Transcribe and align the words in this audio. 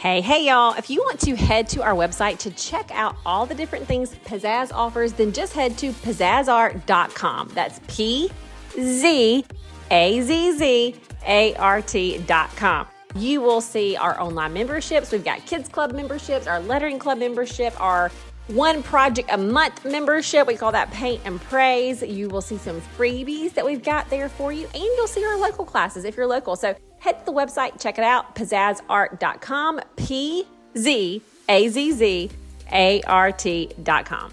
Hey, 0.00 0.22
hey, 0.22 0.46
y'all. 0.46 0.72
If 0.78 0.88
you 0.88 1.00
want 1.00 1.20
to 1.20 1.36
head 1.36 1.68
to 1.68 1.82
our 1.82 1.92
website 1.92 2.38
to 2.38 2.50
check 2.52 2.90
out 2.90 3.16
all 3.26 3.44
the 3.44 3.54
different 3.54 3.86
things 3.86 4.14
Pzazz 4.24 4.72
offers, 4.72 5.12
then 5.12 5.30
just 5.30 5.52
head 5.52 5.76
to 5.76 5.92
pzazzart.com. 5.92 7.50
That's 7.52 7.80
P 7.86 8.30
Z 8.72 9.44
A 9.90 10.20
Z 10.22 10.52
Z 10.56 10.96
A 11.26 11.54
R 11.56 11.82
T.com. 11.82 12.86
You 13.14 13.42
will 13.42 13.60
see 13.60 13.94
our 13.94 14.18
online 14.18 14.54
memberships. 14.54 15.12
We've 15.12 15.22
got 15.22 15.44
Kids 15.44 15.68
Club 15.68 15.92
memberships, 15.92 16.46
our 16.46 16.60
Lettering 16.60 16.98
Club 16.98 17.18
membership, 17.18 17.78
our 17.78 18.10
one 18.46 18.82
project 18.82 19.28
a 19.30 19.36
month 19.36 19.84
membership. 19.84 20.46
We 20.46 20.56
call 20.56 20.72
that 20.72 20.90
Paint 20.92 21.20
and 21.26 21.38
Praise. 21.38 22.00
You 22.00 22.30
will 22.30 22.40
see 22.40 22.56
some 22.56 22.80
freebies 22.96 23.52
that 23.52 23.66
we've 23.66 23.84
got 23.84 24.08
there 24.08 24.30
for 24.30 24.50
you, 24.50 24.64
and 24.72 24.82
you'll 24.82 25.06
see 25.06 25.26
our 25.26 25.36
local 25.36 25.66
classes 25.66 26.06
if 26.06 26.16
you're 26.16 26.26
local. 26.26 26.56
So 26.56 26.74
head 27.00 27.18
to 27.18 27.26
the 27.26 27.32
website, 27.32 27.80
check 27.80 27.98
it 27.98 28.04
out, 28.04 28.36
pzazzart.com, 28.36 29.80
P 29.96 30.46
Z 30.78 31.22
A 31.48 31.68
Z 31.68 31.92
Z 31.92 32.30
A 32.72 33.02
R 33.02 33.32
T.com. 33.32 34.32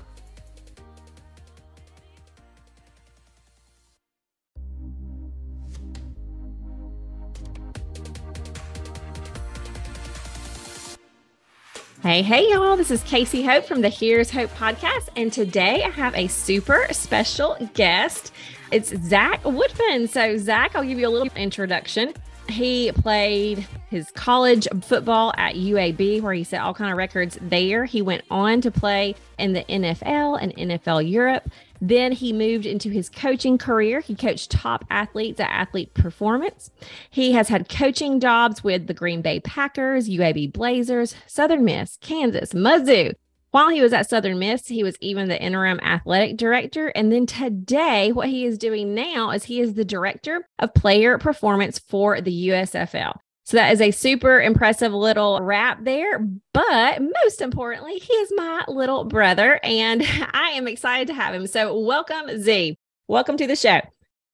Hey, 12.04 12.22
hey, 12.22 12.52
y'all. 12.52 12.78
This 12.78 12.90
is 12.90 13.04
Casey 13.04 13.44
Hope 13.44 13.66
from 13.66 13.82
the 13.82 13.90
Here's 13.90 14.30
Hope 14.32 14.50
podcast. 14.52 15.10
And 15.18 15.34
today 15.34 15.84
I 15.84 15.90
have 15.90 16.16
a 16.16 16.28
super 16.28 16.88
special 16.92 17.58
guest. 17.74 18.32
It's 18.72 18.96
Zac 19.04 19.44
Woodfin. 19.44 20.08
So, 20.08 20.38
Zac, 20.38 20.76
I'll 20.76 20.86
give 20.86 21.00
you 21.00 21.08
a 21.08 21.10
little 21.10 21.28
introduction. 21.36 22.14
He 22.50 22.92
played 22.94 23.68
his 23.90 24.12
college 24.12 24.68
football 24.82 25.34
at 25.38 25.56
UAB, 25.56 26.22
where 26.22 26.34
he 26.34 26.44
set 26.44 26.62
all 26.62 26.74
kind 26.74 26.92
of 26.92 26.98
records 26.98 27.38
there. 27.42 27.86
He 27.86 28.02
went 28.02 28.24
on 28.32 28.62
to 28.62 28.72
play 28.72 29.16
in 29.38 29.54
the 29.54 29.64
NFL 29.66 30.42
and 30.42 30.56
NFL 30.56 31.10
Europe. 31.10 31.50
Then 31.80 32.12
he 32.12 32.34
moved 32.34 32.66
into 32.66 32.90
his 32.90 33.10
coaching 33.10 33.58
career. 33.58 34.00
He 34.00 34.16
coached 34.16 34.52
top 34.52 34.86
athletes 34.90 35.40
at 35.40 35.50
Athlete 35.50 35.94
Performance. 35.94 36.72
He 37.10 37.34
has 37.34 37.50
had 37.50 37.70
coaching 37.70 38.20
jobs 38.20 38.64
with 38.64 38.88
the 38.88 38.94
Green 38.94 39.22
Bay 39.22 39.40
Packers, 39.40 40.10
UAB 40.10 40.54
Blazers, 40.54 41.16
Southern 41.28 41.64
Miss, 41.66 41.98
Kansas, 42.02 42.54
Mizzou, 42.54 43.14
while 43.58 43.70
he 43.70 43.82
was 43.82 43.92
at 43.92 44.08
Southern 44.08 44.38
Miss, 44.38 44.68
he 44.68 44.84
was 44.84 44.96
even 45.02 45.30
the 45.30 45.42
interim 45.42 45.80
athletic 45.80 46.38
director. 46.38 46.90
And 46.90 47.12
then 47.12 47.26
today, 47.26 48.12
what 48.12 48.30
he 48.30 48.46
is 48.46 48.56
doing 48.56 48.94
now 48.94 49.32
is 49.32 49.46
he 49.46 49.60
is 49.60 49.74
the 49.74 49.84
director 49.84 50.48
of 50.60 50.76
player 50.76 51.18
performance 51.18 51.80
for 51.80 52.22
the 52.22 52.50
USFL. 52.50 53.18
So 53.46 53.58
that 53.58 53.74
is 53.74 53.82
a 53.82 53.90
super 53.90 54.40
impressive 54.40 54.94
little 54.94 55.42
wrap 55.42 55.84
there. 55.84 56.20
But 56.54 57.02
most 57.02 57.42
importantly, 57.42 57.98
he 57.98 58.14
is 58.14 58.32
my 58.36 58.64
little 58.68 59.06
brother, 59.06 59.60
and 59.64 60.04
I 60.34 60.50
am 60.50 60.68
excited 60.68 61.08
to 61.08 61.16
have 61.16 61.34
him. 61.34 61.48
So, 61.48 61.80
welcome, 61.80 62.40
Z. 62.40 62.78
Welcome 63.08 63.38
to 63.38 63.48
the 63.48 63.56
show. 63.56 63.82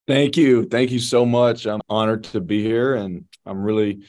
Thank 0.06 0.36
you. 0.36 0.66
Thank 0.66 0.92
you 0.92 1.00
so 1.00 1.26
much. 1.26 1.66
I'm 1.66 1.82
honored 1.88 2.26
to 2.26 2.42
be 2.42 2.62
here, 2.62 2.96
and 2.96 3.24
I'm 3.46 3.64
really 3.64 4.04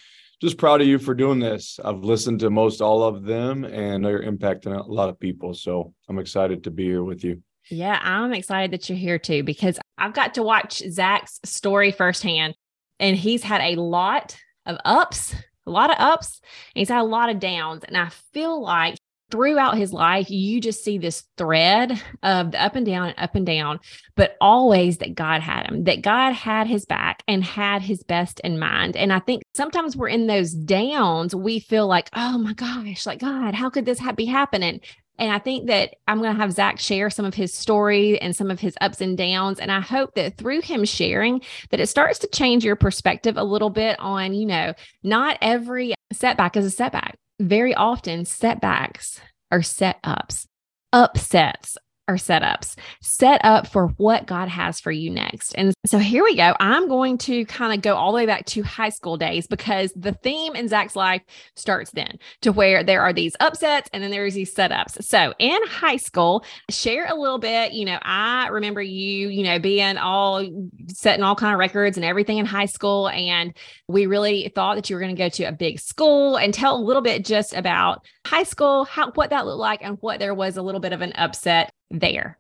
just 0.45 0.59
proud 0.59 0.81
of 0.81 0.87
you 0.87 0.98
for 0.98 1.14
doing 1.14 1.39
this. 1.39 1.81
I've 1.83 2.05
listened 2.05 2.41
to 2.41 2.50
most 2.50 2.81
all 2.81 3.03
of 3.03 3.25
them 3.25 3.64
and 3.64 4.05
they're 4.05 4.23
impacting 4.23 4.78
a 4.78 4.83
lot 4.83 5.09
of 5.09 5.19
people. 5.19 5.55
So 5.55 5.95
I'm 6.09 6.19
excited 6.19 6.64
to 6.64 6.70
be 6.70 6.84
here 6.84 7.03
with 7.03 7.25
you. 7.25 7.42
Yeah, 7.70 7.98
I'm 8.03 8.34
excited 8.34 8.70
that 8.73 8.89
you're 8.89 8.98
here 8.98 9.19
too 9.19 9.42
because 9.42 9.78
I've 9.97 10.12
got 10.12 10.34
to 10.34 10.42
watch 10.42 10.83
Zac's 10.91 11.41
story 11.45 11.92
firsthand 11.92 12.55
and 13.01 13.17
he's 13.17 13.42
had 13.42 13.62
a 13.62 13.81
lot 13.81 14.36
of 14.67 14.77
ups, 14.84 15.34
a 15.67 15.70
lot 15.70 15.91
of 15.91 15.97
ups, 15.98 16.41
and 16.75 16.81
he's 16.81 16.91
had 16.91 17.01
a 17.01 17.05
lot 17.05 17.31
of 17.31 17.41
downs. 17.41 17.83
And 17.84 17.97
I 17.97 18.11
feel 18.34 18.62
like 18.62 18.96
throughout 19.30 19.77
his 19.77 19.92
life, 19.92 20.30
you 20.30 20.61
just 20.61 20.85
see 20.85 20.98
this 20.98 21.24
thread 21.36 22.01
of 22.23 22.52
the 22.52 22.62
up 22.62 22.77
and 22.77 22.86
down 22.86 23.08
and 23.08 23.18
up 23.18 23.35
and 23.35 23.46
down, 23.46 23.80
but 24.17 24.36
always 24.40 24.98
that 24.98 25.14
God 25.14 25.40
had 25.40 25.67
him, 25.67 25.85
that 25.85 26.02
God 26.02 26.33
had 26.33 26.67
his 26.67 26.85
back 26.85 27.23
and 27.27 27.42
had 27.42 27.83
his 27.83 28.02
best 28.02 28.40
in 28.40 28.58
mind. 28.58 28.96
And 28.96 29.13
I 29.13 29.18
think 29.18 29.42
sometimes 29.55 29.96
we're 29.96 30.08
in 30.08 30.27
those 30.27 30.52
downs, 30.52 31.34
we 31.34 31.58
feel 31.58 31.86
like, 31.86 32.08
oh 32.13 32.39
my 32.39 32.52
gosh, 32.52 33.07
like 33.07 33.20
God, 33.20 33.55
how 33.55 33.70
could 33.70 33.86
this 33.86 34.01
be 34.14 34.27
happening? 34.27 34.80
And 35.18 35.30
I 35.30 35.39
think 35.39 35.68
that 35.68 35.95
I'm 36.08 36.18
going 36.18 36.33
to 36.34 36.40
have 36.40 36.52
Zac 36.52 36.80
share 36.80 37.08
some 37.08 37.24
of 37.24 37.34
his 37.34 37.55
story 37.55 38.20
and 38.20 38.34
some 38.34 38.51
of 38.51 38.58
his 38.58 38.74
ups 38.80 39.01
and 39.01 39.17
downs. 39.17 39.61
And 39.61 39.70
I 39.70 39.80
hope 39.80 40.14
that 40.17 40.36
through 40.39 40.63
him 40.63 40.84
sharing, 40.84 41.40
that 41.70 41.79
it 41.79 41.86
starts 41.86 42.18
to 42.20 42.29
change 42.29 42.64
your 42.64 42.74
perspective 42.74 43.36
a 43.36 43.45
little 43.45 43.70
bit 43.70 43.98
on, 44.01 44.34
you 44.34 44.46
know, 44.46 44.74
not 45.05 45.39
every 45.40 45.95
setback 46.13 46.57
is 46.57 46.64
a 46.64 46.70
setback 46.70 47.17
very 47.40 47.74
often 47.74 48.24
setbacks 48.24 49.20
are 49.50 49.62
set 49.62 49.98
ups, 50.05 50.46
upsets 50.92 51.77
are 52.07 52.17
setups 52.17 52.77
set 53.01 53.41
up 53.45 53.67
for 53.67 53.89
what 53.97 54.27
God 54.27 54.48
has 54.48 54.79
for 54.81 54.92
you 54.92 55.11
next. 55.11 55.55
And 55.55 55.73
so 55.87 55.98
here 55.98 56.23
we 56.23 56.37
go. 56.37 56.55
I'm 56.61 56.89
going 56.89 57.17
to 57.19 57.45
kind 57.47 57.73
of 57.73 57.83
go 57.83 57.97
all 57.97 58.13
the 58.13 58.17
way 58.17 58.27
back 58.27 58.45
to 58.47 58.63
high 58.63 58.91
school 58.91 59.17
days 59.17 59.47
because 59.47 59.92
the 59.97 60.13
theme 60.13 60.55
in 60.55 60.69
Zac's 60.69 60.97
life 60.97 61.23
starts 61.57 61.91
then 61.93 62.19
to 62.43 62.53
where 62.53 62.85
there 62.85 63.01
are 63.01 63.13
these 63.13 63.35
upsets 63.41 63.89
and 63.93 64.03
then 64.03 64.11
there's 64.11 64.35
these 64.35 64.55
setups. 64.55 65.03
So 65.03 65.33
in 65.39 65.59
high 65.67 65.97
school, 65.97 66.45
share 66.70 67.07
a 67.07 67.14
little 67.14 67.39
bit. 67.39 67.73
You 67.73 67.87
know, 67.87 67.98
I 68.03 68.48
remember 68.48 68.83
you, 68.83 69.29
you 69.29 69.45
know, 69.45 69.59
being 69.59 69.97
all 69.97 70.45
setting 70.89 71.25
all 71.25 71.37
kind 71.37 71.55
of 71.55 71.59
records 71.59 71.97
and 71.97 72.05
everything 72.05 72.39
in 72.39 72.47
high 72.47 72.67
school. 72.67 73.09
And 73.09 73.57
we 73.89 74.07
really 74.07 74.53
thought 74.55 74.77
that 74.77 74.91
you 74.91 74.97
were 74.97 75.01
going 75.01 75.14
to 75.14 75.23
go 75.23 75.29
to 75.31 75.45
a 75.45 75.53
big 75.53 75.81
school 75.81 76.37
and 76.37 76.53
tell 76.53 76.77
a 76.77 76.85
little 76.85 77.03
bit 77.03 77.25
just 77.25 77.55
about 77.55 78.05
high 78.27 78.42
school, 78.42 78.85
how 78.85 79.11
what 79.12 79.30
that 79.30 79.46
looked 79.46 79.61
like 79.61 79.80
and 79.83 79.98
what 80.01 80.18
there 80.18 80.35
was 80.35 80.57
a 80.57 80.62
little 80.62 80.80
bit 80.80 80.92
of 80.92 81.02
an 81.02 81.12
upset 81.14 81.70
there? 81.90 82.39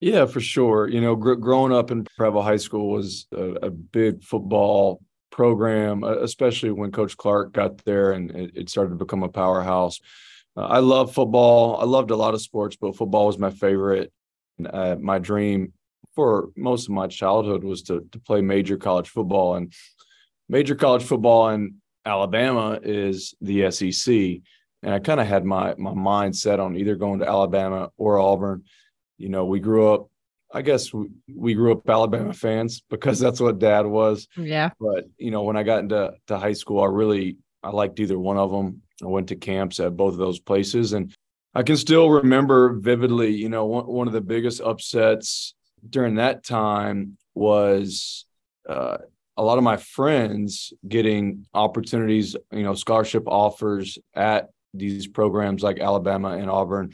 Yeah, 0.00 0.26
for 0.26 0.40
sure. 0.40 0.88
You 0.88 1.00
know, 1.00 1.16
gr- 1.16 1.34
growing 1.34 1.72
up 1.72 1.90
in 1.90 2.04
Prattville 2.04 2.42
High 2.42 2.58
School 2.58 2.90
was 2.90 3.26
a, 3.32 3.52
a, 3.62 3.70
big 3.70 4.22
football 4.22 5.00
program, 5.30 6.04
especially 6.04 6.70
when 6.70 6.92
Coach 6.92 7.16
Clark 7.16 7.52
got 7.52 7.82
there 7.84 8.12
and 8.12 8.30
it, 8.30 8.50
it 8.54 8.70
started 8.70 8.90
to 8.90 8.96
become 8.96 9.22
a 9.22 9.28
powerhouse. 9.28 10.00
Uh, 10.56 10.66
I 10.66 10.78
love 10.78 11.14
football. 11.14 11.80
I 11.80 11.84
loved 11.84 12.10
a 12.10 12.16
lot 12.16 12.34
of 12.34 12.42
sports, 12.42 12.76
but 12.76 12.96
football 12.96 13.26
was 13.26 13.38
my 13.38 13.50
favorite. 13.50 14.12
Uh, 14.64 14.96
my 15.00 15.18
dream 15.18 15.72
for 16.14 16.48
most 16.56 16.88
of 16.88 16.94
my 16.94 17.06
childhood 17.06 17.62
was 17.62 17.82
to 17.82 18.06
to 18.12 18.18
play 18.20 18.40
major 18.40 18.78
college 18.78 19.08
football, 19.08 19.56
and 19.56 19.72
major 20.48 20.74
college 20.74 21.02
football 21.02 21.50
in 21.50 21.76
Alabama 22.06 22.78
is 22.82 23.34
the 23.40 23.70
SEC 23.70 24.40
and 24.82 24.94
I 24.94 24.98
kind 24.98 25.20
of 25.20 25.26
had 25.26 25.44
my 25.44 25.74
my 25.76 25.94
mind 25.94 26.36
set 26.36 26.60
on 26.60 26.76
either 26.76 26.96
going 26.96 27.20
to 27.20 27.28
Alabama 27.28 27.90
or 27.96 28.18
Auburn. 28.18 28.64
You 29.18 29.28
know, 29.28 29.44
we 29.44 29.60
grew 29.60 29.92
up. 29.92 30.08
I 30.52 30.62
guess 30.62 30.92
we, 30.92 31.08
we 31.34 31.54
grew 31.54 31.72
up 31.72 31.88
Alabama 31.88 32.32
fans 32.32 32.82
because 32.90 33.18
that's 33.18 33.40
what 33.40 33.58
Dad 33.58 33.86
was. 33.86 34.28
Yeah. 34.36 34.70
But 34.78 35.06
you 35.18 35.30
know, 35.30 35.42
when 35.42 35.56
I 35.56 35.62
got 35.62 35.80
into 35.80 36.12
to 36.28 36.38
high 36.38 36.52
school, 36.52 36.82
I 36.82 36.86
really 36.86 37.38
I 37.62 37.70
liked 37.70 38.00
either 38.00 38.18
one 38.18 38.36
of 38.36 38.50
them. 38.50 38.82
I 39.02 39.06
went 39.06 39.28
to 39.28 39.36
camps 39.36 39.80
at 39.80 39.96
both 39.96 40.12
of 40.12 40.18
those 40.18 40.38
places, 40.38 40.92
and 40.92 41.14
I 41.54 41.62
can 41.62 41.76
still 41.76 42.08
remember 42.08 42.74
vividly. 42.74 43.34
You 43.34 43.48
know, 43.48 43.66
one 43.66 43.86
one 43.86 44.06
of 44.06 44.12
the 44.12 44.20
biggest 44.20 44.60
upsets 44.60 45.54
during 45.88 46.16
that 46.16 46.44
time 46.44 47.16
was. 47.34 48.24
Uh, 48.68 48.98
a 49.38 49.42
lot 49.42 49.58
of 49.58 49.64
my 49.64 49.76
friends 49.76 50.72
getting 50.88 51.46
opportunities, 51.52 52.34
you 52.50 52.62
know, 52.62 52.74
scholarship 52.74 53.24
offers 53.26 53.98
at 54.14 54.48
these 54.78 55.06
programs 55.06 55.62
like 55.62 55.80
Alabama 55.80 56.30
and 56.30 56.50
Auburn, 56.50 56.92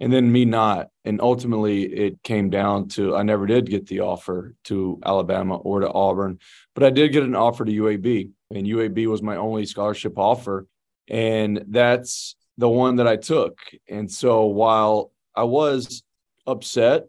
and 0.00 0.12
then 0.12 0.30
me 0.30 0.44
not. 0.44 0.88
And 1.04 1.20
ultimately, 1.20 1.84
it 1.84 2.22
came 2.22 2.50
down 2.50 2.88
to 2.90 3.16
I 3.16 3.22
never 3.22 3.46
did 3.46 3.70
get 3.70 3.86
the 3.86 4.00
offer 4.00 4.54
to 4.64 5.00
Alabama 5.04 5.56
or 5.56 5.80
to 5.80 5.92
Auburn, 5.92 6.38
but 6.74 6.84
I 6.84 6.90
did 6.90 7.12
get 7.12 7.22
an 7.22 7.36
offer 7.36 7.64
to 7.64 7.72
UAB, 7.72 8.30
and 8.50 8.66
UAB 8.66 9.06
was 9.06 9.22
my 9.22 9.36
only 9.36 9.66
scholarship 9.66 10.18
offer. 10.18 10.66
And 11.08 11.64
that's 11.68 12.36
the 12.56 12.68
one 12.68 12.96
that 12.96 13.08
I 13.08 13.16
took. 13.16 13.58
And 13.88 14.10
so 14.10 14.46
while 14.46 15.12
I 15.34 15.44
was 15.44 16.02
upset 16.46 17.04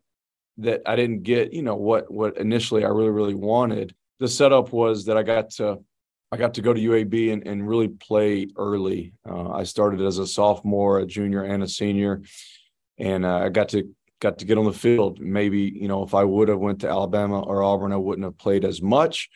that 0.58 0.82
I 0.86 0.96
didn't 0.96 1.24
get, 1.24 1.54
you 1.54 1.62
know, 1.62 1.76
what 1.76 2.12
what 2.12 2.38
initially 2.38 2.84
I 2.84 2.90
really, 2.90 3.10
really 3.10 3.36
wanted, 3.36 3.96
the 4.20 4.28
setup 4.28 4.72
was 4.72 5.06
that 5.06 5.18
I 5.18 5.24
got 5.24 5.52
to 5.52 5.80
I 6.32 6.38
got 6.38 6.56
to 6.56 6.62
go 6.62 6.74
to 6.74 6.82
UAB 6.82 7.32
and, 7.32 7.48
and 7.48 7.68
really 7.68 7.88
play 7.88 8.48
early. 8.58 9.14
Uh, 9.28 9.52
I 9.52 9.64
started 9.64 10.02
as 10.02 10.18
a 10.18 10.28
sophomore, 10.28 11.00
a 11.00 11.06
junior, 11.06 11.44
and 11.44 11.64
a 11.64 11.68
senior, 11.68 12.24
and 12.98 13.26
uh, 13.26 13.38
I 13.38 13.50
got 13.50 13.70
to 13.70 13.90
got 14.20 14.40
to 14.40 14.46
get 14.46 14.58
on 14.58 14.66
the 14.66 14.74
field. 14.74 15.20
Maybe 15.20 15.60
you 15.60 15.88
know 15.88 16.04
if 16.04 16.14
I 16.14 16.24
would 16.24 16.48
have 16.50 16.60
went 16.60 16.82
to 16.82 16.90
Alabama 16.90 17.42
or 17.42 17.64
Auburn, 17.64 17.94
I 17.94 17.98
wouldn't 17.98 18.26
have 18.26 18.38
played 18.38 18.66
as 18.66 18.82
much, 18.82 19.30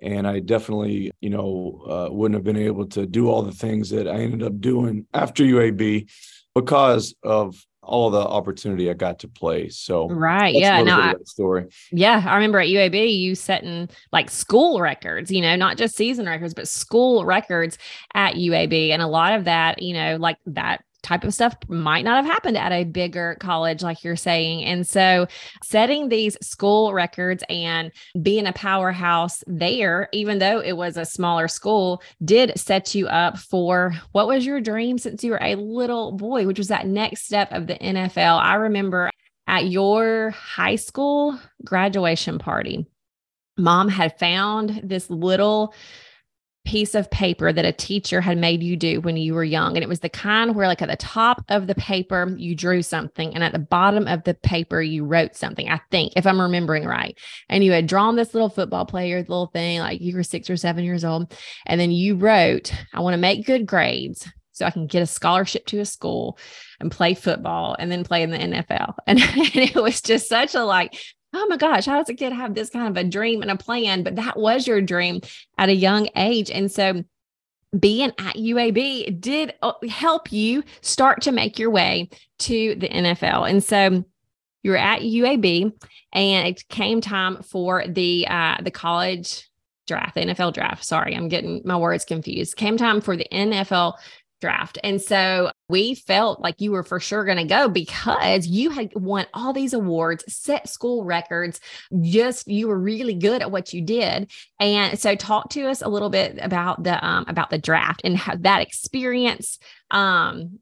and 0.00 0.26
I 0.26 0.40
definitely 0.40 1.10
you 1.20 1.30
know 1.30 1.84
uh, 1.88 2.12
wouldn't 2.12 2.36
have 2.36 2.44
been 2.44 2.56
able 2.56 2.86
to 2.88 3.06
do 3.06 3.28
all 3.28 3.42
the 3.42 3.52
things 3.52 3.90
that 3.90 4.08
I 4.08 4.14
ended 4.14 4.42
up 4.42 4.60
doing 4.60 5.06
after 5.12 5.42
UAB 5.42 6.08
because 6.54 7.14
of 7.22 7.56
all 7.82 8.10
the 8.10 8.20
opportunity 8.20 8.90
I 8.90 8.94
got 8.94 9.20
to 9.20 9.28
play. 9.28 9.68
So 9.68 10.08
right, 10.08 10.54
yeah, 10.54 10.82
no, 10.82 11.14
story. 11.24 11.66
Yeah, 11.90 12.22
I 12.26 12.34
remember 12.34 12.60
at 12.60 12.68
UAB 12.68 13.18
you 13.18 13.34
setting 13.34 13.88
like 14.12 14.30
school 14.30 14.80
records, 14.80 15.30
you 15.30 15.40
know, 15.40 15.56
not 15.56 15.76
just 15.76 15.96
season 15.96 16.26
records, 16.26 16.54
but 16.54 16.68
school 16.68 17.24
records 17.24 17.78
at 18.14 18.34
UAB, 18.34 18.90
and 18.90 19.02
a 19.02 19.06
lot 19.06 19.34
of 19.34 19.44
that, 19.44 19.82
you 19.82 19.94
know, 19.94 20.16
like 20.16 20.36
that 20.46 20.84
type 21.02 21.24
of 21.24 21.34
stuff 21.34 21.54
might 21.68 22.04
not 22.04 22.22
have 22.22 22.32
happened 22.32 22.56
at 22.56 22.72
a 22.72 22.84
bigger 22.84 23.36
college, 23.40 23.82
like 23.82 24.04
you're 24.04 24.16
saying. 24.16 24.64
And 24.64 24.86
so, 24.86 25.26
setting 25.62 26.08
these 26.08 26.36
school 26.42 26.92
records 26.92 27.42
and 27.48 27.92
being 28.22 28.46
a 28.46 28.52
powerhouse 28.52 29.42
there, 29.46 30.08
even 30.12 30.38
though 30.38 30.60
it 30.60 30.76
was 30.76 30.96
a 30.96 31.04
smaller 31.04 31.48
school, 31.48 32.02
did 32.24 32.58
set 32.58 32.94
you 32.94 33.06
up 33.08 33.38
for 33.38 33.94
what 34.12 34.28
was 34.28 34.44
your 34.46 34.60
dream 34.60 34.98
since 34.98 35.24
you 35.24 35.32
were 35.32 35.42
a 35.42 35.56
little 35.56 36.12
boy, 36.12 36.46
which 36.46 36.58
was 36.58 36.68
that 36.68 36.86
next 36.86 37.24
step 37.24 37.52
of 37.52 37.66
the 37.66 37.74
NFL. 37.74 38.38
I 38.40 38.54
remember 38.54 39.10
at 39.46 39.66
your 39.66 40.30
high 40.30 40.76
school 40.76 41.38
graduation 41.64 42.38
party, 42.38 42.86
mom 43.56 43.88
had 43.88 44.18
found 44.18 44.80
this 44.84 45.10
little 45.10 45.74
piece 46.64 46.94
of 46.94 47.10
paper 47.10 47.52
that 47.52 47.64
a 47.64 47.72
teacher 47.72 48.20
had 48.20 48.36
made 48.36 48.62
you 48.62 48.76
do 48.76 49.00
when 49.00 49.16
you 49.16 49.34
were 49.34 49.44
young. 49.44 49.76
And 49.76 49.82
it 49.82 49.88
was 49.88 50.00
the 50.00 50.08
kind 50.08 50.54
where, 50.54 50.68
like, 50.68 50.82
at 50.82 50.88
the 50.88 50.96
top 50.96 51.44
of 51.48 51.66
the 51.66 51.74
paper, 51.74 52.34
you 52.36 52.54
drew 52.54 52.82
something, 52.82 53.34
and 53.34 53.42
at 53.42 53.52
the 53.52 53.58
bottom 53.58 54.06
of 54.06 54.24
the 54.24 54.34
paper, 54.34 54.82
you 54.82 55.04
wrote 55.04 55.36
something, 55.36 55.68
I 55.68 55.80
think, 55.90 56.12
if 56.16 56.26
I'm 56.26 56.40
remembering 56.40 56.84
right. 56.84 57.18
And 57.48 57.64
you 57.64 57.72
had 57.72 57.86
drawn 57.86 58.16
this 58.16 58.34
little 58.34 58.50
football 58.50 58.84
player, 58.84 59.18
little 59.20 59.50
thing, 59.52 59.78
like 59.80 60.00
you 60.00 60.14
were 60.14 60.22
six 60.22 60.50
or 60.50 60.56
seven 60.56 60.84
years 60.84 61.04
old. 61.04 61.34
And 61.66 61.80
then 61.80 61.90
you 61.90 62.16
wrote, 62.16 62.72
I 62.92 63.00
want 63.00 63.14
to 63.14 63.18
make 63.18 63.46
good 63.46 63.66
grades 63.66 64.28
so 64.52 64.66
I 64.66 64.70
can 64.70 64.86
get 64.86 65.02
a 65.02 65.06
scholarship 65.06 65.64
to 65.66 65.80
a 65.80 65.86
school 65.86 66.38
and 66.80 66.90
play 66.90 67.14
football 67.14 67.74
and 67.78 67.90
then 67.90 68.04
play 68.04 68.22
in 68.22 68.30
the 68.30 68.38
NFL. 68.38 68.94
And, 69.06 69.18
and, 69.36 69.56
it 69.56 69.74
was 69.74 70.02
just 70.02 70.28
such 70.28 70.54
a 70.54 70.64
like 70.64 70.94
oh 71.32 71.46
my 71.48 71.56
gosh, 71.56 71.86
how 71.86 71.98
does 71.98 72.08
a 72.08 72.14
kid 72.14 72.32
have 72.32 72.54
this 72.54 72.70
kind 72.70 72.88
of 72.88 72.96
a 72.96 73.08
dream 73.08 73.42
and 73.42 73.50
a 73.50 73.56
plan? 73.56 74.02
But 74.02 74.16
that 74.16 74.38
was 74.38 74.66
your 74.66 74.80
dream 74.80 75.20
at 75.58 75.68
a 75.68 75.74
young 75.74 76.08
age. 76.16 76.50
And 76.50 76.70
so 76.70 77.04
being 77.78 78.10
at 78.18 78.36
UAB 78.36 79.20
did 79.20 79.54
uh, 79.62 79.72
help 79.88 80.32
you 80.32 80.64
start 80.80 81.22
to 81.22 81.32
make 81.32 81.58
your 81.58 81.70
way 81.70 82.08
to 82.40 82.74
the 82.74 82.88
NFL. 82.88 83.48
And 83.48 83.62
so 83.62 84.04
you 84.62 84.70
were 84.72 84.76
at 84.76 85.02
UAB 85.02 85.72
and 86.12 86.48
it 86.48 86.68
came 86.68 87.00
time 87.00 87.42
for 87.42 87.86
the 87.86 88.26
uh, 88.28 88.56
the 88.62 88.70
college 88.70 89.48
draft, 89.86 90.14
the 90.14 90.22
NFL 90.22 90.54
draft. 90.54 90.84
Sorry, 90.84 91.16
I'm 91.16 91.28
getting 91.28 91.62
my 91.64 91.76
words 91.76 92.04
confused. 92.04 92.56
Came 92.56 92.76
time 92.76 93.00
for 93.00 93.16
the 93.16 93.26
NFL 93.32 93.94
draft. 94.40 94.78
And 94.82 95.00
so 95.00 95.50
we 95.68 95.94
felt 95.94 96.40
like 96.40 96.60
you 96.60 96.72
were 96.72 96.82
for 96.82 96.98
sure 96.98 97.24
going 97.24 97.38
to 97.38 97.44
go 97.44 97.68
because 97.68 98.46
you 98.46 98.70
had 98.70 98.90
won 98.94 99.26
all 99.34 99.52
these 99.52 99.72
awards, 99.72 100.24
set 100.32 100.68
school 100.68 101.04
records, 101.04 101.60
just 102.00 102.48
you 102.48 102.68
were 102.68 102.78
really 102.78 103.14
good 103.14 103.42
at 103.42 103.50
what 103.50 103.72
you 103.72 103.82
did. 103.82 104.30
And 104.58 104.98
so 104.98 105.14
talk 105.14 105.50
to 105.50 105.68
us 105.68 105.82
a 105.82 105.88
little 105.88 106.10
bit 106.10 106.38
about 106.40 106.82
the 106.82 107.04
um, 107.04 107.24
about 107.28 107.50
the 107.50 107.58
draft 107.58 108.00
and 108.04 108.16
how 108.16 108.36
that 108.36 108.62
experience 108.62 109.58
um 109.90 110.58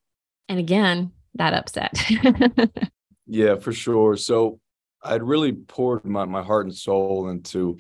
and 0.49 0.59
again, 0.59 1.13
that 1.35 1.53
upset. 1.53 2.03
yeah, 3.27 3.57
for 3.57 3.73
sure. 3.73 4.17
So 4.17 4.61
I'd 5.03 5.23
really 5.23 5.53
poured 5.53 6.07
my, 6.07 6.25
my 6.25 6.43
heart 6.43 6.67
and 6.67 6.75
soul 6.75 7.29
into 7.29 7.79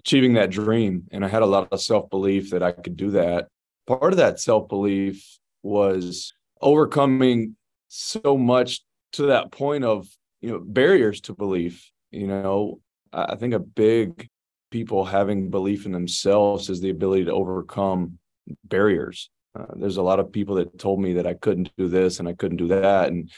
achieving 0.00 0.34
that 0.34 0.50
dream 0.50 1.04
and 1.10 1.24
I 1.24 1.28
had 1.28 1.42
a 1.42 1.46
lot 1.46 1.68
of 1.72 1.80
self-belief 1.80 2.50
that 2.50 2.62
I 2.62 2.72
could 2.72 2.96
do 2.96 3.10
that 3.12 3.48
part 3.86 4.12
of 4.12 4.18
that 4.18 4.40
self 4.40 4.68
belief 4.68 5.38
was 5.62 6.32
overcoming 6.60 7.56
so 7.88 8.36
much 8.36 8.82
to 9.12 9.26
that 9.26 9.50
point 9.50 9.84
of 9.84 10.06
you 10.40 10.50
know 10.50 10.58
barriers 10.58 11.20
to 11.20 11.34
belief 11.34 11.90
you 12.10 12.26
know 12.26 12.80
i 13.12 13.34
think 13.34 13.54
a 13.54 13.58
big 13.58 14.28
people 14.70 15.04
having 15.04 15.50
belief 15.50 15.86
in 15.86 15.92
themselves 15.92 16.68
is 16.68 16.80
the 16.80 16.90
ability 16.90 17.24
to 17.24 17.32
overcome 17.32 18.18
barriers 18.64 19.30
uh, 19.58 19.66
there's 19.76 19.96
a 19.96 20.02
lot 20.02 20.20
of 20.20 20.32
people 20.32 20.56
that 20.56 20.78
told 20.78 21.00
me 21.00 21.14
that 21.14 21.26
i 21.26 21.34
couldn't 21.34 21.70
do 21.78 21.88
this 21.88 22.18
and 22.18 22.28
i 22.28 22.32
couldn't 22.32 22.58
do 22.58 22.68
that 22.68 23.08
and 23.08 23.30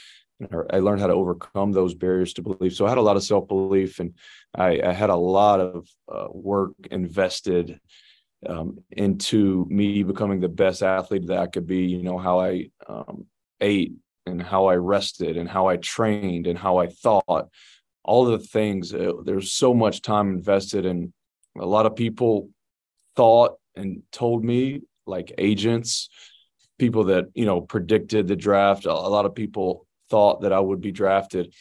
I 0.71 0.79
learned 0.79 1.01
how 1.01 1.07
to 1.07 1.13
overcome 1.13 1.73
those 1.73 1.93
barriers 1.93 2.31
to 2.35 2.41
belief. 2.41 2.73
So 2.73 2.85
I 2.85 2.89
had 2.89 2.97
a 2.97 3.01
lot 3.01 3.17
of 3.17 3.23
self 3.23 3.49
belief, 3.49 3.99
and 3.99 4.13
I, 4.55 4.79
I, 4.81 4.93
had 4.93 5.09
a 5.09 5.15
lot 5.17 5.59
of 5.59 5.85
uh, 6.09 6.27
work 6.31 6.71
invested 6.89 7.77
um, 8.47 8.79
into 8.91 9.65
me 9.69 10.03
becoming 10.03 10.39
the 10.39 10.49
best 10.49 10.81
athlete 10.83 11.27
that 11.27 11.39
I 11.39 11.47
could 11.47 11.67
be. 11.67 11.85
You 11.85 12.03
know, 12.03 12.17
how 12.17 12.39
I 12.39 12.69
um, 12.87 13.25
ate 13.59 13.93
and 14.25 14.41
how 14.41 14.67
I 14.67 14.75
rested 14.75 15.37
and 15.37 15.49
how 15.49 15.67
I 15.67 15.77
trained 15.77 16.47
and 16.47 16.57
how 16.57 16.77
I 16.77 16.87
thought, 16.87 17.49
all 18.03 18.25
the 18.25 18.39
things. 18.39 18.93
Uh, 18.93 19.13
there's 19.23 19.51
so 19.51 19.73
much 19.73 20.01
time 20.01 20.29
invested, 20.29 20.85
and 20.85 21.13
a 21.57 21.65
lot 21.65 21.85
of 21.85 21.95
people 21.95 22.49
thought 23.15 23.55
and 23.75 24.03
told 24.11 24.43
me, 24.43 24.81
like 25.05 25.33
agents, 25.37 26.09
people 26.77 27.05
that 27.05 27.25
you 27.33 27.45
know 27.45 27.61
predicted 27.61 28.27
the 28.27 28.35
draft. 28.35 28.85
A 28.85 28.93
lot 28.93 29.25
of 29.25 29.35
people 29.35 29.85
thought 30.09 30.41
that 30.41 30.53
I 30.53 30.59
would 30.59 30.81
be 30.81 30.91
drafted. 30.91 31.53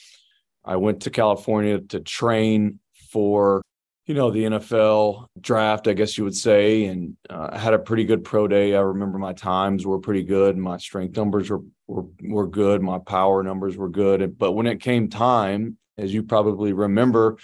I 0.65 0.77
went 0.77 1.03
to 1.03 1.11
California 1.11 1.81
to 1.81 2.01
train 2.01 2.79
for 3.11 3.63
you 4.09 4.15
know 4.15 4.31
the 4.31 4.45
NFL 4.45 5.27
draft, 5.39 5.87
I 5.87 5.93
guess 5.93 6.17
you 6.17 6.25
would 6.25 6.35
say, 6.35 6.87
and 6.87 7.15
uh, 7.29 7.51
I 7.53 7.59
had 7.59 7.75
a 7.75 7.79
pretty 7.79 8.05
good 8.05 8.25
pro 8.25 8.49
day. 8.49 8.75
I 8.75 8.81
remember 8.81 9.19
my 9.19 9.35
times 9.35 9.87
were 9.87 9.99
pretty 9.99 10.23
good, 10.23 10.57
my 10.57 10.79
strength 10.79 11.15
numbers 11.15 11.51
were 11.51 11.61
were 11.87 12.07
were 12.23 12.47
good, 12.47 12.81
my 12.81 13.01
power 13.01 13.43
numbers 13.43 13.77
were 13.77 13.91
good. 13.91 14.39
But 14.39 14.53
when 14.53 14.67
it 14.67 14.81
came 14.81 15.11
time, 15.11 15.77
as 15.99 16.13
you 16.13 16.23
probably 16.23 16.73
remember, 16.73 17.37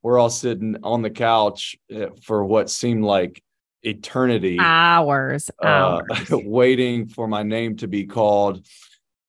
we're 0.00 0.16
all 0.16 0.30
sitting 0.30 0.76
on 0.84 1.02
the 1.02 1.10
couch 1.10 1.76
uh, 1.92 2.06
for 2.22 2.44
what 2.44 2.70
seemed 2.70 3.02
like 3.02 3.42
eternity, 3.82 4.58
hours, 4.60 5.50
uh, 5.60 6.02
hours, 6.08 6.30
waiting 6.30 7.08
for 7.08 7.26
my 7.26 7.42
name 7.42 7.76
to 7.78 7.88
be 7.88 8.06
called, 8.06 8.64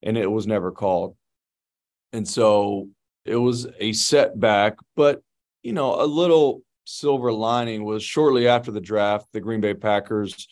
and 0.04 0.16
it 0.16 0.32
was 0.32 0.46
never 0.46 0.72
called. 0.72 1.18
And 2.12 2.28
so 2.28 2.90
it 3.26 3.38
was 3.38 3.66
a 3.80 3.94
setback, 3.94 4.76
but 4.96 5.24
you 5.64 5.74
know, 5.74 6.00
a 6.00 6.06
little 6.06 6.62
silver 6.86 7.32
lining 7.32 7.84
was 7.84 8.04
shortly 8.04 8.48
after 8.48 8.72
the 8.72 8.82
draft, 8.82 9.28
the 9.34 9.42
Green 9.42 9.62
Bay 9.62 9.74
Packers 9.74 10.48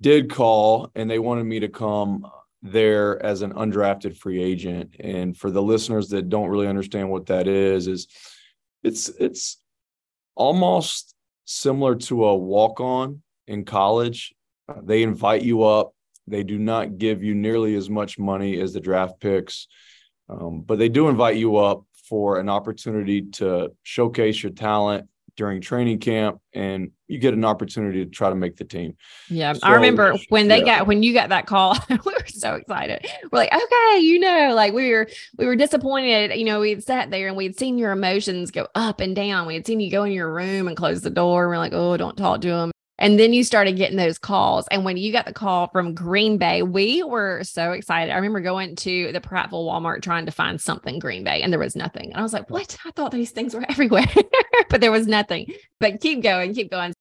did 0.00 0.30
call 0.30 0.90
and 0.94 1.10
they 1.10 1.18
wanted 1.18 1.44
me 1.44 1.60
to 1.60 1.68
come 1.68 2.26
there 2.62 3.22
as 3.24 3.42
an 3.42 3.52
undrafted 3.54 4.16
free 4.16 4.42
agent. 4.42 4.96
And 5.00 5.36
for 5.36 5.50
the 5.50 5.62
listeners 5.62 6.08
that 6.08 6.28
don't 6.28 6.48
really 6.48 6.66
understand 6.66 7.10
what 7.10 7.26
that 7.26 7.46
is, 7.46 7.86
is 7.86 8.06
it's 8.82 9.08
it's 9.08 9.58
almost 10.34 11.14
similar 11.44 11.94
to 11.96 12.24
a 12.24 12.36
walk-on 12.36 13.22
in 13.46 13.64
college. 13.64 14.34
They 14.82 15.02
invite 15.02 15.42
you 15.42 15.64
up. 15.64 15.92
They 16.26 16.44
do 16.44 16.58
not 16.58 16.98
give 16.98 17.22
you 17.22 17.34
nearly 17.34 17.74
as 17.74 17.90
much 17.90 18.18
money 18.18 18.60
as 18.60 18.72
the 18.72 18.80
draft 18.80 19.20
picks, 19.20 19.66
um, 20.28 20.62
but 20.64 20.78
they 20.78 20.88
do 20.88 21.08
invite 21.08 21.36
you 21.36 21.56
up 21.56 21.84
for 22.08 22.38
an 22.38 22.48
opportunity 22.48 23.22
to 23.22 23.72
showcase 23.82 24.42
your 24.42 24.52
talent 24.52 25.08
during 25.40 25.58
training 25.58 25.98
camp 25.98 26.38
and 26.52 26.90
you 27.08 27.18
get 27.18 27.32
an 27.32 27.46
opportunity 27.46 28.04
to 28.04 28.10
try 28.10 28.28
to 28.28 28.34
make 28.34 28.56
the 28.56 28.64
team. 28.64 28.94
Yeah. 29.30 29.54
So, 29.54 29.60
I 29.62 29.72
remember 29.72 30.14
when 30.28 30.48
they 30.48 30.58
yeah. 30.58 30.80
got 30.80 30.86
when 30.86 31.02
you 31.02 31.14
got 31.14 31.30
that 31.30 31.46
call, 31.46 31.78
we 31.88 31.96
were 31.96 32.26
so 32.26 32.56
excited. 32.56 33.06
We're 33.32 33.38
like, 33.38 33.50
okay, 33.50 34.00
you 34.00 34.20
know, 34.20 34.52
like 34.54 34.74
we 34.74 34.90
were 34.92 35.08
we 35.38 35.46
were 35.46 35.56
disappointed. 35.56 36.38
You 36.38 36.44
know, 36.44 36.60
we 36.60 36.68
had 36.68 36.84
sat 36.84 37.10
there 37.10 37.26
and 37.26 37.38
we 37.38 37.44
had 37.44 37.58
seen 37.58 37.78
your 37.78 37.90
emotions 37.90 38.50
go 38.50 38.68
up 38.74 39.00
and 39.00 39.16
down. 39.16 39.46
We 39.46 39.54
had 39.54 39.66
seen 39.66 39.80
you 39.80 39.90
go 39.90 40.04
in 40.04 40.12
your 40.12 40.30
room 40.30 40.68
and 40.68 40.76
close 40.76 41.00
the 41.00 41.08
door. 41.08 41.44
And 41.44 41.50
we're 41.50 41.56
like, 41.56 41.72
oh, 41.72 41.96
don't 41.96 42.18
talk 42.18 42.42
to 42.42 42.48
him. 42.48 42.70
And 43.00 43.18
then 43.18 43.32
you 43.32 43.42
started 43.44 43.76
getting 43.76 43.96
those 43.96 44.18
calls. 44.18 44.68
And 44.70 44.84
when 44.84 44.98
you 44.98 45.10
got 45.10 45.24
the 45.24 45.32
call 45.32 45.68
from 45.68 45.94
Green 45.94 46.36
Bay, 46.36 46.62
we 46.62 47.02
were 47.02 47.42
so 47.44 47.72
excited. 47.72 48.12
I 48.12 48.16
remember 48.16 48.40
going 48.40 48.76
to 48.76 49.10
the 49.12 49.20
Prattville 49.20 49.66
Walmart 49.66 50.02
trying 50.02 50.26
to 50.26 50.32
find 50.32 50.60
something 50.60 50.98
Green 50.98 51.24
Bay, 51.24 51.40
and 51.40 51.50
there 51.50 51.58
was 51.58 51.74
nothing. 51.74 52.10
And 52.10 52.20
I 52.20 52.22
was 52.22 52.34
like, 52.34 52.50
what? 52.50 52.76
I 52.84 52.90
thought 52.90 53.10
these 53.10 53.30
things 53.30 53.54
were 53.54 53.64
everywhere, 53.68 54.06
but 54.68 54.82
there 54.82 54.92
was 54.92 55.06
nothing. 55.06 55.52
But 55.80 56.00
keep 56.00 56.22
going, 56.22 56.52
keep 56.54 56.70
going. 56.70 56.92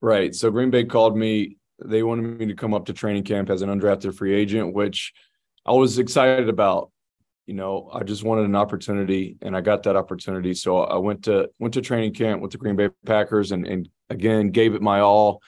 Right. 0.00 0.34
So 0.34 0.50
Green 0.50 0.70
Bay 0.70 0.84
called 0.84 1.16
me. 1.16 1.56
They 1.84 2.02
wanted 2.02 2.38
me 2.38 2.46
to 2.46 2.54
come 2.54 2.74
up 2.74 2.86
to 2.86 2.92
training 2.92 3.24
camp 3.24 3.48
as 3.48 3.62
an 3.62 3.68
undrafted 3.68 4.16
free 4.16 4.34
agent, 4.34 4.74
which 4.74 5.12
I 5.64 5.72
was 5.72 5.98
excited 5.98 6.48
about. 6.48 6.90
You 7.46 7.54
know, 7.54 7.90
I 7.92 8.02
just 8.04 8.24
wanted 8.24 8.46
an 8.46 8.56
opportunity 8.56 9.36
and 9.42 9.56
I 9.56 9.60
got 9.60 9.82
that 9.82 9.96
opportunity. 9.96 10.54
So 10.54 10.78
I 10.78 10.96
went 10.96 11.24
to 11.24 11.50
went 11.58 11.74
to 11.74 11.82
training 11.82 12.14
camp 12.14 12.40
with 12.40 12.52
the 12.52 12.58
Green 12.58 12.76
Bay 12.76 12.88
Packers 13.04 13.52
and, 13.52 13.66
and 13.66 13.88
again 14.08 14.50
gave 14.50 14.74
it 14.74 14.82
my 14.82 15.00
all 15.00 15.42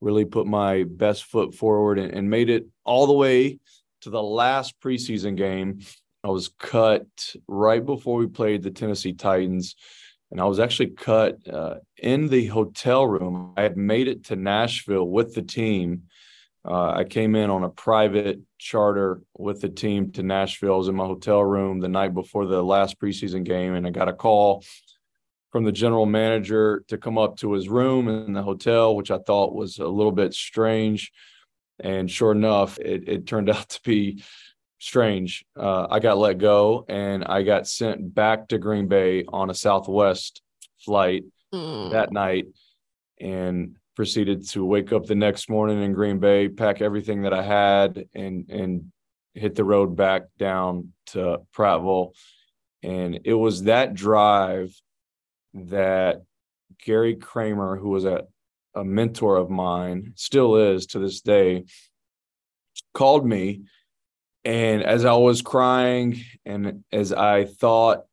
really 0.00 0.24
put 0.24 0.46
my 0.46 0.84
best 0.84 1.24
foot 1.24 1.54
forward 1.54 1.98
and, 1.98 2.12
and, 2.12 2.30
made 2.30 2.48
it 2.48 2.64
all 2.84 3.06
the 3.06 3.12
way 3.12 3.58
to 4.00 4.10
the 4.10 4.22
last 4.22 4.78
preseason 4.80 5.36
game. 5.36 5.80
I 6.22 6.28
was 6.28 6.50
cut 6.58 7.06
right 7.48 7.84
before 7.84 8.18
we 8.18 8.26
played 8.26 8.62
the 8.62 8.70
tennessee 8.70 9.12
titans 9.12 9.74
and 10.30 10.40
i 10.40 10.44
was 10.44 10.60
actually 10.60 10.90
cut 10.90 11.36
uh, 11.48 11.76
in 11.96 12.28
the 12.28 12.46
hotel 12.46 13.06
room. 13.06 13.54
I 13.56 13.62
had 13.62 13.76
made 13.76 14.08
it 14.08 14.24
to 14.26 14.36
nashville 14.36 15.08
with 15.08 15.34
the 15.34 15.42
team 15.42 16.02
Uh, 16.68 16.90
I 16.90 17.04
came 17.04 17.34
in 17.34 17.48
on 17.48 17.64
a 17.64 17.70
private 17.70 18.40
charter 18.58 19.22
with 19.38 19.62
the 19.62 19.70
team 19.70 20.12
to 20.12 20.22
Nashville. 20.22 20.74
I 20.74 20.76
was 20.76 20.88
in 20.88 20.96
my 20.96 21.06
hotel 21.06 21.42
room 21.42 21.80
the 21.80 21.88
night 21.88 22.12
before 22.12 22.44
the 22.44 22.62
last 22.62 23.00
preseason 23.00 23.42
game, 23.42 23.74
and 23.74 23.86
I 23.86 23.90
got 23.90 24.08
a 24.08 24.12
call 24.12 24.62
from 25.50 25.64
the 25.64 25.72
general 25.72 26.04
manager 26.04 26.84
to 26.88 26.98
come 26.98 27.16
up 27.16 27.38
to 27.38 27.52
his 27.52 27.70
room 27.70 28.08
in 28.08 28.34
the 28.34 28.42
hotel, 28.42 28.94
which 28.94 29.10
I 29.10 29.18
thought 29.18 29.54
was 29.54 29.78
a 29.78 29.88
little 29.88 30.12
bit 30.12 30.34
strange. 30.34 31.10
And 31.80 32.10
sure 32.10 32.32
enough, 32.32 32.78
it, 32.78 33.08
it 33.08 33.26
turned 33.26 33.48
out 33.54 33.70
to 33.70 33.80
be 33.82 34.22
strange. 34.78 35.46
Uh, 35.58 35.86
I 35.90 36.00
got 36.00 36.18
let 36.18 36.36
go 36.36 36.84
and 36.86 37.24
I 37.24 37.44
got 37.44 37.66
sent 37.66 38.14
back 38.14 38.48
to 38.48 38.58
Green 38.58 38.88
Bay 38.88 39.24
on 39.26 39.48
a 39.48 39.54
Southwest 39.54 40.42
flight 40.78 41.24
mm. 41.52 41.90
that 41.92 42.12
night 42.12 42.46
and 43.18 43.76
proceeded 43.98 44.46
to 44.46 44.64
wake 44.64 44.92
up 44.92 45.06
the 45.06 45.14
next 45.16 45.50
morning 45.50 45.82
in 45.82 45.92
Green 45.92 46.20
Bay, 46.20 46.48
pack 46.48 46.80
everything 46.80 47.22
that 47.22 47.34
I 47.34 47.42
had 47.42 48.06
and 48.14 48.48
and 48.48 48.92
hit 49.34 49.56
the 49.56 49.64
road 49.64 49.96
back 49.96 50.22
down 50.38 50.92
to 51.06 51.40
Prattville. 51.52 52.12
And 52.84 53.18
it 53.24 53.34
was 53.34 53.64
that 53.64 53.94
drive 53.94 54.72
that 55.52 56.22
Gary 56.84 57.16
Kramer, 57.16 57.76
who 57.76 57.88
was 57.88 58.04
a, 58.04 58.22
a 58.72 58.84
mentor 58.84 59.36
of 59.36 59.50
mine, 59.50 60.12
still 60.14 60.54
is 60.54 60.86
to 60.86 61.00
this 61.00 61.20
day, 61.20 61.64
called 62.94 63.26
me. 63.26 63.62
And 64.44 64.84
as 64.84 65.04
I 65.06 65.14
was 65.14 65.42
crying 65.42 66.22
and 66.46 66.84
as 66.92 67.12
I 67.12 67.46
thought 67.46 68.04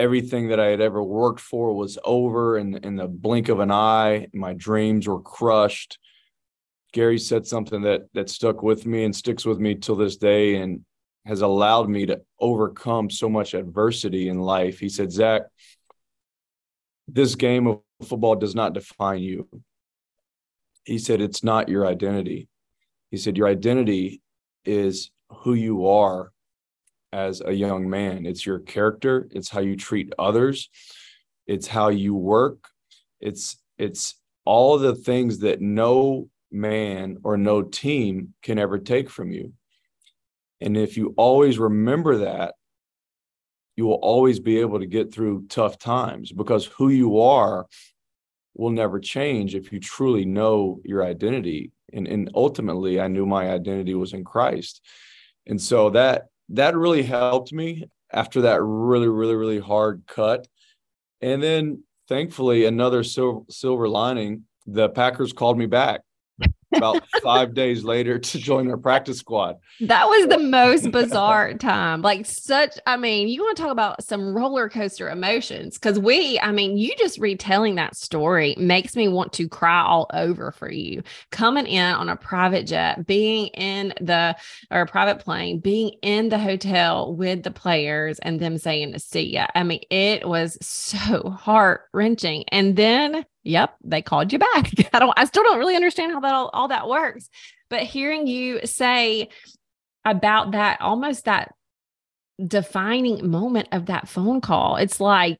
everything 0.00 0.48
that 0.48 0.58
I 0.58 0.66
had 0.66 0.80
ever 0.80 1.02
worked 1.02 1.40
for 1.40 1.74
was 1.74 1.98
over 2.04 2.58
in, 2.58 2.74
in 2.76 2.96
the 2.96 3.06
blink 3.06 3.48
of 3.48 3.60
an 3.60 3.70
eye, 3.70 4.28
my 4.32 4.54
dreams 4.54 5.06
were 5.06 5.20
crushed. 5.20 5.98
Gary 6.92 7.18
said 7.18 7.46
something 7.46 7.82
that 7.82 8.02
that 8.14 8.30
stuck 8.30 8.62
with 8.62 8.86
me 8.86 9.04
and 9.04 9.14
sticks 9.14 9.44
with 9.44 9.60
me 9.60 9.74
till 9.76 9.94
this 9.94 10.16
day 10.16 10.56
and 10.56 10.84
has 11.26 11.42
allowed 11.42 11.88
me 11.88 12.06
to 12.06 12.20
overcome 12.40 13.10
so 13.10 13.28
much 13.28 13.54
adversity 13.54 14.28
in 14.28 14.40
life. 14.40 14.78
He 14.78 14.88
said, 14.88 15.12
Zac, 15.12 15.42
this 17.06 17.34
game 17.34 17.66
of 17.66 17.80
football 18.02 18.36
does 18.36 18.54
not 18.54 18.72
define 18.72 19.22
you. 19.22 19.48
He 20.84 20.98
said, 20.98 21.20
It's 21.20 21.44
not 21.44 21.68
your 21.68 21.86
identity. 21.86 22.48
He 23.10 23.18
said, 23.18 23.36
Your 23.36 23.48
identity 23.48 24.22
is 24.64 25.10
who 25.28 25.54
you 25.54 25.86
are 25.86 26.32
as 27.12 27.42
a 27.44 27.52
young 27.52 27.88
man. 27.88 28.26
It's 28.26 28.44
your 28.44 28.60
character, 28.60 29.28
it's 29.30 29.48
how 29.48 29.60
you 29.60 29.76
treat 29.76 30.12
others, 30.18 30.68
it's 31.46 31.66
how 31.66 31.88
you 31.88 32.14
work, 32.14 32.68
it's 33.20 33.56
it's 33.78 34.14
all 34.44 34.78
the 34.78 34.94
things 34.94 35.40
that 35.40 35.60
no 35.60 36.28
man 36.50 37.18
or 37.22 37.36
no 37.36 37.62
team 37.62 38.34
can 38.42 38.58
ever 38.58 38.78
take 38.78 39.08
from 39.08 39.30
you. 39.30 39.52
And 40.60 40.76
if 40.76 40.96
you 40.96 41.14
always 41.16 41.58
remember 41.58 42.18
that, 42.18 42.54
you 43.76 43.86
will 43.86 43.94
always 43.94 44.40
be 44.40 44.58
able 44.58 44.80
to 44.80 44.86
get 44.86 45.12
through 45.12 45.46
tough 45.48 45.78
times 45.78 46.32
because 46.32 46.66
who 46.66 46.90
you 46.90 47.20
are 47.20 47.66
will 48.54 48.70
never 48.70 49.00
change 49.00 49.54
if 49.54 49.72
you 49.72 49.80
truly 49.80 50.24
know 50.24 50.80
your 50.84 51.04
identity. 51.04 51.72
And, 51.92 52.06
and 52.06 52.30
ultimately, 52.34 53.00
I 53.00 53.08
knew 53.08 53.24
my 53.24 53.50
identity 53.50 53.94
was 53.94 54.12
in 54.12 54.24
Christ. 54.24 54.82
And 55.46 55.60
so 55.60 55.90
that 55.90 56.26
that 56.50 56.76
really 56.76 57.02
helped 57.02 57.52
me 57.52 57.88
after 58.12 58.42
that 58.42 58.62
really, 58.62 59.08
really, 59.08 59.34
really 59.34 59.60
hard 59.60 60.02
cut. 60.06 60.48
And 61.20 61.42
then 61.42 61.84
thankfully, 62.08 62.64
another 62.64 63.04
silver, 63.04 63.40
silver 63.48 63.88
lining, 63.88 64.44
the 64.66 64.88
Packers 64.88 65.32
called 65.32 65.58
me 65.58 65.66
back 65.66 66.02
about 66.72 67.02
five 67.22 67.54
days 67.54 67.84
later 67.84 68.18
to 68.18 68.38
join 68.38 68.70
our 68.70 68.76
practice 68.76 69.18
squad. 69.18 69.56
That 69.80 70.06
was 70.06 70.28
the 70.28 70.38
most 70.42 70.90
bizarre 70.90 71.54
time. 71.54 72.02
Like, 72.02 72.26
such, 72.26 72.78
I 72.86 72.96
mean, 72.96 73.28
you 73.28 73.42
want 73.42 73.56
to 73.56 73.62
talk 73.62 73.72
about 73.72 74.02
some 74.02 74.34
roller 74.34 74.68
coaster 74.68 75.08
emotions 75.08 75.78
because 75.78 75.98
we, 75.98 76.38
I 76.40 76.52
mean, 76.52 76.76
you 76.76 76.92
just 76.98 77.18
retelling 77.18 77.76
that 77.76 77.96
story 77.96 78.54
makes 78.58 78.96
me 78.96 79.08
want 79.08 79.32
to 79.34 79.48
cry 79.48 79.82
all 79.82 80.08
over 80.12 80.52
for 80.52 80.70
you. 80.70 81.02
Coming 81.30 81.66
in 81.66 81.94
on 81.94 82.08
a 82.08 82.16
private 82.16 82.66
jet, 82.66 83.06
being 83.06 83.48
in 83.48 83.92
the, 84.00 84.36
or 84.70 84.82
a 84.82 84.86
private 84.86 85.20
plane, 85.20 85.58
being 85.58 85.94
in 86.02 86.28
the 86.28 86.38
hotel 86.38 87.14
with 87.14 87.42
the 87.42 87.50
players 87.50 88.18
and 88.20 88.40
them 88.40 88.58
saying 88.58 88.92
to 88.92 88.98
see 88.98 89.22
ya. 89.22 89.46
I 89.54 89.62
mean, 89.62 89.80
it 89.90 90.28
was 90.28 90.58
so 90.60 91.30
heart 91.30 91.82
wrenching. 91.92 92.44
And 92.48 92.76
then 92.76 93.24
yep, 93.42 93.74
they 93.84 94.02
called 94.02 94.32
you 94.32 94.38
back. 94.38 94.70
I 94.92 94.98
don't, 94.98 95.14
I 95.16 95.24
still 95.24 95.42
don't 95.42 95.58
really 95.58 95.76
understand 95.76 96.12
how 96.12 96.20
that 96.20 96.34
all, 96.34 96.50
all 96.52 96.68
that 96.68 96.88
works. 96.88 97.28
But 97.68 97.82
hearing 97.82 98.26
you 98.26 98.60
say 98.66 99.28
about 100.04 100.52
that, 100.52 100.80
almost 100.80 101.24
that 101.26 101.52
defining 102.44 103.30
moment 103.30 103.68
of 103.72 103.86
that 103.86 104.08
phone 104.08 104.40
call, 104.40 104.76
it's 104.76 105.00
like, 105.00 105.38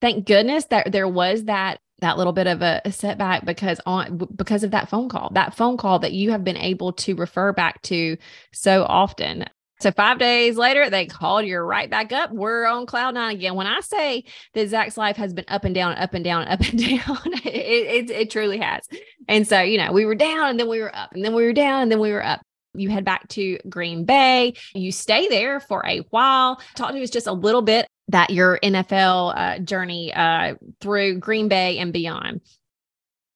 thank 0.00 0.26
goodness 0.26 0.64
that 0.66 0.92
there 0.92 1.08
was 1.08 1.44
that 1.44 1.80
that 2.00 2.16
little 2.16 2.32
bit 2.32 2.46
of 2.46 2.62
a, 2.62 2.80
a, 2.84 2.92
setback 2.92 3.44
because 3.44 3.80
on 3.84 4.28
because 4.36 4.62
of 4.62 4.70
that 4.70 4.88
phone 4.88 5.08
call 5.08 5.30
that 5.34 5.54
phone 5.54 5.76
call 5.76 5.98
that 5.98 6.12
you 6.12 6.30
have 6.30 6.44
been 6.44 6.56
able 6.56 6.92
to 6.92 7.16
refer 7.16 7.52
back 7.52 7.82
to 7.82 8.16
so 8.52 8.84
often 8.84 9.44
so 9.80 9.92
five 9.92 10.18
days 10.18 10.56
later, 10.56 10.90
they 10.90 11.06
called 11.06 11.46
you 11.46 11.58
right 11.58 11.88
back 11.88 12.12
up. 12.12 12.32
We're 12.32 12.66
on 12.66 12.86
cloud 12.86 13.14
nine 13.14 13.36
again. 13.36 13.54
When 13.54 13.66
I 13.66 13.80
say 13.80 14.24
that 14.54 14.68
Zac's 14.68 14.96
life 14.96 15.16
has 15.16 15.32
been 15.32 15.44
up 15.48 15.64
and 15.64 15.74
down, 15.74 15.94
up 15.94 16.14
and 16.14 16.24
down, 16.24 16.48
up 16.48 16.60
and 16.60 16.78
down, 16.78 17.18
it, 17.44 17.46
it, 17.46 18.10
it 18.10 18.30
truly 18.30 18.58
has. 18.58 18.88
And 19.28 19.46
so, 19.46 19.60
you 19.60 19.78
know, 19.78 19.92
we 19.92 20.04
were 20.04 20.14
down 20.14 20.50
and 20.50 20.60
then 20.60 20.68
we 20.68 20.80
were 20.80 20.94
up 20.94 21.12
and 21.12 21.24
then 21.24 21.34
we 21.34 21.44
were 21.44 21.52
down 21.52 21.82
and 21.82 21.92
then 21.92 22.00
we 22.00 22.12
were 22.12 22.24
up. 22.24 22.40
You 22.74 22.90
head 22.90 23.04
back 23.04 23.26
to 23.28 23.58
Green 23.68 24.04
Bay. 24.04 24.54
You 24.74 24.92
stay 24.92 25.28
there 25.28 25.58
for 25.58 25.84
a 25.86 26.00
while. 26.10 26.60
Talk 26.74 26.92
to 26.92 27.02
us 27.02 27.10
just 27.10 27.26
a 27.26 27.32
little 27.32 27.62
bit 27.62 27.86
that 28.08 28.30
your 28.30 28.58
NFL 28.62 29.34
uh, 29.36 29.58
journey 29.60 30.12
uh, 30.12 30.54
through 30.80 31.18
Green 31.18 31.48
Bay 31.48 31.78
and 31.78 31.92
beyond. 31.92 32.40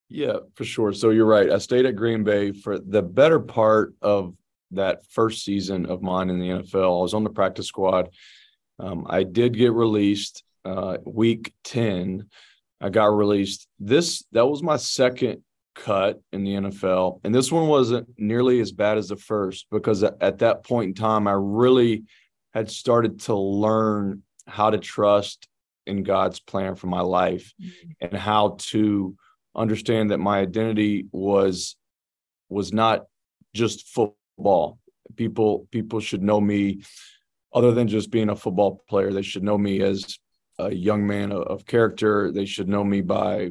Yeah, 0.09 0.39
for 0.55 0.65
sure. 0.65 0.93
So 0.93 1.11
you're 1.11 1.27
right. 1.27 1.51
I 1.51 1.59
stayed 1.59 1.87
at 1.87 1.97
Green 1.97 2.23
Bay 2.25 2.53
for 2.53 2.79
the 2.79 3.01
better 3.03 3.41
part 3.41 3.95
of 4.03 4.35
that 4.73 5.07
first 5.11 5.45
season 5.45 5.87
of 5.87 6.03
mine 6.03 6.31
in 6.31 6.39
the 6.39 6.49
NFL. 6.49 6.99
I 6.99 7.03
was 7.03 7.15
on 7.15 7.25
the 7.25 7.31
practice 7.31 7.67
squad. 7.67 8.11
Um, 8.79 9.07
I 9.09 9.23
did 9.23 9.57
get 9.57 9.73
released 9.73 10.45
uh, 10.65 10.99
week 11.05 11.53
10. 11.65 12.29
I 12.81 12.91
got 12.91 13.07
released. 13.07 13.69
This 13.79 14.25
that 14.33 14.47
was 14.47 14.63
my 14.63 14.77
second 14.77 15.43
cut 15.75 16.21
in 16.33 16.45
the 16.45 16.55
NFL, 16.55 17.21
and 17.25 17.35
this 17.35 17.53
one 17.53 17.69
wasn't 17.69 18.09
nearly 18.19 18.61
as 18.61 18.73
bad 18.73 18.99
as 18.99 19.09
the 19.09 19.17
first 19.17 19.67
because 19.71 20.03
at 20.03 20.39
that 20.39 20.65
point 20.65 20.89
in 20.89 20.95
time, 20.95 21.29
I 21.29 21.33
really 21.33 22.05
had 22.53 22.71
started 22.71 23.21
to 23.21 23.35
learn 23.35 24.23
how 24.47 24.71
to 24.71 24.79
trust 24.79 25.49
in 25.87 26.03
God's 26.03 26.41
plan 26.41 26.75
for 26.75 26.89
my 26.89 27.01
life 27.01 27.53
mm-hmm. 27.61 27.91
and 28.01 28.15
how 28.15 28.57
to 28.59 29.17
understand 29.55 30.11
that 30.11 30.19
my 30.19 30.39
identity 30.39 31.07
was 31.13 31.77
was 32.49 32.73
not 32.73 33.07
just 33.55 33.89
football 33.89 34.17
football. 34.37 34.79
People 35.17 35.67
people 35.71 36.01
should 36.01 36.23
know 36.23 36.41
me 36.41 36.83
other 37.53 37.73
than 37.73 37.89
just 37.89 38.11
being 38.11 38.31
a 38.31 38.37
football 38.37 38.83
player. 38.89 39.13
They 39.13 39.23
should 39.23 39.43
know 39.43 39.59
me 39.59 39.83
as 39.83 40.19
a 40.59 40.73
young 40.73 41.07
man 41.07 41.33
of, 41.33 41.43
of 41.43 41.67
character. 41.67 42.33
They 42.33 42.47
should 42.47 42.69
know 42.69 42.85
me 42.85 43.01
by 43.03 43.51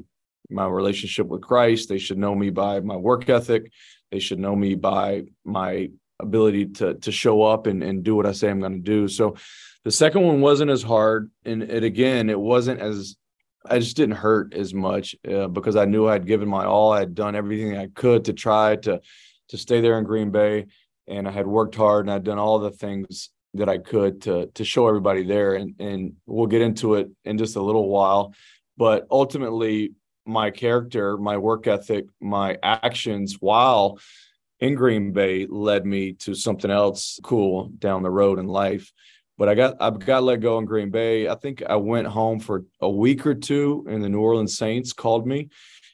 my 0.50 0.66
relationship 0.68 1.28
with 1.28 1.42
Christ. 1.42 1.88
They 1.88 1.98
should 1.98 2.18
know 2.18 2.36
me 2.36 2.50
by 2.50 2.80
my 2.80 2.96
work 2.96 3.30
ethic. 3.30 3.72
They 4.12 4.20
should 4.20 4.40
know 4.40 4.56
me 4.56 4.76
by 4.76 5.24
my 5.46 5.90
ability 6.20 6.68
to 6.68 6.96
to 6.96 7.12
show 7.12 7.44
up 7.44 7.68
and, 7.68 7.84
and 7.84 8.04
do 8.04 8.16
what 8.16 8.26
I 8.26 8.32
say 8.32 8.50
I'm 8.50 8.60
going 8.60 8.74
to 8.74 8.80
do. 8.80 9.08
So 9.08 9.36
the 9.84 9.92
second 9.92 10.24
one 10.24 10.42
wasn't 10.42 10.72
as 10.72 10.84
hard. 10.84 11.32
And 11.46 11.64
it 11.64 11.84
again, 11.84 12.30
it 12.30 12.40
wasn't 12.40 12.80
as 12.80 13.16
I 13.66 13.80
just 13.80 13.96
didn't 13.96 14.16
hurt 14.16 14.54
as 14.54 14.74
much 14.74 15.16
uh, 15.30 15.48
because 15.48 15.76
I 15.76 15.86
knew 15.86 16.08
I'd 16.08 16.26
given 16.26 16.50
my 16.50 16.66
all. 16.66 16.92
I 16.92 17.00
had 17.00 17.16
done 17.16 17.36
everything 17.36 17.78
I 17.78 17.88
could 17.88 18.26
to 18.26 18.34
try 18.34 18.76
to 18.78 19.02
to 19.52 19.58
stay 19.58 19.82
there 19.82 19.98
in 19.98 20.04
Green 20.04 20.32
Bay, 20.32 20.66
and 21.08 21.28
I 21.28 21.32
had 21.32 21.46
worked 21.46 21.76
hard 21.76 22.06
and 22.06 22.12
I'd 22.12 22.24
done 22.24 22.40
all 22.40 22.60
the 22.60 22.72
things 22.72 23.30
that 23.54 23.70
I 23.70 23.78
could 23.78 24.22
to 24.24 24.48
to 24.48 24.64
show 24.64 24.88
everybody 24.88 25.24
there. 25.24 25.56
And 25.56 25.76
and 25.80 26.14
we'll 26.26 26.48
get 26.48 26.62
into 26.62 26.96
it 26.96 27.10
in 27.26 27.38
just 27.38 27.56
a 27.56 27.62
little 27.62 27.90
while, 27.90 28.34
but 28.78 29.08
ultimately, 29.12 29.94
my 30.26 30.52
character, 30.52 31.18
my 31.18 31.38
work 31.38 31.68
ethic, 31.68 32.06
my 32.20 32.58
actions 32.64 33.38
while 33.40 34.00
in 34.60 34.76
Green 34.76 35.12
Bay 35.12 35.48
led 35.48 35.86
me 35.86 36.14
to 36.14 36.34
something 36.34 36.72
else 36.72 37.20
cool 37.24 37.70
down 37.80 38.04
the 38.04 38.12
road 38.12 38.40
in 38.40 38.48
life. 38.48 38.92
But 39.38 39.50
I 39.50 39.56
got 39.56 39.82
I 39.82 39.90
got 39.90 40.24
let 40.24 40.40
go 40.40 40.60
in 40.60 40.66
Green 40.66 40.92
Bay. 40.92 41.28
I 41.28 41.36
think 41.36 41.64
I 41.68 41.76
went 41.76 42.08
home 42.08 42.40
for 42.40 42.64
a 42.80 42.90
week 42.90 43.26
or 43.26 43.36
two, 43.36 43.86
and 43.90 44.02
the 44.02 44.10
New 44.10 44.22
Orleans 44.22 44.58
Saints 44.58 44.94
called 44.94 45.28
me 45.28 45.50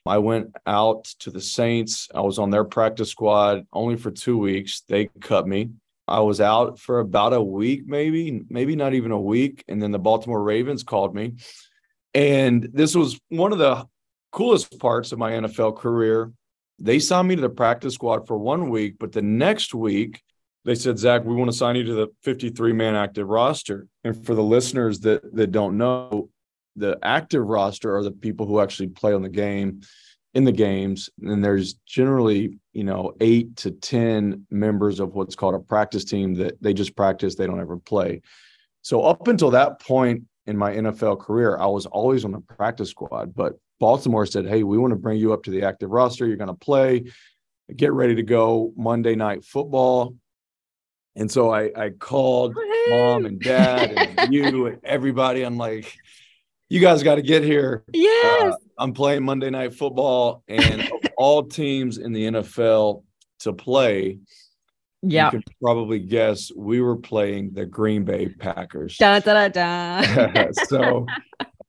I 0.08 0.18
went 0.18 0.56
out 0.66 1.06
to 1.20 1.32
the 1.32 1.42
Saints. 1.42 2.10
I 2.14 2.22
was 2.22 2.40
on 2.40 2.50
their 2.50 2.64
practice 2.64 3.10
squad 3.10 3.66
only 3.74 3.96
for 3.96 4.12
two 4.12 4.38
weeks. 4.38 4.82
They 4.88 5.10
cut 5.22 5.48
me. 5.48 5.72
I 6.08 6.22
was 6.22 6.40
out 6.40 6.80
for 6.80 7.00
about 7.00 7.34
a 7.34 7.42
week, 7.42 7.86
maybe, 7.86 8.44
maybe 8.50 8.76
not 8.76 8.94
even 8.94 9.12
a 9.12 9.20
week. 9.20 9.64
And 9.68 9.82
then 9.82 9.92
the 9.92 10.00
Baltimore 10.00 10.42
Ravens 10.42 10.84
called 10.84 11.14
me. 11.14 11.34
And 12.14 12.70
this 12.74 12.96
was 12.96 13.20
one 13.30 13.52
of 13.52 13.60
the 13.60 13.86
coolest 14.32 14.80
parts 14.80 15.12
of 15.12 15.20
my 15.20 15.32
NFL 15.32 15.78
career 15.78 16.32
they 16.80 17.00
signed 17.00 17.28
me 17.28 17.36
to 17.36 17.42
the 17.42 17.50
practice 17.50 17.96
squad 17.96 18.28
for 18.28 18.38
one 18.38 18.70
week, 18.70 18.96
but 19.00 19.12
the 19.12 19.22
next 19.22 19.74
week 19.74 20.22
they 20.66 20.76
said, 20.76 21.00
Zac, 21.00 21.24
we 21.24 21.36
want 21.36 21.50
to 21.50 21.58
sign 21.58 21.76
you 21.76 21.84
to 21.86 21.94
the 21.94 22.08
53 22.24 22.74
man 22.74 22.96
active 22.96 23.28
roster. 23.28 23.88
And 24.04 24.26
for 24.26 24.36
the 24.36 24.44
listeners 24.44 25.00
that 25.02 25.34
that 25.36 25.52
don't 25.52 25.78
know, 25.78 26.30
the 26.78 26.98
active 27.02 27.46
roster 27.46 27.96
are 27.96 28.04
the 28.04 28.12
people 28.12 28.46
who 28.46 28.62
actually 28.62 28.88
play 28.88 29.14
on 29.14 29.24
the 29.24 29.30
game 29.30 29.82
in 30.34 30.44
the 30.44 30.52
games. 30.52 31.10
And 31.22 31.44
there's 31.44 31.74
generally, 31.86 32.60
you 32.74 32.84
know, 32.84 33.16
eight 33.20 33.56
to 33.58 33.72
10 33.72 34.46
members 34.52 35.00
of 35.00 35.16
what's 35.16 35.36
called 35.36 35.56
a 35.56 35.60
practice 35.60 36.06
team 36.06 36.36
that 36.36 36.62
they 36.62 36.74
just 36.74 36.96
practice, 36.96 37.36
they 37.36 37.48
don't 37.48 37.60
ever 37.60 37.78
play. 37.78 38.22
So 38.84 39.02
up 39.02 39.28
until 39.28 39.50
that 39.52 39.82
point 39.82 40.24
in 40.46 40.56
my 40.56 40.74
NFL 40.74 41.20
career, 41.20 41.58
I 41.58 41.66
was 41.66 41.86
always 41.88 42.24
on 42.24 42.32
the 42.32 42.40
practice 42.40 42.90
squad. 42.90 43.36
But 43.36 43.54
Baltimore 43.80 44.26
said, 44.26 44.48
Hey, 44.48 44.64
we 44.64 44.78
want 44.78 44.92
to 44.92 45.00
bring 45.00 45.20
you 45.20 45.34
up 45.34 45.44
to 45.44 45.52
the 45.52 45.64
active 45.64 45.90
roster. 45.90 46.28
You're 46.28 46.38
going 46.38 46.48
to 46.48 46.54
play, 46.54 47.06
get 47.76 47.92
ready 47.92 48.16
to 48.16 48.24
go 48.24 48.72
Monday 48.78 49.16
night 49.16 49.44
football. 49.44 50.16
And 51.16 51.32
so 51.32 51.52
I, 51.52 51.72
I 51.76 51.90
called 51.90 52.56
mom 52.90 53.26
and 53.26 53.42
dad 53.42 53.92
and 53.92 54.32
you 54.34 54.68
and 54.68 54.80
everybody. 54.84 55.42
I'm 55.42 55.58
like, 55.58 55.98
you 56.70 56.80
guys 56.80 57.04
got 57.04 57.16
to 57.16 57.22
get 57.22 57.44
here. 57.44 57.84
Yes. 57.94 58.54
Uh, 58.54 58.58
I'm 58.78 58.94
playing 58.94 59.24
Monday 59.24 59.50
night 59.50 59.74
football, 59.74 60.44
and 60.48 60.90
all 61.18 61.44
teams 61.44 61.98
in 61.98 62.14
the 62.14 62.26
NFL 62.26 63.04
to 63.40 63.54
play, 63.54 64.20
yeah, 65.02 65.26
you 65.26 65.32
can 65.32 65.44
probably 65.62 66.00
guess 66.00 66.52
we 66.56 66.82
were 66.82 66.98
playing 66.98 67.54
the 67.54 67.66
Green 67.66 68.04
Bay 68.04 68.30
Packers. 68.30 68.98
Da, 68.98 69.20
da, 69.20 69.48
da, 69.48 70.02
da. 70.02 70.52
so 70.68 71.06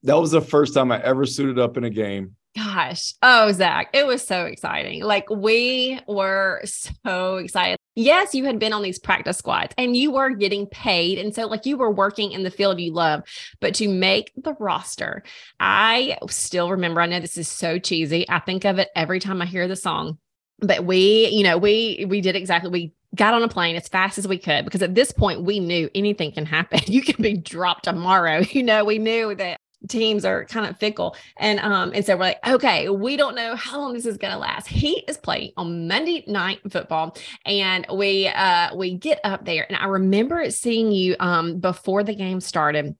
that 0.03 0.15
was 0.15 0.31
the 0.31 0.41
first 0.41 0.73
time 0.73 0.91
I 0.91 1.01
ever 1.03 1.25
suited 1.25 1.59
up 1.59 1.77
in 1.77 1.83
a 1.83 1.89
game. 1.89 2.35
Gosh. 2.55 3.13
Oh, 3.21 3.51
Zac, 3.51 3.89
it 3.93 4.05
was 4.05 4.25
so 4.25 4.45
exciting. 4.45 5.03
Like 5.03 5.29
we 5.29 5.99
were 6.07 6.61
so 6.65 7.37
excited. 7.37 7.77
Yes, 7.99 8.33
you 8.33 8.45
had 8.45 8.59
been 8.59 8.71
on 8.71 8.81
these 8.81 8.97
practice 8.97 9.37
squads 9.37 9.73
and 9.77 9.95
you 9.95 10.11
were 10.11 10.29
getting 10.29 10.67
paid. 10.67 11.19
And 11.19 11.35
so, 11.35 11.47
like, 11.47 11.65
you 11.65 11.75
were 11.75 11.91
working 11.91 12.31
in 12.31 12.43
the 12.43 12.49
field 12.49 12.79
you 12.79 12.93
love, 12.93 13.23
but 13.59 13.75
to 13.75 13.89
make 13.89 14.31
the 14.37 14.53
roster, 14.57 15.21
I 15.59 16.17
still 16.29 16.71
remember, 16.71 17.01
I 17.01 17.07
know 17.07 17.19
this 17.19 17.37
is 17.37 17.49
so 17.49 17.77
cheesy. 17.77 18.25
I 18.29 18.39
think 18.39 18.63
of 18.63 18.79
it 18.79 18.87
every 18.95 19.19
time 19.19 19.41
I 19.41 19.45
hear 19.45 19.67
the 19.67 19.75
song 19.75 20.17
but 20.61 20.83
we 20.83 21.29
you 21.29 21.41
know 21.41 21.57
we 21.57 22.05
we 22.09 22.19
did 22.19 22.35
exactly 22.35 22.69
we 22.69 22.93
got 23.15 23.33
on 23.33 23.41
a 23.43 23.47
plane 23.47 23.77
as 23.77 23.87
fast 23.87 24.17
as 24.17 24.27
we 24.27 24.37
could 24.37 24.65
because 24.65 24.81
at 24.81 24.93
this 24.93 25.09
point 25.09 25.41
we 25.43 25.57
knew 25.57 25.89
anything 25.95 26.33
can 26.33 26.45
happen 26.45 26.79
you 26.87 27.01
can 27.01 27.21
be 27.21 27.37
dropped 27.37 27.85
tomorrow 27.85 28.39
you 28.51 28.61
know 28.61 28.83
we 28.83 28.97
knew 28.97 29.33
that 29.35 29.57
teams 29.87 30.25
are 30.25 30.45
kind 30.45 30.69
of 30.69 30.77
fickle 30.77 31.15
and 31.37 31.59
um 31.61 31.91
and 31.95 32.05
so 32.05 32.15
we're 32.15 32.23
like 32.23 32.47
okay 32.47 32.89
we 32.89 33.15
don't 33.15 33.35
know 33.35 33.55
how 33.55 33.79
long 33.79 33.93
this 33.93 34.05
is 34.05 34.17
to 34.17 34.37
last 34.37 34.67
he 34.67 34.99
is 35.07 35.17
playing 35.17 35.51
on 35.55 35.87
monday 35.87 36.23
night 36.27 36.59
football 36.69 37.15
and 37.45 37.85
we 37.93 38.27
uh 38.27 38.75
we 38.75 38.93
get 38.93 39.19
up 39.23 39.45
there 39.45 39.65
and 39.69 39.77
i 39.77 39.85
remember 39.85 40.49
seeing 40.51 40.91
you 40.91 41.15
um 41.19 41.59
before 41.59 42.03
the 42.03 42.13
game 42.13 42.41
started 42.41 42.95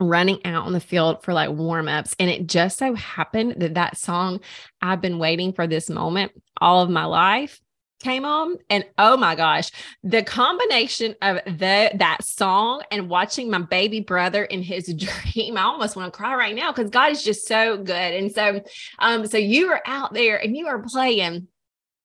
running 0.00 0.44
out 0.44 0.64
on 0.64 0.72
the 0.72 0.80
field 0.80 1.22
for 1.22 1.32
like 1.32 1.50
warm 1.50 1.88
ups. 1.88 2.14
And 2.18 2.30
it 2.30 2.46
just 2.46 2.78
so 2.78 2.94
happened 2.94 3.56
that 3.58 3.74
that 3.74 3.98
song, 3.98 4.40
I've 4.80 5.00
been 5.00 5.18
waiting 5.18 5.52
for 5.52 5.66
this 5.66 5.90
moment 5.90 6.32
all 6.60 6.82
of 6.82 6.90
my 6.90 7.04
life 7.04 7.60
came 8.00 8.24
on 8.24 8.56
and 8.70 8.84
oh 8.98 9.16
my 9.16 9.34
gosh 9.34 9.70
the 10.02 10.22
combination 10.22 11.14
of 11.20 11.36
the 11.44 11.90
that 11.94 12.18
song 12.22 12.82
and 12.90 13.08
watching 13.08 13.50
my 13.50 13.60
baby 13.60 14.00
brother 14.00 14.44
in 14.44 14.62
his 14.62 14.92
dream 15.32 15.56
i 15.56 15.62
almost 15.62 15.96
want 15.96 16.12
to 16.12 16.16
cry 16.16 16.34
right 16.34 16.54
now 16.54 16.72
because 16.72 16.90
god 16.90 17.10
is 17.10 17.22
just 17.22 17.46
so 17.46 17.76
good 17.76 18.14
and 18.14 18.32
so 18.32 18.60
um 18.98 19.26
so 19.26 19.36
you 19.36 19.70
are 19.70 19.82
out 19.86 20.12
there 20.14 20.36
and 20.36 20.56
you 20.56 20.66
are 20.66 20.82
playing 20.82 21.48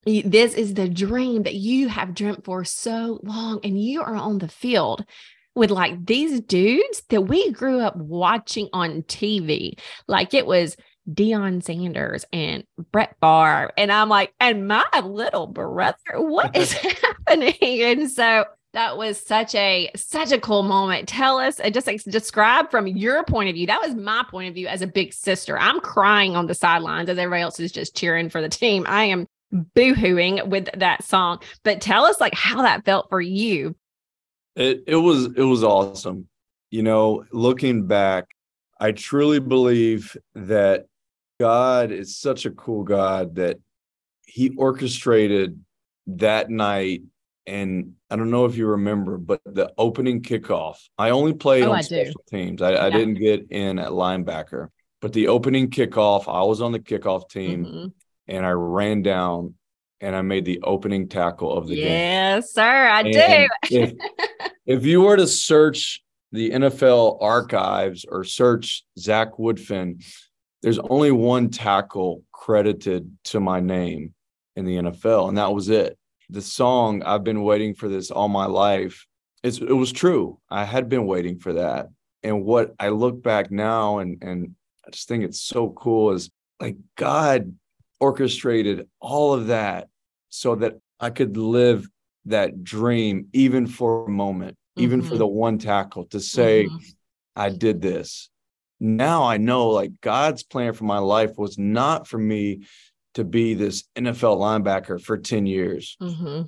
this 0.06 0.54
is 0.54 0.74
the 0.74 0.88
dream 0.88 1.44
that 1.44 1.54
you 1.54 1.88
have 1.88 2.14
dreamt 2.14 2.44
for 2.44 2.64
so 2.64 3.20
long 3.22 3.60
and 3.64 3.82
you 3.82 4.02
are 4.02 4.14
on 4.14 4.38
the 4.38 4.48
field 4.48 5.04
with 5.54 5.70
like 5.70 6.04
these 6.04 6.40
dudes 6.40 7.02
that 7.10 7.22
we 7.22 7.50
grew 7.52 7.80
up 7.80 7.96
watching 7.96 8.68
on 8.72 9.02
TV. 9.02 9.78
Like 10.06 10.34
it 10.34 10.46
was 10.46 10.76
Deion 11.10 11.62
Sanders 11.62 12.24
and 12.32 12.64
Brett 12.92 13.16
Favre. 13.20 13.72
And 13.76 13.92
I'm 13.92 14.08
like, 14.08 14.34
and 14.40 14.66
my 14.68 14.84
little 15.02 15.46
brother, 15.46 15.96
what 16.14 16.56
is 16.56 16.72
happening? 16.72 17.54
And 17.62 18.10
so 18.10 18.44
that 18.72 18.96
was 18.96 19.20
such 19.20 19.54
a 19.54 19.90
such 19.94 20.32
a 20.32 20.40
cool 20.40 20.62
moment. 20.62 21.08
Tell 21.08 21.38
us, 21.38 21.60
uh, 21.60 21.70
just 21.70 21.86
like, 21.86 22.02
describe 22.04 22.70
from 22.70 22.86
your 22.86 23.24
point 23.24 23.48
of 23.48 23.54
view. 23.54 23.66
That 23.66 23.80
was 23.80 23.94
my 23.94 24.24
point 24.28 24.48
of 24.48 24.54
view 24.54 24.66
as 24.66 24.82
a 24.82 24.86
big 24.86 25.12
sister. 25.12 25.58
I'm 25.58 25.80
crying 25.80 26.34
on 26.36 26.46
the 26.46 26.54
sidelines 26.54 27.08
as 27.08 27.18
everybody 27.18 27.42
else 27.42 27.60
is 27.60 27.72
just 27.72 27.96
cheering 27.96 28.28
for 28.28 28.40
the 28.40 28.48
team. 28.48 28.84
I 28.88 29.04
am 29.04 29.26
boohooing 29.76 30.48
with 30.48 30.68
that 30.76 31.04
song. 31.04 31.40
But 31.62 31.80
tell 31.80 32.04
us 32.04 32.20
like 32.20 32.34
how 32.34 32.62
that 32.62 32.84
felt 32.84 33.08
for 33.08 33.20
you 33.20 33.76
it 34.56 34.84
it 34.86 34.96
was 34.96 35.26
it 35.36 35.42
was 35.42 35.64
awesome. 35.64 36.28
You 36.70 36.82
know, 36.82 37.24
looking 37.32 37.86
back, 37.86 38.26
I 38.80 38.92
truly 38.92 39.38
believe 39.38 40.16
that 40.34 40.86
God 41.40 41.90
is 41.90 42.16
such 42.16 42.46
a 42.46 42.50
cool 42.50 42.84
God 42.84 43.36
that 43.36 43.58
he 44.26 44.50
orchestrated 44.56 45.60
that 46.06 46.50
night 46.50 47.02
and 47.46 47.92
I 48.10 48.16
don't 48.16 48.30
know 48.30 48.46
if 48.46 48.56
you 48.56 48.66
remember, 48.68 49.18
but 49.18 49.40
the 49.44 49.72
opening 49.76 50.22
kickoff. 50.22 50.76
I 50.96 51.10
only 51.10 51.34
played 51.34 51.64
oh, 51.64 51.72
on 51.72 51.78
I 51.78 51.80
special 51.82 52.22
do. 52.30 52.38
teams. 52.38 52.62
I, 52.62 52.72
yeah. 52.72 52.84
I, 52.84 52.90
didn't 52.90 53.14
get 53.14 53.50
in 53.50 53.78
at 53.78 53.90
linebacker, 53.90 54.68
but 55.00 55.12
the 55.12 55.28
opening 55.28 55.68
kickoff, 55.68 56.26
I 56.26 56.42
was 56.44 56.62
on 56.62 56.72
the 56.72 56.78
kickoff 56.78 57.28
team 57.28 57.66
mm-hmm. 57.66 57.86
and 58.28 58.46
I 58.46 58.50
ran 58.50 59.02
down 59.02 59.54
and 60.00 60.16
I 60.16 60.22
made 60.22 60.44
the 60.44 60.60
opening 60.62 61.08
tackle 61.08 61.56
of 61.56 61.66
the 61.66 61.76
yes, 61.76 61.84
game. 61.84 61.92
Yes, 61.92 62.52
sir, 62.52 62.62
I 62.62 63.00
and 63.00 63.12
do. 63.12 63.76
if, 63.76 63.92
if 64.66 64.86
you 64.86 65.02
were 65.02 65.16
to 65.16 65.26
search 65.26 66.02
the 66.32 66.50
NFL 66.50 67.18
archives 67.20 68.04
or 68.08 68.24
search 68.24 68.84
Zac 68.98 69.34
Woodfin, 69.34 70.04
there's 70.64 70.78
only 70.78 71.12
one 71.12 71.50
tackle 71.50 72.24
credited 72.32 73.14
to 73.24 73.38
my 73.38 73.60
name 73.60 74.14
in 74.56 74.64
the 74.64 74.76
NFL, 74.76 75.28
and 75.28 75.36
that 75.36 75.52
was 75.52 75.68
it. 75.68 75.98
The 76.30 76.40
song, 76.40 77.02
I've 77.02 77.22
been 77.22 77.42
waiting 77.42 77.74
for 77.74 77.86
this 77.86 78.10
all 78.10 78.28
my 78.28 78.46
life. 78.46 79.06
It's, 79.42 79.58
it 79.58 79.74
was 79.74 79.92
true. 79.92 80.38
I 80.50 80.64
had 80.64 80.88
been 80.88 81.06
waiting 81.06 81.38
for 81.38 81.52
that. 81.52 81.88
And 82.22 82.46
what 82.46 82.74
I 82.80 82.88
look 82.88 83.22
back 83.22 83.50
now 83.50 83.98
and 83.98 84.22
and 84.22 84.54
I 84.86 84.90
just 84.90 85.06
think 85.06 85.22
it's 85.24 85.42
so 85.42 85.68
cool 85.68 86.12
is 86.12 86.30
like 86.58 86.76
God 86.96 87.54
orchestrated 88.00 88.88
all 89.00 89.34
of 89.34 89.48
that 89.48 89.88
so 90.30 90.54
that 90.54 90.78
I 90.98 91.10
could 91.10 91.36
live 91.36 91.86
that 92.24 92.64
dream 92.64 93.26
even 93.34 93.66
for 93.66 94.06
a 94.06 94.10
moment, 94.10 94.52
mm-hmm. 94.54 94.82
even 94.84 95.02
for 95.02 95.08
mm-hmm. 95.08 95.18
the 95.18 95.26
one 95.26 95.58
tackle 95.58 96.06
to 96.06 96.20
say, 96.20 96.64
mm-hmm. 96.64 96.76
I 97.36 97.50
did 97.50 97.82
this. 97.82 98.30
Now 98.80 99.24
I 99.24 99.36
know 99.36 99.68
like 99.68 100.00
God's 100.00 100.42
plan 100.42 100.72
for 100.72 100.84
my 100.84 100.98
life 100.98 101.38
was 101.38 101.58
not 101.58 102.06
for 102.06 102.18
me 102.18 102.66
to 103.14 103.24
be 103.24 103.54
this 103.54 103.84
NFL 103.96 104.38
linebacker 104.38 105.00
for 105.00 105.16
10 105.16 105.46
years, 105.46 105.96
mm-hmm. 106.00 106.42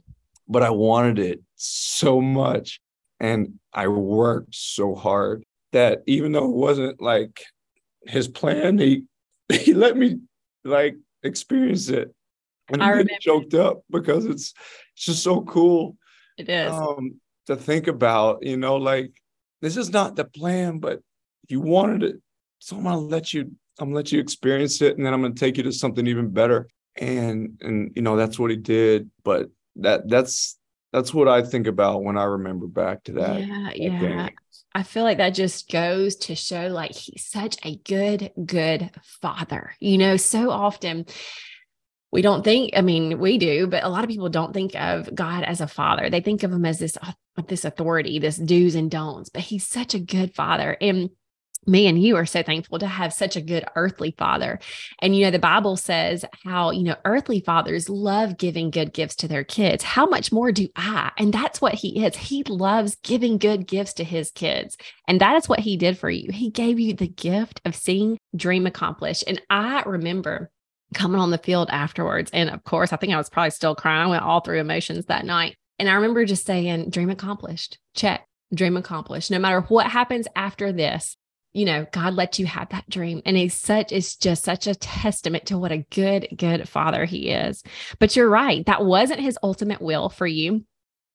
but 0.48 0.62
I 0.62 0.70
wanted 0.70 1.18
it 1.18 1.40
so 1.54 2.20
much. 2.20 2.80
And 3.20 3.54
I 3.72 3.88
worked 3.88 4.54
so 4.54 4.94
hard 4.94 5.44
that 5.72 6.02
even 6.06 6.32
though 6.32 6.50
it 6.50 6.56
wasn't 6.56 7.00
like 7.00 7.42
his 8.06 8.28
plan, 8.28 8.78
he 8.78 9.04
he 9.48 9.74
let 9.74 9.96
me 9.96 10.18
like 10.64 10.96
experience 11.22 11.88
it 11.88 12.14
and 12.68 12.82
I 12.82 13.02
get 13.02 13.20
choked 13.20 13.54
up 13.54 13.82
because 13.90 14.26
it's 14.26 14.54
it's 14.94 15.04
just 15.04 15.22
so 15.22 15.42
cool. 15.42 15.96
It 16.38 16.48
is 16.48 16.72
um, 16.72 17.20
to 17.46 17.56
think 17.56 17.86
about. 17.86 18.44
You 18.44 18.56
know, 18.56 18.76
like 18.76 19.12
this 19.62 19.76
is 19.76 19.90
not 19.90 20.16
the 20.16 20.24
plan, 20.24 20.78
but 20.78 21.00
you 21.50 21.60
wanted 21.60 22.02
it, 22.02 22.16
so 22.58 22.76
I'm 22.76 22.84
gonna 22.84 22.98
let 22.98 23.32
you. 23.34 23.52
I'm 23.78 23.88
gonna 23.88 23.96
let 23.96 24.12
you 24.12 24.20
experience 24.20 24.80
it, 24.80 24.96
and 24.96 25.04
then 25.04 25.12
I'm 25.12 25.22
gonna 25.22 25.34
take 25.34 25.56
you 25.56 25.62
to 25.64 25.72
something 25.72 26.06
even 26.06 26.30
better. 26.30 26.68
And 26.96 27.60
and 27.60 27.92
you 27.94 28.02
know 28.02 28.16
that's 28.16 28.38
what 28.38 28.50
he 28.50 28.56
did. 28.56 29.10
But 29.22 29.50
that 29.76 30.08
that's 30.08 30.58
that's 30.92 31.12
what 31.12 31.28
I 31.28 31.42
think 31.42 31.66
about 31.66 32.02
when 32.02 32.16
I 32.16 32.24
remember 32.24 32.66
back 32.66 33.04
to 33.04 33.12
that. 33.12 33.40
Yeah, 33.40 33.70
yeah. 33.74 34.28
I 34.74 34.82
feel 34.82 35.04
like 35.04 35.18
that 35.18 35.30
just 35.30 35.70
goes 35.70 36.16
to 36.16 36.34
show 36.34 36.68
like 36.68 36.92
he's 36.92 37.24
such 37.24 37.56
a 37.64 37.76
good, 37.76 38.32
good 38.44 38.90
father. 39.02 39.74
You 39.80 39.98
know, 39.98 40.16
so 40.16 40.50
often 40.50 41.06
we 42.12 42.22
don't 42.22 42.44
think 42.44 42.70
i 42.76 42.80
mean 42.80 43.18
we 43.18 43.36
do 43.36 43.66
but 43.66 43.84
a 43.84 43.88
lot 43.88 44.04
of 44.04 44.08
people 44.08 44.28
don't 44.28 44.54
think 44.54 44.74
of 44.74 45.14
god 45.14 45.42
as 45.42 45.60
a 45.60 45.66
father 45.66 46.08
they 46.08 46.20
think 46.20 46.42
of 46.42 46.52
him 46.52 46.64
as 46.64 46.78
this 46.78 46.96
uh, 47.02 47.12
this 47.48 47.64
authority 47.64 48.18
this 48.18 48.36
do's 48.36 48.74
and 48.74 48.90
don'ts 48.90 49.28
but 49.28 49.42
he's 49.42 49.66
such 49.66 49.92
a 49.92 49.98
good 49.98 50.34
father 50.34 50.76
and 50.80 51.10
me 51.66 51.86
and 51.86 52.00
you 52.02 52.16
are 52.16 52.26
so 52.26 52.42
thankful 52.42 52.78
to 52.78 52.86
have 52.86 53.12
such 53.12 53.36
a 53.36 53.40
good 53.40 53.64
earthly 53.74 54.14
father. 54.16 54.58
And, 55.00 55.16
you 55.16 55.24
know, 55.24 55.30
the 55.30 55.38
Bible 55.38 55.76
says 55.76 56.24
how, 56.44 56.70
you 56.70 56.82
know, 56.82 56.96
earthly 57.04 57.40
fathers 57.40 57.88
love 57.88 58.38
giving 58.38 58.70
good 58.70 58.92
gifts 58.92 59.16
to 59.16 59.28
their 59.28 59.44
kids. 59.44 59.82
How 59.82 60.06
much 60.06 60.32
more 60.32 60.52
do 60.52 60.68
I? 60.76 61.12
And 61.18 61.32
that's 61.32 61.60
what 61.60 61.74
he 61.74 62.04
is. 62.04 62.16
He 62.16 62.42
loves 62.44 62.96
giving 63.02 63.38
good 63.38 63.66
gifts 63.66 63.94
to 63.94 64.04
his 64.04 64.30
kids. 64.30 64.76
And 65.08 65.20
that 65.20 65.36
is 65.36 65.48
what 65.48 65.60
he 65.60 65.76
did 65.76 65.98
for 65.98 66.10
you. 66.10 66.30
He 66.32 66.50
gave 66.50 66.78
you 66.78 66.94
the 66.94 67.08
gift 67.08 67.60
of 67.64 67.74
seeing 67.74 68.18
dream 68.34 68.66
accomplished. 68.66 69.24
And 69.26 69.40
I 69.50 69.82
remember 69.82 70.50
coming 70.94 71.20
on 71.20 71.30
the 71.30 71.38
field 71.38 71.68
afterwards. 71.70 72.30
And 72.32 72.48
of 72.50 72.62
course, 72.64 72.92
I 72.92 72.96
think 72.96 73.12
I 73.12 73.16
was 73.16 73.28
probably 73.28 73.50
still 73.50 73.74
crying. 73.74 74.06
I 74.06 74.06
went 74.06 74.22
all 74.22 74.40
through 74.40 74.60
emotions 74.60 75.06
that 75.06 75.24
night. 75.24 75.56
And 75.78 75.88
I 75.88 75.94
remember 75.94 76.24
just 76.24 76.46
saying, 76.46 76.90
dream 76.90 77.10
accomplished, 77.10 77.78
check, 77.94 78.26
dream 78.54 78.76
accomplished. 78.76 79.30
No 79.30 79.38
matter 79.38 79.60
what 79.62 79.86
happens 79.86 80.26
after 80.34 80.72
this, 80.72 81.16
you 81.56 81.64
know, 81.64 81.86
God 81.90 82.12
let 82.12 82.38
you 82.38 82.44
have 82.44 82.68
that 82.68 82.88
dream. 82.90 83.22
And 83.24 83.34
he's 83.34 83.54
such, 83.54 83.90
it's 83.90 84.14
just 84.14 84.44
such 84.44 84.66
a 84.66 84.74
testament 84.74 85.46
to 85.46 85.56
what 85.56 85.72
a 85.72 85.86
good, 85.90 86.28
good 86.36 86.68
father 86.68 87.06
he 87.06 87.30
is. 87.30 87.62
But 87.98 88.14
you're 88.14 88.28
right. 88.28 88.64
That 88.66 88.84
wasn't 88.84 89.20
his 89.20 89.38
ultimate 89.42 89.80
will 89.80 90.10
for 90.10 90.26
you. 90.26 90.66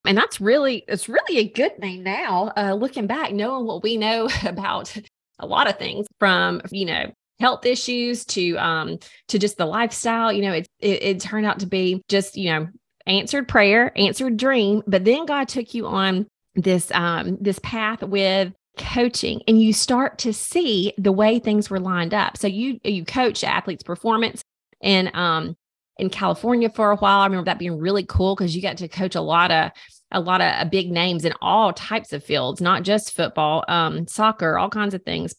And 0.04 0.17
that's 0.17 0.41
really, 0.41 0.84
it's 0.88 1.08
really 1.08 1.38
a 1.38 1.47
good 1.47 1.77
thing 1.80 2.01
now, 2.01 2.51
uh, 2.58 2.73
looking 2.73 3.06
back, 3.06 3.32
knowing 3.32 3.67
what 3.67 3.84
we 3.84 3.97
know 3.97 4.30
about 4.43 4.91
a 5.38 5.45
lot 5.45 5.69
of 5.69 5.77
things 5.77 6.08
from, 6.19 6.62
you 6.71 6.86
know, 6.86 7.12
health 7.39 7.65
issues 7.65 8.23
to 8.23 8.56
um 8.58 8.99
to 9.27 9.39
just 9.39 9.58
the 9.58 9.65
lifestyle 9.65 10.32
you 10.32 10.43
know 10.43 10.54
it, 10.54 10.67
it, 10.77 11.01
it 11.01 11.19
turned 11.19 11.43
out 11.43 11.58
to 11.58 11.65
be 11.65 11.99
just 12.08 12.38
you 12.38 12.51
know 12.51 12.67
answered 13.08 13.47
prayer 13.47 13.91
answered 13.97 14.38
dream 14.38 14.84
but 14.86 15.04
then 15.04 15.25
god 15.25 15.47
took 15.47 15.73
you 15.73 15.88
on 15.88 16.27
this 16.54 16.91
um 16.91 17.39
this 17.41 17.58
path 17.63 18.04
with 18.04 18.54
coaching 18.77 19.41
and 19.47 19.62
you 19.62 19.73
start 19.73 20.17
to 20.17 20.34
see 20.34 20.93
the 20.97 21.12
way 21.12 21.39
things 21.39 21.69
were 21.69 21.79
lined 21.79 22.13
up 22.13 22.38
so 22.38 22.47
you 22.47 22.79
you 22.84 23.03
coach 23.03 23.43
athletes 23.43 23.84
performance 23.84 24.43
and 24.81 25.13
um 25.13 25.55
in 26.01 26.10
California 26.10 26.69
for 26.69 26.91
a 26.91 26.97
while. 26.97 27.19
I 27.19 27.25
remember 27.25 27.45
that 27.45 27.60
being 27.60 27.77
really 27.77 28.03
cool 28.03 28.36
because 28.36 28.55
you 28.55 28.62
got 28.62 28.77
to 28.77 28.88
coach 28.88 29.15
a 29.15 29.21
lot 29.21 29.51
of 29.51 29.71
a 30.12 30.19
lot 30.19 30.41
of 30.41 30.51
uh, 30.53 30.65
big 30.65 30.91
names 30.91 31.23
in 31.23 31.34
all 31.41 31.71
types 31.71 32.12
of 32.12 32.23
fields, 32.23 32.60
not 32.60 32.84
just 32.84 33.13
football, 33.13 33.63
um, 33.69 34.07
soccer, 34.07 34.57
all 34.57 34.69
kinds 34.69 34.93
of 34.93 35.03
things. 35.03 35.36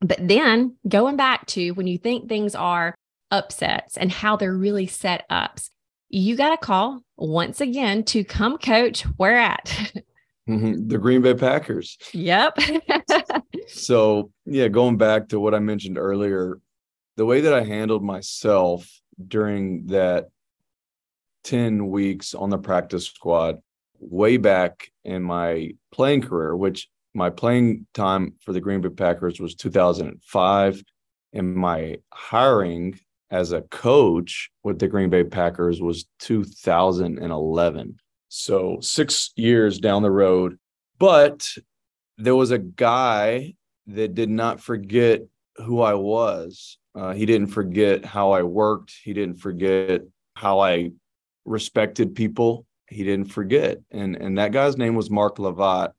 But 0.00 0.18
then 0.20 0.76
going 0.86 1.16
back 1.16 1.46
to 1.46 1.70
when 1.70 1.88
you 1.88 1.98
think 1.98 2.28
things 2.28 2.54
are 2.54 2.94
upsets 3.32 3.96
and 3.96 4.12
how 4.12 4.36
they're 4.36 4.54
really 4.54 4.86
set 4.86 5.24
ups, 5.28 5.70
you 6.08 6.36
got 6.36 6.52
a 6.52 6.58
call 6.58 7.00
once 7.16 7.60
again 7.60 8.04
to 8.04 8.22
come 8.22 8.58
coach 8.58 9.02
where 9.16 9.38
at? 9.38 9.92
Mm-hmm. 10.48 10.88
The 10.88 10.98
Green 10.98 11.22
Bay 11.22 11.34
Packers. 11.34 11.98
Yep. 12.12 12.58
so, 13.68 14.30
yeah, 14.44 14.68
going 14.68 14.96
back 14.96 15.28
to 15.28 15.40
what 15.40 15.54
I 15.54 15.58
mentioned 15.58 15.98
earlier, 15.98 16.60
the 17.16 17.26
way 17.26 17.40
that 17.40 17.52
I 17.52 17.64
handled 17.64 18.04
myself 18.04 18.88
during 19.26 19.86
that 19.86 20.28
10 21.44 21.88
weeks 21.88 22.34
on 22.34 22.50
the 22.50 22.58
practice 22.58 23.06
squad, 23.06 23.58
way 23.98 24.36
back 24.36 24.90
in 25.04 25.22
my 25.22 25.72
playing 25.90 26.22
career, 26.22 26.54
which 26.54 26.88
my 27.14 27.30
playing 27.30 27.86
time 27.94 28.34
for 28.40 28.52
the 28.52 28.60
Green 28.60 28.80
Bay 28.80 28.90
Packers 28.90 29.40
was 29.40 29.54
2005, 29.54 30.82
and 31.32 31.54
my 31.54 31.96
hiring 32.12 32.98
as 33.30 33.52
a 33.52 33.62
coach 33.62 34.50
with 34.62 34.78
the 34.78 34.86
Green 34.86 35.10
Bay 35.10 35.24
Packers 35.24 35.80
was 35.80 36.06
2011. 36.20 37.98
So 38.28 38.78
six 38.80 39.30
years 39.36 39.78
down 39.78 40.02
the 40.02 40.10
road. 40.10 40.58
But 40.98 41.54
there 42.18 42.36
was 42.36 42.50
a 42.50 42.58
guy 42.58 43.54
that 43.88 44.14
did 44.14 44.30
not 44.30 44.60
forget 44.60 45.22
who 45.56 45.80
I 45.80 45.94
was. 45.94 46.78
Uh, 46.94 47.12
he 47.12 47.26
didn't 47.26 47.48
forget 47.48 48.04
how 48.04 48.32
I 48.32 48.42
worked. 48.42 48.94
He 49.02 49.12
didn't 49.12 49.36
forget 49.36 50.02
how 50.34 50.60
I 50.60 50.90
respected 51.44 52.14
people. 52.14 52.66
He 52.88 53.04
didn't 53.04 53.32
forget. 53.32 53.78
And, 53.90 54.16
and 54.16 54.38
that 54.38 54.52
guy's 54.52 54.76
name 54.76 54.94
was 54.94 55.10
Mark 55.10 55.36
Lovat. 55.36 55.92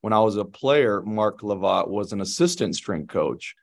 When 0.00 0.12
I 0.12 0.20
was 0.20 0.36
a 0.36 0.44
player, 0.44 1.02
Mark 1.02 1.40
Lovat 1.40 1.88
was 1.88 2.12
an 2.12 2.20
assistant 2.20 2.76
strength 2.76 3.08
coach. 3.08 3.54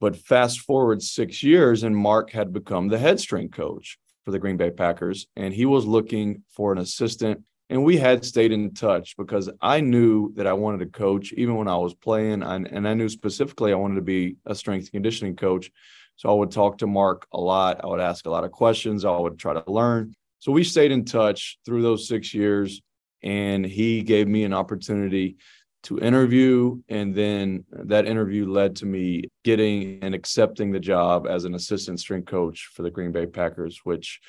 But 0.00 0.16
fast 0.16 0.60
forward 0.60 1.02
six 1.02 1.42
years, 1.42 1.82
and 1.82 1.96
Mark 1.96 2.30
had 2.30 2.52
become 2.52 2.88
the 2.88 2.98
head 2.98 3.20
strength 3.20 3.54
coach 3.54 3.98
for 4.24 4.32
the 4.32 4.38
Green 4.38 4.56
Bay 4.56 4.70
Packers. 4.70 5.26
And 5.36 5.54
he 5.54 5.66
was 5.66 5.86
looking 5.86 6.42
for 6.50 6.72
an 6.72 6.78
assistant 6.78 7.44
and 7.70 7.82
we 7.84 7.96
had 7.96 8.24
stayed 8.24 8.52
in 8.52 8.74
touch 8.74 9.16
because 9.16 9.50
I 9.60 9.80
knew 9.80 10.32
that 10.34 10.46
I 10.46 10.52
wanted 10.52 10.80
to 10.80 10.86
coach 10.86 11.32
even 11.32 11.56
when 11.56 11.68
I 11.68 11.76
was 11.76 11.94
playing, 11.94 12.42
and, 12.42 12.66
and 12.66 12.86
I 12.86 12.94
knew 12.94 13.08
specifically 13.08 13.72
I 13.72 13.76
wanted 13.76 13.96
to 13.96 14.02
be 14.02 14.36
a 14.44 14.54
strength 14.54 14.92
conditioning 14.92 15.36
coach. 15.36 15.70
So 16.16 16.28
I 16.28 16.34
would 16.34 16.50
talk 16.50 16.78
to 16.78 16.86
Mark 16.86 17.26
a 17.32 17.40
lot. 17.40 17.80
I 17.82 17.88
would 17.88 18.00
ask 18.00 18.26
a 18.26 18.30
lot 18.30 18.44
of 18.44 18.52
questions. 18.52 19.04
I 19.04 19.16
would 19.16 19.38
try 19.38 19.54
to 19.54 19.64
learn. 19.70 20.14
So 20.38 20.52
we 20.52 20.62
stayed 20.62 20.92
in 20.92 21.04
touch 21.04 21.58
through 21.64 21.82
those 21.82 22.06
six 22.06 22.34
years, 22.34 22.82
and 23.22 23.64
he 23.64 24.02
gave 24.02 24.28
me 24.28 24.44
an 24.44 24.52
opportunity 24.52 25.36
to 25.84 25.98
interview. 25.98 26.80
And 26.88 27.14
then 27.14 27.64
that 27.70 28.06
interview 28.06 28.46
led 28.50 28.76
to 28.76 28.86
me 28.86 29.24
getting 29.42 29.98
and 30.02 30.14
accepting 30.14 30.70
the 30.70 30.80
job 30.80 31.26
as 31.26 31.44
an 31.44 31.54
assistant 31.54 32.00
strength 32.00 32.26
coach 32.26 32.70
for 32.74 32.82
the 32.82 32.90
Green 32.90 33.12
Bay 33.12 33.26
Packers, 33.26 33.80
which 33.84 34.20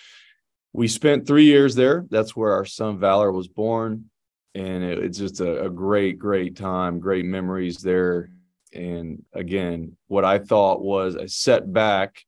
we 0.76 0.90
spent 0.90 1.26
three 1.26 1.46
years 1.46 1.74
there. 1.74 2.06
That's 2.10 2.36
where 2.36 2.52
our 2.52 2.66
son 2.66 3.00
Valor 3.00 3.32
was 3.32 3.48
born. 3.48 4.10
And 4.56 4.84
it, 4.84 5.00
it's 5.00 5.18
just 5.18 5.40
a, 5.40 5.64
a 5.64 5.70
great, 5.70 6.20
great 6.20 6.58
time, 6.58 7.00
great 7.00 7.26
memories 7.26 7.78
there. 7.78 8.30
And 8.74 9.24
again, 9.34 9.96
what 10.08 10.26
I 10.26 10.40
thought 10.40 10.82
was 10.82 11.16
a 11.16 11.30
setback 11.30 12.22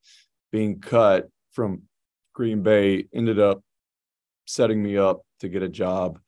being 0.51 0.79
cut 0.79 1.29
from 1.51 1.83
Green 2.33 2.63
Bay 2.63 3.07
ended 3.13 3.37
up 3.37 3.61
setting 4.45 4.81
me 4.81 4.97
up 4.97 5.23
to 5.41 5.49
get 5.49 5.61
a 5.61 5.69
job 5.69 6.19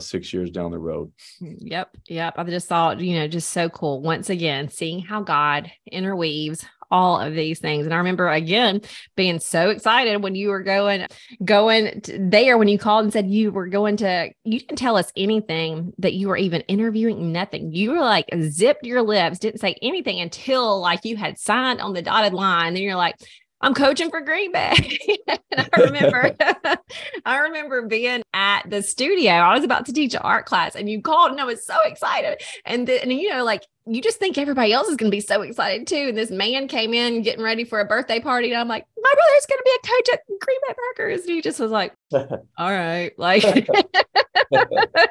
six 0.00 0.32
years 0.32 0.50
down 0.50 0.72
the 0.72 0.78
road. 0.78 1.12
Yep. 1.40 1.96
Yep. 2.08 2.34
I 2.36 2.44
just 2.44 2.68
thought, 2.68 3.00
you 3.00 3.18
know, 3.18 3.28
just 3.28 3.50
so 3.50 3.68
cool. 3.68 4.00
Once 4.00 4.30
again, 4.30 4.68
seeing 4.68 5.00
how 5.00 5.22
God 5.22 5.70
interweaves 5.90 6.64
all 6.90 7.20
of 7.20 7.34
these 7.34 7.58
things. 7.58 7.84
And 7.84 7.94
I 7.94 7.98
remember 7.98 8.28
again 8.28 8.80
being 9.16 9.40
so 9.40 9.70
excited 9.70 10.22
when 10.22 10.34
you 10.34 10.48
were 10.48 10.62
going, 10.62 11.06
going 11.44 12.02
there 12.18 12.58
when 12.58 12.68
you 12.68 12.78
called 12.78 13.04
and 13.04 13.12
said 13.12 13.30
you 13.30 13.50
were 13.50 13.68
going 13.68 13.96
to, 13.98 14.30
you 14.44 14.60
didn't 14.60 14.78
tell 14.78 14.96
us 14.96 15.12
anything 15.16 15.92
that 15.98 16.14
you 16.14 16.28
were 16.28 16.36
even 16.36 16.62
interviewing, 16.62 17.32
nothing. 17.32 17.72
You 17.72 17.92
were 17.92 18.00
like 18.00 18.26
zipped 18.40 18.84
your 18.84 19.02
lips, 19.02 19.38
didn't 19.38 19.60
say 19.60 19.76
anything 19.82 20.20
until 20.20 20.80
like 20.80 21.04
you 21.04 21.16
had 21.16 21.38
signed 21.38 21.80
on 21.80 21.92
the 21.92 22.02
dotted 22.02 22.34
line. 22.34 22.74
Then 22.74 22.82
you're 22.82 22.96
like, 22.96 23.16
I'm 23.60 23.74
coaching 23.74 24.10
for 24.10 24.20
Green 24.20 24.52
Bay. 24.52 24.98
I 25.56 25.68
remember, 25.76 26.34
I 27.24 27.38
remember 27.38 27.82
being 27.86 28.22
at 28.32 28.68
the 28.68 28.82
studio. 28.82 29.32
I 29.32 29.54
was 29.54 29.64
about 29.64 29.86
to 29.86 29.92
teach 29.92 30.14
an 30.14 30.20
art 30.22 30.46
class, 30.46 30.76
and 30.76 30.88
you 30.88 31.02
called, 31.02 31.32
and 31.32 31.40
I 31.40 31.44
was 31.44 31.64
so 31.64 31.76
excited. 31.84 32.40
And 32.64 32.86
then, 32.86 33.10
you 33.10 33.30
know, 33.30 33.44
like 33.44 33.64
you 33.88 34.02
just 34.02 34.18
think 34.18 34.38
everybody 34.38 34.72
else 34.72 34.88
is 34.88 34.96
going 34.96 35.10
to 35.10 35.16
be 35.16 35.20
so 35.20 35.42
excited 35.42 35.86
too. 35.86 36.08
And 36.08 36.16
this 36.16 36.30
man 36.30 36.68
came 36.68 36.94
in 36.94 37.22
getting 37.22 37.44
ready 37.44 37.64
for 37.64 37.80
a 37.80 37.84
birthday 37.84 38.20
party, 38.20 38.50
and 38.50 38.60
I'm 38.60 38.68
like, 38.68 38.86
my 38.96 39.14
brother's 39.14 39.46
going 39.46 39.58
to 39.58 39.64
be 39.64 39.78
a 39.82 39.88
coach 39.88 40.08
at 40.14 40.26
Green 40.40 40.58
Bay 40.66 40.74
Packers, 40.88 41.20
and 41.22 41.30
he 41.30 41.42
just 41.42 41.60
was 41.60 41.70
like, 41.70 41.94
all 42.12 42.38
right, 42.58 43.12
like, 43.18 43.44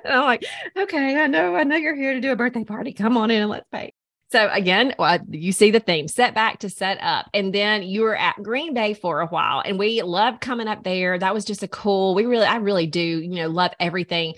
I'm 0.06 0.24
like, 0.24 0.46
okay, 0.78 1.22
I 1.22 1.28
know, 1.28 1.56
I 1.56 1.64
know 1.64 1.76
you're 1.76 1.96
here 1.96 2.14
to 2.14 2.22
do 2.22 2.32
a 2.32 2.36
birthday 2.36 2.64
party. 2.64 2.94
Come 2.94 3.18
on 3.18 3.32
in 3.32 3.42
and 3.42 3.50
let's 3.50 3.68
pay. 3.72 3.94
So 4.30 4.50
again, 4.52 4.94
well, 5.00 5.20
you 5.30 5.54
see 5.54 5.72
the 5.72 5.80
theme 5.80 6.10
set 6.10 6.36
back 6.36 6.60
to 6.60 6.70
set 6.70 6.98
up. 7.02 7.28
And 7.34 7.54
then 7.54 7.84
you 7.84 8.02
were 8.02 8.16
at 8.16 8.36
Green 8.44 8.74
Bay 8.74 8.94
for 8.94 9.22
a 9.22 9.28
while 9.28 9.62
and 9.64 9.80
we 9.80 10.02
loved 10.02 10.42
coming 10.42 10.68
up 10.68 10.84
there. 10.84 11.18
That 11.18 11.34
was 11.34 11.46
just 11.46 11.64
a 11.64 11.68
cool, 11.68 12.14
we 12.14 12.26
really, 12.26 12.46
I 12.46 12.58
really 12.58 12.88
do, 12.88 13.00
you 13.00 13.36
know, 13.36 13.48
love 13.48 13.72
everything 13.80 14.34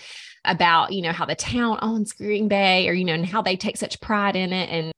about, 0.49 0.91
you 0.91 1.01
know, 1.01 1.13
how 1.13 1.25
the 1.25 1.35
town 1.35 1.79
owns 1.81 2.11
Green 2.11 2.47
Bay 2.47 2.89
or, 2.89 2.93
you 2.93 3.05
know, 3.05 3.13
and 3.13 3.25
how 3.25 3.41
they 3.41 3.55
take 3.55 3.77
such 3.77 4.01
pride 4.01 4.35
in 4.35 4.51
it. 4.51 4.69
And 4.69 4.91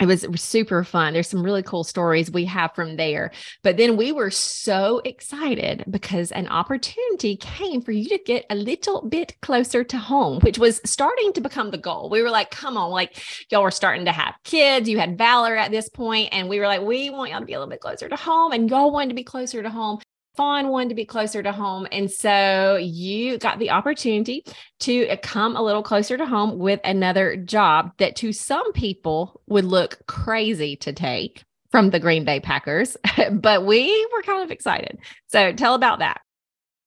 it 0.00 0.06
was 0.06 0.26
super 0.42 0.82
fun. 0.82 1.12
There's 1.12 1.28
some 1.28 1.44
really 1.44 1.62
cool 1.62 1.84
stories 1.84 2.30
we 2.30 2.44
have 2.46 2.74
from 2.74 2.96
there. 2.96 3.30
But 3.62 3.76
then 3.76 3.96
we 3.96 4.10
were 4.10 4.30
so 4.30 5.00
excited 5.04 5.84
because 5.88 6.32
an 6.32 6.48
opportunity 6.48 7.36
came 7.36 7.80
for 7.80 7.92
you 7.92 8.08
to 8.08 8.18
get 8.18 8.44
a 8.50 8.56
little 8.56 9.08
bit 9.08 9.40
closer 9.40 9.84
to 9.84 9.96
home, 9.96 10.40
which 10.40 10.58
was 10.58 10.80
starting 10.84 11.32
to 11.34 11.40
become 11.40 11.70
the 11.70 11.78
goal. 11.78 12.10
We 12.10 12.22
were 12.22 12.30
like, 12.30 12.50
come 12.50 12.76
on, 12.76 12.90
like 12.90 13.22
y'all 13.50 13.62
were 13.62 13.70
starting 13.70 14.04
to 14.06 14.12
have 14.12 14.34
kids. 14.42 14.88
You 14.88 14.98
had 14.98 15.16
Valor 15.16 15.56
at 15.56 15.70
this 15.70 15.88
point, 15.88 16.30
And 16.32 16.48
we 16.48 16.58
were 16.58 16.66
like, 16.66 16.82
we 16.82 17.10
want 17.10 17.30
y'all 17.30 17.40
to 17.40 17.46
be 17.46 17.52
a 17.52 17.58
little 17.58 17.70
bit 17.70 17.80
closer 17.80 18.08
to 18.08 18.16
home. 18.16 18.52
And 18.52 18.68
y'all 18.68 18.90
wanted 18.90 19.10
to 19.10 19.14
be 19.14 19.24
closer 19.24 19.62
to 19.62 19.70
home. 19.70 20.00
Fawn 20.36 20.68
wanted 20.68 20.88
to 20.88 20.94
be 20.94 21.04
closer 21.04 21.42
to 21.42 21.52
home. 21.52 21.86
And 21.92 22.10
so 22.10 22.76
you 22.76 23.38
got 23.38 23.58
the 23.58 23.70
opportunity 23.70 24.44
to 24.80 25.16
come 25.18 25.56
a 25.56 25.62
little 25.62 25.82
closer 25.82 26.16
to 26.16 26.26
home 26.26 26.58
with 26.58 26.80
another 26.84 27.36
job 27.36 27.92
that 27.98 28.16
to 28.16 28.32
some 28.32 28.72
people 28.72 29.40
would 29.46 29.64
look 29.64 29.98
crazy 30.06 30.76
to 30.76 30.92
take 30.92 31.44
from 31.70 31.90
the 31.90 32.00
Green 32.00 32.24
Bay 32.24 32.40
Packers, 32.40 32.96
but 33.32 33.66
we 33.66 34.08
were 34.12 34.22
kind 34.22 34.42
of 34.42 34.50
excited. 34.50 34.98
So 35.26 35.52
tell 35.52 35.74
about 35.74 35.98
that. 36.00 36.20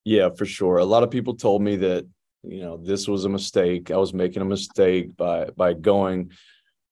Yeah, 0.05 0.29
for 0.38 0.45
sure. 0.45 0.77
A 0.77 0.86
lot 0.86 1.03
of 1.03 1.12
people 1.12 1.36
told 1.36 1.62
me 1.62 1.75
that, 1.77 2.07
you 2.43 2.62
know, 2.62 2.77
this 2.77 3.07
was 3.07 3.25
a 3.25 3.29
mistake. 3.29 3.91
I 3.91 3.97
was 3.97 4.13
making 4.13 4.41
a 4.41 4.45
mistake 4.45 5.17
by 5.17 5.49
by 5.57 5.73
going 5.73 6.31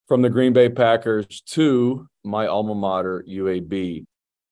from 0.07 0.21
the 0.21 0.29
Green 0.29 0.51
Bay 0.51 0.67
Packers 0.67 1.41
to 1.51 2.07
my 2.23 2.47
alma 2.47 2.75
mater, 2.75 3.23
UAB 3.27 4.05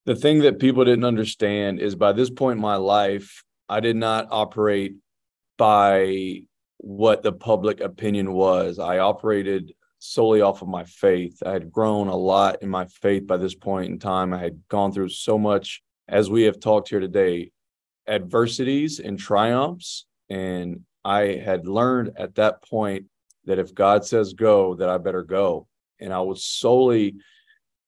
the 0.05 0.15
thing 0.15 0.39
that 0.39 0.59
people 0.59 0.83
didn't 0.83 1.05
understand 1.05 1.79
is 1.79 1.95
by 1.95 2.11
this 2.11 2.29
point 2.29 2.57
in 2.57 2.61
my 2.61 2.75
life, 2.75 3.43
I 3.69 3.79
did 3.79 3.95
not 3.95 4.27
operate 4.31 4.95
by 5.57 6.41
what 6.77 7.23
the 7.23 7.31
public 7.31 7.79
opinion 7.79 8.33
was. 8.33 8.79
I 8.79 8.99
operated 8.99 9.73
solely 9.99 10.41
off 10.41 10.61
of 10.61 10.67
my 10.67 10.83
faith. 10.83 11.41
I 11.45 11.51
had 11.53 11.71
grown 11.71 12.09
a 12.09 12.15
lot 12.15 12.61
in 12.61 12.69
my 12.69 12.85
faith 12.85 13.25
by 13.25 13.37
this 13.37 13.55
point 13.55 13.89
in 13.89 13.99
time. 13.99 14.33
I 14.33 14.39
had 14.39 14.59
gone 14.67 14.91
through 14.91 15.09
so 15.09 15.37
much 15.37 15.81
as 16.09 16.29
we 16.29 16.43
have 16.43 16.59
talked 16.59 16.89
here 16.89 16.99
today, 16.99 17.51
adversities 18.05 18.99
and 18.99 19.17
triumphs. 19.17 20.05
And 20.29 20.81
I 21.05 21.41
had 21.43 21.65
learned 21.67 22.11
at 22.17 22.35
that 22.35 22.61
point 22.63 23.05
that 23.45 23.59
if 23.59 23.73
God 23.73 24.05
says 24.05 24.33
go, 24.33 24.75
that 24.75 24.89
I 24.89 24.97
better 24.97 25.23
go. 25.23 25.67
And 26.01 26.11
I 26.11 26.19
was 26.19 26.43
solely 26.43 27.15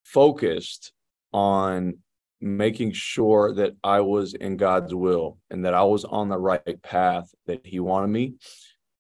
focused 0.06 0.94
on 1.34 1.98
making 2.42 2.92
sure 2.92 3.54
that 3.56 3.76
I 3.84 4.02
was 4.02 4.34
in 4.34 4.58
God's 4.58 4.94
will 4.94 5.38
and 5.50 5.66
that 5.66 5.74
I 5.74 5.84
was 5.84 6.06
on 6.06 6.30
the 6.30 6.38
right 6.38 6.82
path 6.82 7.34
that 7.48 7.66
He 7.66 7.80
wanted 7.80 8.08
me. 8.08 8.36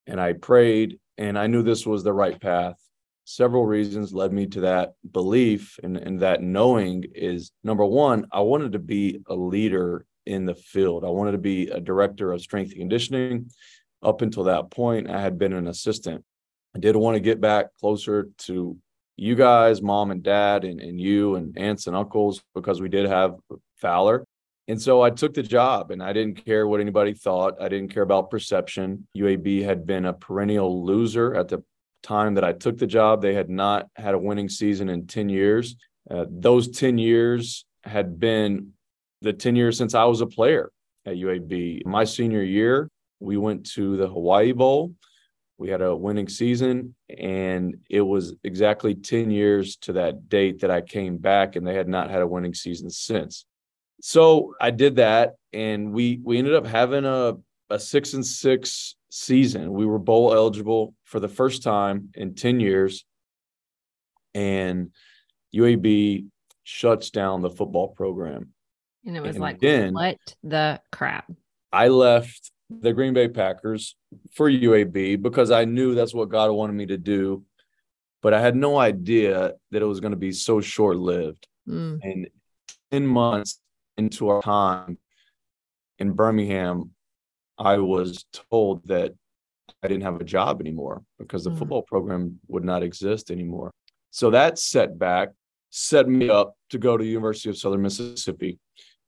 And 0.07 0.21
I 0.21 0.33
prayed, 0.33 0.99
and 1.17 1.37
I 1.37 1.47
knew 1.47 1.63
this 1.63 1.85
was 1.85 2.03
the 2.03 2.13
right 2.13 2.39
path. 2.39 2.75
Several 3.25 3.65
reasons 3.65 4.13
led 4.13 4.31
me 4.31 4.45
to 4.47 4.61
that 4.61 4.93
belief 5.11 5.79
and, 5.81 5.97
and 5.97 6.19
that 6.19 6.43
knowing 6.43 7.05
is 7.15 7.51
number 7.63 7.85
one, 7.85 8.27
I 8.31 8.41
wanted 8.41 8.73
to 8.73 8.79
be 8.79 9.21
a 9.27 9.35
leader 9.35 10.05
in 10.25 10.45
the 10.45 10.55
field. 10.55 11.03
I 11.03 11.09
wanted 11.09 11.31
to 11.33 11.37
be 11.39 11.69
a 11.69 11.79
director 11.79 12.31
of 12.31 12.41
strength 12.41 12.71
and 12.71 12.79
conditioning. 12.79 13.49
Up 14.03 14.21
until 14.21 14.43
that 14.43 14.69
point, 14.69 15.09
I 15.09 15.19
had 15.19 15.39
been 15.39 15.53
an 15.53 15.67
assistant. 15.67 16.23
I 16.75 16.79
did 16.79 16.95
want 16.95 17.15
to 17.15 17.19
get 17.19 17.41
back 17.41 17.67
closer 17.79 18.29
to 18.39 18.77
you 19.17 19.35
guys, 19.35 19.81
mom 19.81 20.11
and 20.11 20.23
dad, 20.23 20.63
and, 20.65 20.79
and 20.79 20.99
you 20.99 21.35
and 21.35 21.57
aunts 21.57 21.87
and 21.87 21.95
uncles, 21.95 22.41
because 22.53 22.81
we 22.81 22.89
did 22.89 23.05
have 23.05 23.35
Valor. 23.81 24.25
And 24.67 24.81
so 24.81 25.01
I 25.01 25.11
took 25.11 25.33
the 25.33 25.43
job 25.43 25.91
and 25.91 26.01
I 26.01 26.11
didn't 26.11 26.43
care 26.43 26.67
what 26.67 26.81
anybody 26.81 27.13
thought. 27.13 27.61
I 27.61 27.69
didn't 27.69 27.93
care 27.93 28.03
about 28.03 28.31
perception. 28.31 29.07
UAB 29.15 29.63
had 29.63 29.85
been 29.85 30.05
a 30.05 30.13
perennial 30.13 30.83
loser 30.83 31.35
at 31.35 31.47
the 31.47 31.63
time 32.01 32.33
that 32.35 32.43
I 32.43 32.53
took 32.53 32.77
the 32.77 32.87
job. 32.87 33.21
They 33.21 33.35
had 33.35 33.49
not 33.49 33.87
had 33.95 34.15
a 34.15 34.19
winning 34.19 34.49
season 34.49 34.89
in 34.89 35.05
10 35.05 35.29
years. 35.29 35.75
Uh, 36.09 36.25
those 36.29 36.69
10 36.69 36.97
years 36.97 37.65
had 37.83 38.19
been 38.19 38.71
the 39.21 39.33
10 39.33 39.55
years 39.55 39.77
since 39.77 39.93
I 39.93 40.05
was 40.05 40.21
a 40.21 40.27
player 40.27 40.71
at 41.05 41.15
UAB. 41.15 41.85
My 41.85 42.03
senior 42.03 42.43
year, 42.43 42.89
we 43.19 43.37
went 43.37 43.69
to 43.71 43.97
the 43.97 44.07
Hawaii 44.07 44.51
Bowl. 44.51 44.93
We 45.57 45.69
had 45.69 45.81
a 45.81 45.95
winning 45.95 46.27
season, 46.27 46.95
and 47.09 47.77
it 47.89 48.01
was 48.01 48.33
exactly 48.43 48.93
10 48.93 49.31
years 49.31 49.77
to 49.77 49.93
that 49.93 50.27
date 50.27 50.61
that 50.61 50.71
I 50.71 50.81
came 50.81 51.17
back, 51.17 51.55
and 51.55 51.65
they 51.65 51.75
had 51.75 51.87
not 51.87 52.09
had 52.09 52.21
a 52.21 52.27
winning 52.27 52.53
season 52.53 52.89
since. 52.89 53.45
So 54.01 54.53
I 54.59 54.71
did 54.71 54.97
that, 54.97 55.35
and 55.53 55.93
we 55.93 56.19
we 56.23 56.37
ended 56.37 56.55
up 56.55 56.65
having 56.65 57.05
a 57.05 57.35
a 57.69 57.79
six 57.79 58.13
and 58.13 58.25
six 58.25 58.95
season. 59.09 59.73
We 59.73 59.85
were 59.85 59.99
bowl 59.99 60.33
eligible 60.33 60.93
for 61.03 61.19
the 61.19 61.27
first 61.27 61.63
time 61.63 62.09
in 62.15 62.35
10 62.35 62.59
years, 62.59 63.05
and 64.33 64.91
UAB 65.55 66.25
shuts 66.63 67.09
down 67.09 67.41
the 67.41 67.49
football 67.49 67.89
program. 67.89 68.49
And 69.05 69.15
it 69.15 69.21
was 69.21 69.35
and 69.35 69.41
like, 69.41 69.59
then, 69.59 69.93
what 69.93 70.17
the 70.43 70.81
crap? 70.91 71.31
I 71.71 71.89
left 71.89 72.51
the 72.69 72.93
Green 72.93 73.13
Bay 73.13 73.27
Packers 73.27 73.95
for 74.33 74.49
UAB 74.49 75.21
because 75.21 75.51
I 75.51 75.65
knew 75.65 75.95
that's 75.95 76.13
what 76.13 76.29
God 76.29 76.51
wanted 76.51 76.73
me 76.73 76.87
to 76.87 76.97
do. 76.97 77.43
But 78.21 78.33
I 78.33 78.41
had 78.41 78.55
no 78.55 78.77
idea 78.77 79.53
that 79.71 79.81
it 79.81 79.85
was 79.85 79.99
going 79.99 80.11
to 80.11 80.17
be 80.17 80.31
so 80.31 80.59
short 80.59 80.97
lived. 80.97 81.47
Mm. 81.67 81.99
And 82.01 82.27
10 82.91 83.05
months 83.05 83.59
into 83.97 84.29
our 84.29 84.41
time 84.41 84.97
in 85.99 86.13
Birmingham, 86.13 86.91
I 87.57 87.77
was 87.77 88.25
told 88.49 88.87
that 88.87 89.13
I 89.83 89.87
didn't 89.87 90.03
have 90.03 90.19
a 90.19 90.25
job 90.25 90.59
anymore 90.59 91.03
because 91.19 91.43
the 91.43 91.51
mm. 91.51 91.59
football 91.59 91.83
program 91.83 92.39
would 92.47 92.63
not 92.63 92.83
exist 92.83 93.29
anymore. 93.29 93.71
So 94.09 94.31
that 94.31 94.57
setback 94.57 95.29
set 95.69 96.07
me 96.07 96.29
up 96.29 96.55
to 96.69 96.77
go 96.77 96.97
to 96.97 97.03
the 97.03 97.09
University 97.09 97.49
of 97.49 97.57
Southern 97.57 97.81
Mississippi 97.81 98.57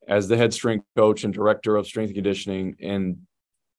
as 0.08 0.28
the 0.28 0.38
head 0.38 0.54
strength 0.54 0.86
coach 0.96 1.24
and 1.24 1.34
director 1.34 1.76
of 1.76 1.88
strength 1.88 2.10
and 2.10 2.15
conditioning. 2.15 2.76
And 2.82 3.17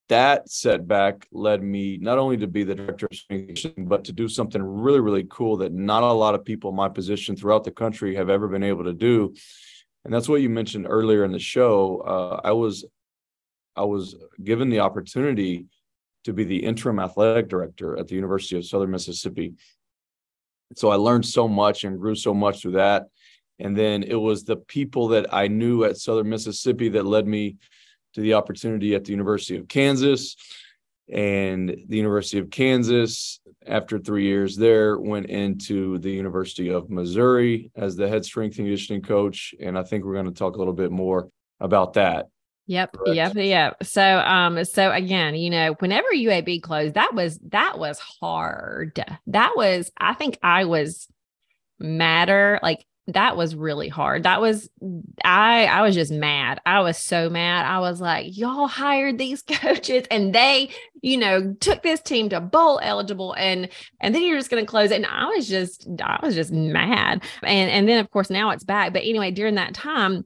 that 0.09 0.49
setback 0.49 1.27
led 1.33 1.62
me 1.62 1.99
not 1.99 2.18
only 2.18 2.37
to 2.38 2.47
be 2.47 2.64
the 2.64 2.75
director 2.75 3.07
of 3.07 3.18
conditioning, 3.29 3.87
but 3.87 4.05
to 4.05 4.12
do 4.12 4.29
something 4.29 4.62
really, 4.62 5.01
really 5.01 5.27
cool 5.29 5.59
that 5.59 5.73
not 5.73 6.03
a 6.03 6.12
lot 6.12 6.35
of 6.35 6.44
people 6.44 6.71
in 6.71 6.77
my 6.77 6.88
position 6.88 7.37
throughout 7.37 7.64
the 7.64 7.71
country 7.71 8.14
have 8.14 8.31
ever 8.31 8.49
been 8.49 8.62
able 8.62 8.85
to 8.85 8.92
do. 8.92 9.35
And 10.05 10.12
that's 10.12 10.29
what 10.29 10.40
you 10.40 10.49
mentioned 10.49 10.87
earlier 10.88 11.25
in 11.25 11.33
the 11.33 11.38
show. 11.38 11.99
Uh, 11.99 12.40
I 12.42 12.53
was 12.53 12.85
I 13.77 13.85
was 13.85 14.16
given 14.42 14.71
the 14.71 14.81
opportunity 14.81 15.66
to 16.25 16.33
be 16.33 16.44
the 16.44 16.64
interim 16.64 16.99
athletic 16.99 17.49
director 17.49 17.97
at 17.97 18.09
the 18.09 18.14
University 18.14 18.57
of 18.57 18.66
Southern 18.66 18.90
Mississippi. 18.90 19.55
So 20.75 20.90
I 20.90 20.97
learned 20.97 21.25
so 21.25 21.47
much 21.47 21.85
and 21.85 21.99
grew 21.99 22.14
so 22.14 22.35
much 22.35 22.62
through 22.62 22.73
that. 22.73 23.05
And 23.61 23.77
then 23.77 24.03
it 24.03 24.14
was 24.16 24.44
the 24.44 24.57
people 24.57 25.09
that 25.09 25.33
I 25.33 25.49
knew 25.49 25.85
at 25.85 25.97
Southern 25.97 26.29
Mississippi 26.29 26.88
that 26.90 27.07
led 27.07 27.27
me 27.27 27.57
to 28.14 28.21
the 28.21 28.35
opportunity 28.35 28.94
at 28.94 29.05
the 29.05 29.12
University 29.12 29.57
of 29.57 29.68
Kansas. 29.68 30.37
And 31.11 31.71
the 31.88 31.97
University 31.97 32.38
of 32.38 32.51
Kansas, 32.51 33.40
after 33.66 33.99
three 33.99 34.25
years 34.25 34.57
there, 34.57 34.99
went 34.99 35.27
into 35.27 35.99
the 35.99 36.11
University 36.11 36.68
of 36.71 36.90
Missouri 36.90 37.71
as 37.75 37.97
the 37.97 38.09
head 38.09 38.25
strength 38.25 38.59
and 38.59 38.66
conditioning 38.66 39.03
coach. 39.03 39.55
And 39.59 39.79
I 39.79 39.85
think 39.85 40.05
we're 40.05 40.12
going 40.12 40.27
to 40.27 40.33
talk 40.33 40.57
a 40.57 40.59
little 40.59 40.75
bit 40.75 40.90
more 40.90 41.31
about 41.61 41.94
that. 41.94 42.27
Yep. 42.66 42.92
Correct. 42.92 43.16
Yep. 43.16 43.37
Yep. 43.37 43.85
So, 43.85 44.18
um, 44.18 44.62
so 44.66 44.92
again, 44.92 45.35
you 45.35 45.49
know, 45.49 45.75
whenever 45.79 46.09
UAB 46.12 46.61
closed, 46.61 46.94
that 46.94 47.14
was, 47.14 47.38
that 47.49 47.79
was 47.79 47.99
hard. 47.99 49.03
That 49.29 49.55
was, 49.57 49.90
I 49.99 50.12
think 50.12 50.38
I 50.42 50.66
was 50.66 51.09
madder. 51.79 52.61
Like 52.62 52.85
that 53.09 53.38
was 53.38 53.57
really 53.57 53.88
hard. 53.88 54.25
That 54.25 54.40
was 54.40 54.68
I 55.25 55.64
I 55.64 55.83
was 55.83 55.94
just 55.94 56.12
mad. 56.12 56.61
I 56.66 56.81
was 56.81 56.99
so 56.99 57.31
mad. 57.31 57.64
I 57.64 57.81
was 57.81 58.01
like, 58.01 58.37
y'all 58.37 58.66
hired 58.66 59.16
these 59.16 59.42
coaches 59.49 60.07
and 60.11 60.35
they, 60.35 60.71
you 61.01 61.16
know, 61.16 61.55
took 61.61 61.83
this 61.83 62.01
team 62.01 62.29
to 62.29 62.40
bowl 62.40 62.79
eligible 62.83 63.35
and 63.35 63.68
and 64.01 64.14
then 64.14 64.23
you're 64.23 64.37
just 64.37 64.51
going 64.51 64.62
to 64.64 64.71
close 64.71 64.90
it 64.90 64.97
and 64.97 65.07
I 65.07 65.27
was 65.27 65.49
just 65.49 65.88
I 66.03 66.21
was 66.23 66.35
just 66.35 66.53
mad. 66.53 67.23
And 67.42 67.71
and 67.71 67.88
then 67.88 67.99
of 67.99 68.11
course 68.11 68.29
now 68.29 68.51
it's 68.51 68.64
back. 68.64 68.92
But 68.92 69.03
anyway, 69.03 69.31
during 69.31 69.55
that 69.55 69.75
time 69.75 70.25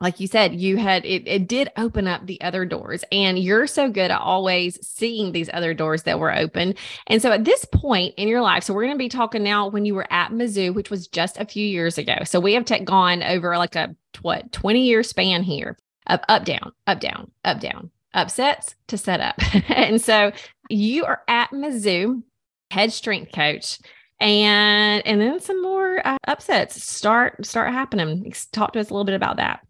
like 0.00 0.20
you 0.20 0.26
said, 0.26 0.54
you 0.54 0.76
had 0.76 1.04
it, 1.06 1.26
it 1.26 1.48
did 1.48 1.70
open 1.78 2.06
up 2.06 2.26
the 2.26 2.40
other 2.42 2.66
doors, 2.66 3.02
and 3.10 3.38
you're 3.38 3.66
so 3.66 3.88
good 3.88 4.10
at 4.10 4.20
always 4.20 4.78
seeing 4.86 5.32
these 5.32 5.48
other 5.52 5.72
doors 5.72 6.02
that 6.02 6.18
were 6.18 6.34
open. 6.34 6.74
And 7.06 7.22
so 7.22 7.32
at 7.32 7.44
this 7.44 7.64
point 7.64 8.14
in 8.18 8.28
your 8.28 8.42
life, 8.42 8.62
so 8.62 8.74
we're 8.74 8.84
going 8.84 8.94
to 8.94 8.98
be 8.98 9.08
talking 9.08 9.42
now 9.42 9.68
when 9.68 9.86
you 9.86 9.94
were 9.94 10.10
at 10.12 10.32
Mizzou, 10.32 10.74
which 10.74 10.90
was 10.90 11.08
just 11.08 11.38
a 11.38 11.46
few 11.46 11.66
years 11.66 11.96
ago. 11.96 12.16
So 12.24 12.40
we 12.40 12.52
have 12.52 12.66
gone 12.84 13.22
over 13.22 13.56
like 13.56 13.74
a 13.74 13.96
what 14.20 14.52
20 14.52 14.84
year 14.84 15.02
span 15.02 15.42
here 15.42 15.78
of 16.08 16.20
up, 16.28 16.44
down, 16.44 16.72
up, 16.86 17.00
down, 17.00 17.30
up, 17.44 17.60
down, 17.60 17.90
upsets 18.12 18.74
to 18.88 18.98
set 18.98 19.20
up. 19.20 19.36
and 19.68 20.00
so 20.00 20.30
you 20.68 21.06
are 21.06 21.22
at 21.26 21.50
Mizzou, 21.50 22.22
head 22.70 22.92
strength 22.92 23.32
coach 23.32 23.78
and 24.18 25.06
and 25.06 25.20
then 25.20 25.40
some 25.40 25.60
more 25.62 26.06
uh, 26.06 26.16
upsets 26.26 26.82
start 26.82 27.44
start 27.44 27.70
happening 27.70 28.32
talk 28.50 28.72
to 28.72 28.80
us 28.80 28.88
a 28.88 28.94
little 28.94 29.04
bit 29.04 29.14
about 29.14 29.36
that 29.36 29.60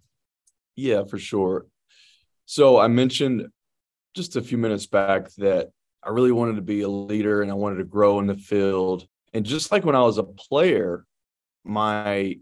yeah, 0.77 1.05
for 1.05 1.19
sure. 1.19 1.67
So 2.45 2.79
I 2.79 2.87
mentioned 2.89 3.49
just 4.15 4.37
a 4.37 4.43
few 4.43 4.59
minutes 4.59 4.87
back 4.87 5.31
that 5.39 5.71
I 6.03 6.11
really 6.11 6.33
wanted 6.33 6.57
to 6.57 6.63
be 6.63 6.83
a 6.83 6.89
leader 6.89 7.43
and 7.43 7.51
I 7.51 7.55
wanted 7.55 7.79
to 7.79 7.85
grow 7.85 8.21
in 8.21 8.27
the 8.27 8.37
field. 8.37 9.07
And 9.35 9.45
just 9.45 9.73
like 9.73 9.85
when 9.85 9.97
I 9.97 10.03
was 10.03 10.19
a 10.19 10.23
player, 10.23 11.05
my 11.65 12.39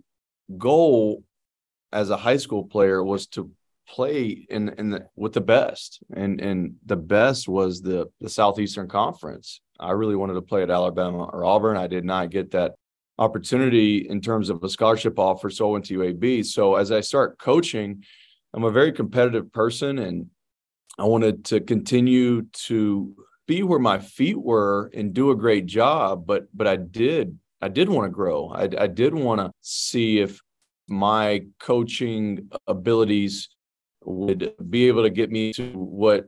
goal 0.58 1.24
as 1.92 2.10
a 2.10 2.16
high 2.16 2.36
school 2.36 2.64
player 2.64 3.02
was 3.02 3.26
to 3.28 3.50
play 3.88 4.46
in 4.50 4.70
in 4.70 4.90
the, 4.90 5.06
with 5.14 5.32
the 5.32 5.40
best 5.40 6.02
and 6.14 6.40
and 6.40 6.74
the 6.86 6.96
best 6.96 7.48
was 7.48 7.82
the 7.82 8.06
the 8.20 8.30
southeastern 8.30 8.88
conference 8.88 9.60
i 9.78 9.90
really 9.90 10.16
wanted 10.16 10.32
to 10.32 10.40
play 10.40 10.62
at 10.62 10.70
alabama 10.70 11.24
or 11.24 11.44
auburn 11.44 11.76
i 11.76 11.86
did 11.86 12.02
not 12.02 12.30
get 12.30 12.50
that 12.50 12.74
opportunity 13.18 14.08
in 14.08 14.22
terms 14.22 14.48
of 14.48 14.64
a 14.64 14.70
scholarship 14.70 15.18
offer 15.18 15.50
so 15.50 15.68
i 15.68 15.72
went 15.72 15.84
to 15.84 15.98
uab 15.98 16.44
so 16.46 16.76
as 16.76 16.90
i 16.90 17.00
start 17.00 17.38
coaching 17.38 18.02
I'm 18.54 18.64
a 18.64 18.70
very 18.70 18.92
competitive 18.92 19.52
person 19.52 19.98
and 19.98 20.26
I 20.96 21.04
wanted 21.04 21.44
to 21.46 21.60
continue 21.60 22.42
to 22.66 23.16
be 23.48 23.64
where 23.64 23.80
my 23.80 23.98
feet 23.98 24.40
were 24.40 24.92
and 24.94 25.12
do 25.12 25.32
a 25.32 25.36
great 25.36 25.66
job. 25.66 26.24
But 26.24 26.46
but 26.54 26.68
I 26.68 26.76
did 26.76 27.36
I 27.60 27.68
did 27.68 27.88
want 27.88 28.06
to 28.06 28.10
grow. 28.10 28.50
I, 28.50 28.68
I 28.78 28.86
did 28.86 29.12
want 29.12 29.40
to 29.40 29.50
see 29.60 30.20
if 30.20 30.40
my 30.88 31.44
coaching 31.58 32.48
abilities 32.68 33.48
would 34.04 34.52
be 34.70 34.86
able 34.86 35.02
to 35.02 35.10
get 35.10 35.30
me 35.30 35.52
to 35.54 35.72
what 35.72 36.26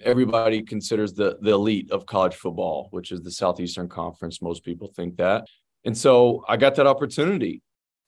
everybody 0.00 0.62
considers 0.62 1.12
the 1.12 1.36
the 1.42 1.50
elite 1.50 1.90
of 1.90 2.06
college 2.06 2.36
football, 2.36 2.88
which 2.90 3.12
is 3.12 3.20
the 3.20 3.30
Southeastern 3.30 3.88
Conference. 3.88 4.40
Most 4.40 4.64
people 4.64 4.90
think 4.96 5.18
that. 5.18 5.46
And 5.84 5.96
so 5.96 6.42
I 6.48 6.56
got 6.56 6.74
that 6.76 6.86
opportunity 6.86 7.60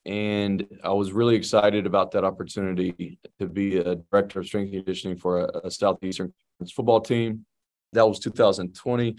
and 0.09 0.67
I 0.83 0.91
was 0.91 1.13
really 1.13 1.37
excited 1.37 1.87
about 1.87 2.13
that 2.13 2.25
opportunity 2.25 3.19
to 3.39 3.47
be 3.47 3.77
a 3.77 3.97
director 3.97 4.41
of 4.41 4.47
strength 4.47 4.73
and 4.73 4.85
conditioning 4.85 5.19
for 5.19 5.41
a, 5.41 5.67
a 5.67 5.71
southeastern 5.71 6.33
football 6.75 7.01
team. 7.01 7.45
That 7.93 8.09
was 8.09 8.19
2020, 8.19 9.17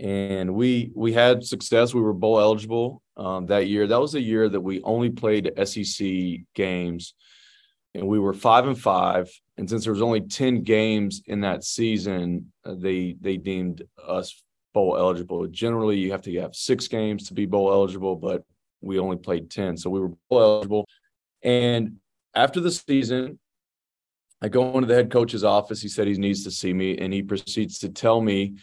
and 0.00 0.54
we 0.54 0.90
we 0.94 1.12
had 1.12 1.44
success. 1.44 1.94
We 1.94 2.00
were 2.00 2.12
bowl 2.12 2.40
eligible 2.40 3.02
um, 3.16 3.46
that 3.46 3.68
year. 3.68 3.86
That 3.86 4.00
was 4.00 4.16
a 4.16 4.20
year 4.20 4.48
that 4.48 4.60
we 4.60 4.82
only 4.82 5.10
played 5.10 5.52
SEC 5.64 6.06
games 6.54 7.14
and 7.94 8.06
we 8.06 8.18
were 8.18 8.32
five 8.32 8.66
and 8.66 8.78
five. 8.78 9.30
And 9.56 9.68
since 9.68 9.84
there 9.84 9.92
was 9.92 10.02
only 10.02 10.22
10 10.22 10.62
games 10.62 11.22
in 11.26 11.40
that 11.42 11.64
season, 11.64 12.52
uh, 12.64 12.74
they 12.76 13.16
they 13.20 13.36
deemed 13.36 13.82
us 14.06 14.42
bowl 14.72 14.96
eligible. 14.96 15.46
Generally, 15.46 15.98
you 15.98 16.12
have 16.12 16.22
to 16.22 16.40
have 16.40 16.54
six 16.54 16.88
games 16.88 17.28
to 17.28 17.34
be 17.34 17.46
bowl 17.46 17.70
eligible, 17.70 18.16
but 18.16 18.44
we 18.82 18.98
only 18.98 19.16
played 19.16 19.50
10. 19.50 19.76
So 19.76 19.90
we 19.90 20.00
were 20.00 20.12
eligible. 20.30 20.86
And 21.42 21.96
after 22.34 22.60
the 22.60 22.70
season, 22.70 23.38
I 24.42 24.48
go 24.48 24.74
into 24.74 24.86
the 24.86 24.94
head 24.94 25.10
coach's 25.10 25.44
office. 25.44 25.80
He 25.80 25.88
said 25.88 26.08
he 26.08 26.14
needs 26.14 26.44
to 26.44 26.50
see 26.50 26.72
me, 26.72 26.98
and 26.98 27.12
he 27.12 27.22
proceeds 27.22 27.78
to 27.80 27.88
tell 27.88 28.20
me 28.20 28.56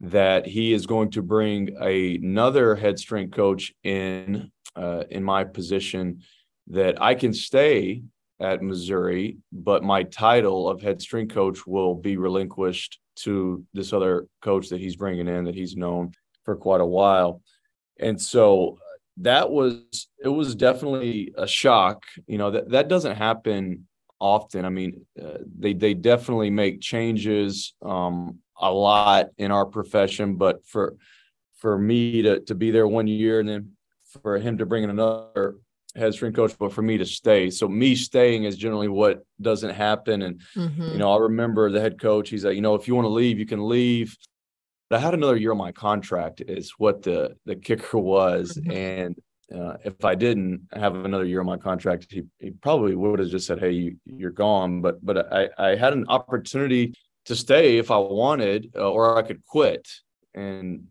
that 0.00 0.46
he 0.46 0.72
is 0.72 0.86
going 0.86 1.10
to 1.12 1.22
bring 1.22 1.76
a, 1.80 2.16
another 2.16 2.76
head 2.76 2.98
strength 2.98 3.34
coach 3.34 3.72
in 3.82 4.50
uh, 4.76 5.04
in 5.10 5.24
my 5.24 5.44
position. 5.44 6.20
That 6.68 7.02
I 7.02 7.14
can 7.14 7.34
stay 7.34 8.04
at 8.40 8.62
Missouri, 8.62 9.38
but 9.52 9.82
my 9.82 10.04
title 10.04 10.68
of 10.68 10.80
head 10.80 11.02
strength 11.02 11.34
coach 11.34 11.66
will 11.66 11.94
be 11.94 12.16
relinquished 12.16 13.00
to 13.16 13.64
this 13.74 13.92
other 13.92 14.26
coach 14.40 14.68
that 14.68 14.80
he's 14.80 14.96
bringing 14.96 15.28
in 15.28 15.44
that 15.44 15.54
he's 15.54 15.76
known 15.76 16.12
for 16.44 16.56
quite 16.56 16.80
a 16.80 16.86
while. 16.86 17.42
And 17.98 18.20
so 18.20 18.78
that 19.18 19.50
was 19.50 20.08
it 20.22 20.28
was 20.28 20.54
definitely 20.54 21.32
a 21.36 21.46
shock. 21.46 22.04
You 22.26 22.38
know 22.38 22.50
that 22.50 22.70
that 22.70 22.88
doesn't 22.88 23.16
happen 23.16 23.86
often. 24.18 24.64
I 24.64 24.70
mean, 24.70 25.06
uh, 25.22 25.38
they 25.58 25.72
they 25.72 25.94
definitely 25.94 26.50
make 26.50 26.80
changes 26.80 27.74
um, 27.82 28.38
a 28.56 28.72
lot 28.72 29.26
in 29.38 29.50
our 29.50 29.66
profession, 29.66 30.36
but 30.36 30.66
for 30.66 30.96
for 31.56 31.78
me 31.78 32.22
to 32.22 32.40
to 32.40 32.54
be 32.54 32.70
there 32.70 32.88
one 32.88 33.06
year 33.06 33.40
and 33.40 33.48
then 33.48 33.72
for 34.22 34.38
him 34.38 34.58
to 34.58 34.66
bring 34.66 34.84
in 34.84 34.90
another 34.90 35.56
head 35.96 36.12
strength 36.12 36.34
coach, 36.34 36.54
but 36.58 36.72
for 36.72 36.82
me 36.82 36.98
to 36.98 37.06
stay. 37.06 37.50
So 37.50 37.68
me 37.68 37.94
staying 37.94 38.44
is 38.44 38.56
generally 38.56 38.88
what 38.88 39.24
doesn't 39.40 39.74
happen. 39.74 40.22
And 40.22 40.40
mm-hmm. 40.56 40.82
you 40.82 40.98
know, 40.98 41.12
I 41.12 41.18
remember 41.18 41.70
the 41.70 41.80
head 41.80 42.00
coach. 42.00 42.30
He's 42.30 42.44
like, 42.44 42.56
you 42.56 42.62
know, 42.62 42.74
if 42.74 42.88
you 42.88 42.94
want 42.94 43.06
to 43.06 43.10
leave, 43.10 43.38
you 43.38 43.46
can 43.46 43.68
leave. 43.68 44.16
But 44.90 44.96
I 44.98 45.00
had 45.00 45.14
another 45.14 45.36
year 45.36 45.52
on 45.52 45.58
my 45.58 45.72
contract. 45.72 46.42
Is 46.46 46.74
what 46.78 47.02
the 47.02 47.36
the 47.46 47.56
kicker 47.56 47.98
was, 47.98 48.56
mm-hmm. 48.56 48.70
and 48.70 49.16
uh, 49.54 49.76
if 49.84 50.04
I 50.04 50.14
didn't 50.14 50.68
have 50.72 50.94
another 50.94 51.24
year 51.24 51.40
on 51.40 51.46
my 51.46 51.56
contract, 51.56 52.06
he, 52.10 52.22
he 52.38 52.50
probably 52.50 52.94
would 52.94 53.18
have 53.18 53.28
just 53.28 53.46
said, 53.46 53.60
"Hey, 53.60 53.72
you, 53.72 53.96
you're 54.04 54.30
gone." 54.30 54.80
But 54.80 55.04
but 55.04 55.32
I 55.32 55.48
I 55.58 55.76
had 55.76 55.92
an 55.92 56.06
opportunity 56.08 56.94
to 57.26 57.36
stay 57.36 57.78
if 57.78 57.90
I 57.90 57.98
wanted, 57.98 58.72
uh, 58.76 58.90
or 58.90 59.16
I 59.16 59.22
could 59.22 59.44
quit, 59.46 59.88
and 60.34 60.84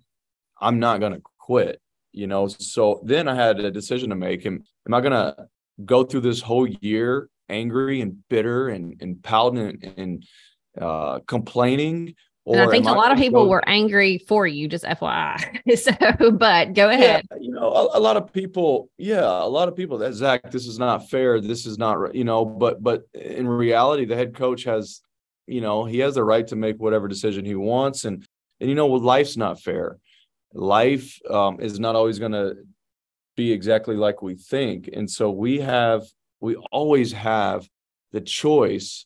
I'm 0.59 0.79
not 0.79 0.99
going 0.99 1.13
to 1.13 1.21
quit. 1.39 1.79
You 2.11 2.27
know, 2.27 2.47
so 2.47 3.01
then 3.03 3.27
I 3.27 3.35
had 3.35 3.59
a 3.59 3.71
decision 3.71 4.09
to 4.09 4.15
make. 4.15 4.45
Am, 4.45 4.63
am 4.87 4.93
I 4.93 5.01
going 5.01 5.13
to 5.13 5.47
go 5.85 6.03
through 6.03 6.21
this 6.21 6.41
whole 6.41 6.67
year 6.67 7.29
angry 7.49 8.01
and 8.01 8.17
bitter 8.29 8.69
and 8.69 8.95
and 9.01 9.21
pouting 9.23 9.79
and, 9.83 9.93
and 9.97 10.25
uh, 10.79 11.19
complaining, 11.27 12.15
or 12.45 12.57
and 12.57 12.67
I 12.67 12.71
think 12.71 12.85
a 12.87 12.91
lot 12.91 13.11
of 13.11 13.17
people 13.17 13.45
go, 13.45 13.49
were 13.49 13.67
angry 13.67 14.17
for 14.17 14.45
you, 14.45 14.67
just 14.67 14.83
FYI. 14.83 15.77
so, 15.77 16.31
but 16.31 16.73
go 16.73 16.89
ahead. 16.89 17.25
Yeah, 17.31 17.37
you 17.39 17.51
know, 17.51 17.71
a, 17.71 17.97
a, 17.97 18.01
lot 18.01 18.17
of 18.17 18.33
people, 18.33 18.89
yeah, 18.97 19.23
a 19.23 19.47
lot 19.47 19.69
of 19.69 19.77
people 19.77 19.97
that 19.99 20.13
Zac, 20.13 20.51
this 20.51 20.67
is 20.67 20.77
not 20.77 21.09
fair. 21.09 21.39
This 21.39 21.65
is 21.65 21.77
not, 21.77 22.13
you 22.13 22.25
know, 22.25 22.43
but 22.43 22.83
but 22.83 23.03
in 23.13 23.47
reality, 23.47 24.03
the 24.03 24.15
head 24.15 24.35
coach 24.35 24.65
has, 24.65 25.01
you 25.47 25.61
know, 25.61 25.85
he 25.85 25.99
has 25.99 26.15
the 26.15 26.23
right 26.23 26.45
to 26.47 26.57
make 26.57 26.81
whatever 26.81 27.07
decision 27.07 27.45
he 27.45 27.55
wants, 27.55 28.03
and 28.03 28.27
and 28.59 28.69
you 28.69 28.75
know, 28.75 28.87
well, 28.87 29.01
life's 29.01 29.37
not 29.37 29.61
fair. 29.61 29.97
Life 30.53 31.19
um, 31.29 31.61
is 31.61 31.79
not 31.79 31.95
always 31.95 32.19
going 32.19 32.33
to 32.33 32.57
be 33.37 33.53
exactly 33.53 33.95
like 33.95 34.21
we 34.21 34.35
think, 34.35 34.89
and 34.91 35.09
so 35.09 35.31
we 35.31 35.61
have, 35.61 36.03
we 36.41 36.57
always 36.71 37.13
have 37.13 37.67
the 38.11 38.21
choice 38.21 39.05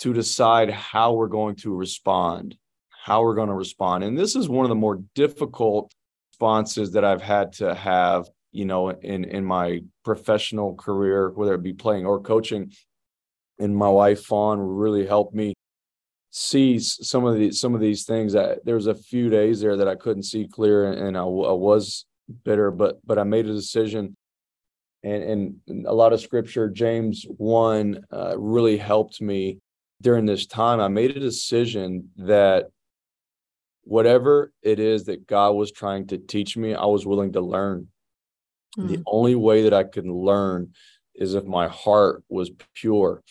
to 0.00 0.14
decide 0.14 0.70
how 0.70 1.12
we're 1.12 1.28
going 1.28 1.56
to 1.56 1.74
respond, 1.74 2.56
how 3.02 3.22
we're 3.22 3.34
going 3.34 3.48
to 3.48 3.54
respond. 3.54 4.04
And 4.04 4.18
this 4.18 4.36
is 4.36 4.48
one 4.48 4.64
of 4.64 4.68
the 4.68 4.74
more 4.74 5.02
difficult 5.14 5.92
responses 6.32 6.92
that 6.92 7.04
I've 7.04 7.22
had 7.22 7.52
to 7.54 7.74
have, 7.74 8.28
you 8.52 8.64
know, 8.64 8.90
in 8.90 9.24
in 9.24 9.44
my 9.44 9.80
professional 10.04 10.74
career, 10.74 11.30
whether 11.30 11.54
it 11.54 11.62
be 11.62 11.72
playing 11.72 12.06
or 12.06 12.20
coaching. 12.20 12.72
And 13.58 13.76
my 13.76 13.88
wife 13.88 14.24
Fawn 14.24 14.58
really 14.58 15.06
helped 15.06 15.34
me 15.34 15.54
see 16.30 16.78
some 16.78 17.24
of 17.24 17.36
these 17.36 17.60
some 17.60 17.74
of 17.74 17.80
these 17.80 18.04
things. 18.04 18.32
That 18.32 18.64
there 18.64 18.74
was 18.74 18.86
a 18.86 18.94
few 18.94 19.30
days 19.30 19.60
there 19.60 19.76
that 19.76 19.88
I 19.88 19.94
couldn't 19.94 20.24
see 20.24 20.46
clear, 20.46 20.92
and 20.92 21.16
I, 21.16 21.22
I 21.22 21.24
was 21.24 22.06
bitter, 22.44 22.70
but 22.70 22.98
but 23.04 23.18
I 23.18 23.24
made 23.24 23.46
a 23.46 23.54
decision 23.54 24.14
and, 25.02 25.56
and 25.68 25.86
a 25.86 25.94
lot 25.94 26.12
of 26.12 26.20
scripture 26.20 26.68
james 26.68 27.24
1 27.38 28.04
uh, 28.12 28.38
really 28.38 28.76
helped 28.76 29.22
me 29.22 29.58
during 30.00 30.26
this 30.26 30.46
time, 30.46 30.80
I 30.80 30.88
made 30.88 31.16
a 31.16 31.20
decision 31.20 32.10
that 32.16 32.70
whatever 33.84 34.52
it 34.62 34.78
is 34.78 35.04
that 35.04 35.26
God 35.26 35.52
was 35.52 35.72
trying 35.72 36.06
to 36.08 36.18
teach 36.18 36.56
me, 36.56 36.74
I 36.74 36.86
was 36.86 37.06
willing 37.06 37.32
to 37.32 37.40
learn. 37.40 37.88
Mm. 38.78 38.88
The 38.88 39.02
only 39.06 39.34
way 39.34 39.62
that 39.62 39.74
I 39.74 39.84
could 39.84 40.06
learn 40.06 40.72
is 41.14 41.34
if 41.34 41.44
my 41.44 41.68
heart 41.68 42.22
was 42.28 42.50
pure 42.74 43.22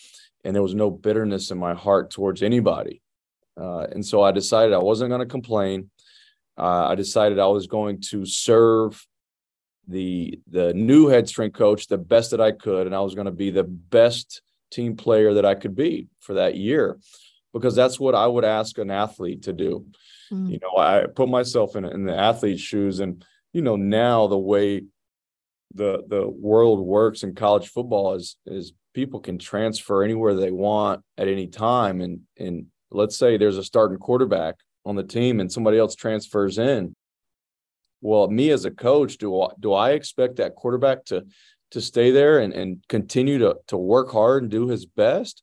and 0.44 0.54
there 0.54 0.62
was 0.62 0.74
no 0.74 0.90
bitterness 0.90 1.50
in 1.50 1.58
my 1.58 1.74
heart 1.74 2.10
towards 2.10 2.42
anybody. 2.42 3.02
Uh, 3.60 3.86
and 3.92 4.04
so 4.04 4.22
I 4.22 4.32
decided 4.32 4.72
I 4.72 4.78
wasn't 4.78 5.10
going 5.10 5.20
to 5.20 5.26
complain. 5.26 5.90
Uh, 6.56 6.88
I 6.88 6.94
decided 6.94 7.38
I 7.38 7.46
was 7.46 7.66
going 7.66 8.00
to 8.10 8.24
serve 8.24 9.04
the 9.88 10.38
the 10.46 10.72
new 10.74 11.08
head 11.08 11.28
strength 11.28 11.56
coach 11.56 11.88
the 11.88 11.98
best 11.98 12.30
that 12.30 12.40
I 12.40 12.52
could, 12.52 12.86
and 12.86 12.94
I 12.94 13.00
was 13.00 13.14
going 13.14 13.24
to 13.24 13.32
be 13.32 13.50
the 13.50 13.64
best 13.64 14.42
team 14.70 14.96
player 14.96 15.34
that 15.34 15.44
I 15.44 15.56
could 15.56 15.74
be 15.74 16.08
for 16.20 16.34
that 16.34 16.54
year 16.54 16.98
because 17.52 17.74
that's 17.74 17.98
what 17.98 18.14
I 18.14 18.26
would 18.26 18.44
ask 18.44 18.78
an 18.78 18.90
athlete 18.90 19.42
to 19.44 19.52
do. 19.52 19.86
Mm. 20.32 20.50
You 20.50 20.58
know, 20.62 20.76
I 20.76 21.06
put 21.06 21.28
myself 21.28 21.76
in, 21.76 21.84
in 21.84 22.04
the 22.04 22.16
athlete's 22.16 22.60
shoes 22.60 23.00
and 23.00 23.24
you 23.52 23.62
know 23.62 23.76
now 23.76 24.26
the 24.26 24.38
way 24.38 24.84
the 25.74 26.02
the 26.08 26.28
world 26.28 26.80
works 26.80 27.22
in 27.22 27.34
college 27.34 27.68
football 27.68 28.14
is 28.14 28.36
is 28.46 28.72
people 28.94 29.20
can 29.20 29.38
transfer 29.38 30.02
anywhere 30.02 30.34
they 30.34 30.50
want 30.50 31.02
at 31.18 31.28
any 31.28 31.46
time 31.46 32.00
and 32.00 32.20
and 32.38 32.66
let's 32.90 33.16
say 33.16 33.36
there's 33.36 33.58
a 33.58 33.64
starting 33.64 33.98
quarterback 33.98 34.56
on 34.84 34.96
the 34.96 35.02
team 35.02 35.40
and 35.40 35.50
somebody 35.50 35.78
else 35.78 35.94
transfers 35.94 36.58
in 36.58 36.94
well 38.00 38.28
me 38.28 38.50
as 38.50 38.64
a 38.64 38.70
coach 38.70 39.18
do 39.18 39.42
I, 39.42 39.48
do 39.60 39.72
I 39.72 39.90
expect 39.90 40.36
that 40.36 40.54
quarterback 40.54 41.04
to 41.06 41.24
to 41.70 41.80
stay 41.80 42.10
there 42.10 42.40
and, 42.40 42.52
and 42.52 42.84
continue 42.88 43.38
to, 43.38 43.56
to 43.68 43.76
work 43.76 44.10
hard 44.10 44.42
and 44.42 44.50
do 44.50 44.68
his 44.68 44.86
best? 44.86 45.42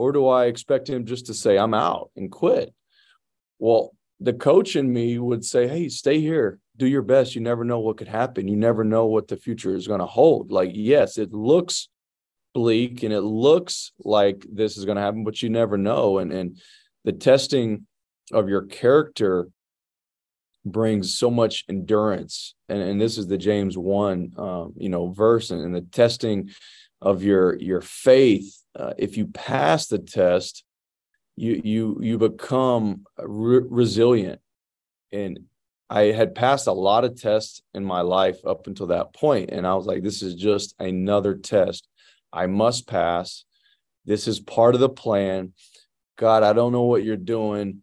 Or 0.00 0.12
do 0.12 0.28
I 0.28 0.46
expect 0.46 0.88
him 0.88 1.04
just 1.04 1.26
to 1.26 1.34
say, 1.34 1.58
I'm 1.58 1.74
out 1.74 2.10
and 2.16 2.32
quit? 2.32 2.72
Well, 3.58 3.94
the 4.18 4.32
coach 4.32 4.74
in 4.74 4.90
me 4.90 5.18
would 5.18 5.44
say, 5.44 5.68
Hey, 5.68 5.90
stay 5.90 6.22
here, 6.22 6.58
do 6.78 6.86
your 6.86 7.02
best. 7.02 7.34
You 7.34 7.42
never 7.42 7.64
know 7.64 7.80
what 7.80 7.98
could 7.98 8.08
happen. 8.08 8.48
You 8.48 8.56
never 8.56 8.82
know 8.82 9.04
what 9.04 9.28
the 9.28 9.36
future 9.36 9.76
is 9.76 9.86
going 9.86 10.00
to 10.00 10.06
hold. 10.06 10.52
Like, 10.52 10.70
yes, 10.72 11.18
it 11.18 11.34
looks 11.34 11.90
bleak 12.54 13.02
and 13.02 13.12
it 13.12 13.20
looks 13.20 13.92
like 14.02 14.46
this 14.50 14.78
is 14.78 14.86
going 14.86 14.96
to 14.96 15.02
happen, 15.02 15.22
but 15.22 15.42
you 15.42 15.50
never 15.50 15.76
know. 15.76 16.16
And, 16.16 16.32
and 16.32 16.58
the 17.04 17.12
testing 17.12 17.86
of 18.32 18.48
your 18.48 18.62
character 18.62 19.50
brings 20.64 21.12
so 21.18 21.30
much 21.30 21.64
endurance 21.68 22.54
and, 22.70 22.80
and 22.80 23.00
this 23.00 23.16
is 23.16 23.26
the 23.26 23.38
james 23.38 23.78
1 23.78 24.34
um, 24.36 24.74
you 24.76 24.90
know 24.90 25.08
verse 25.08 25.50
and, 25.50 25.64
and, 25.64 25.74
the 25.74 25.80
testing 25.80 26.50
of 27.00 27.22
your 27.22 27.56
your 27.56 27.80
faith 27.80 28.59
uh, 28.78 28.94
if 28.98 29.16
you 29.16 29.26
pass 29.26 29.86
the 29.86 29.98
test 29.98 30.64
you 31.36 31.60
you 31.64 31.98
you 32.02 32.18
become 32.18 33.04
re- 33.18 33.66
resilient. 33.68 34.40
And 35.12 35.40
i 35.88 36.02
had 36.02 36.34
passed 36.34 36.66
a 36.66 36.72
lot 36.72 37.04
of 37.04 37.20
tests 37.20 37.62
in 37.74 37.84
my 37.84 38.00
life 38.00 38.38
up 38.46 38.66
until 38.68 38.86
that 38.88 39.12
point 39.12 39.50
and 39.50 39.66
i 39.66 39.74
was 39.74 39.86
like 39.86 40.04
this 40.04 40.22
is 40.22 40.34
just 40.34 40.74
another 40.78 41.34
test. 41.34 41.88
I 42.32 42.46
must 42.46 42.86
pass. 42.86 43.44
This 44.04 44.28
is 44.28 44.38
part 44.38 44.74
of 44.74 44.80
the 44.80 44.88
plan. 44.88 45.52
God 46.16 46.42
i 46.42 46.52
don't 46.52 46.72
know 46.72 46.84
what 46.84 47.04
you're 47.04 47.16
doing 47.16 47.82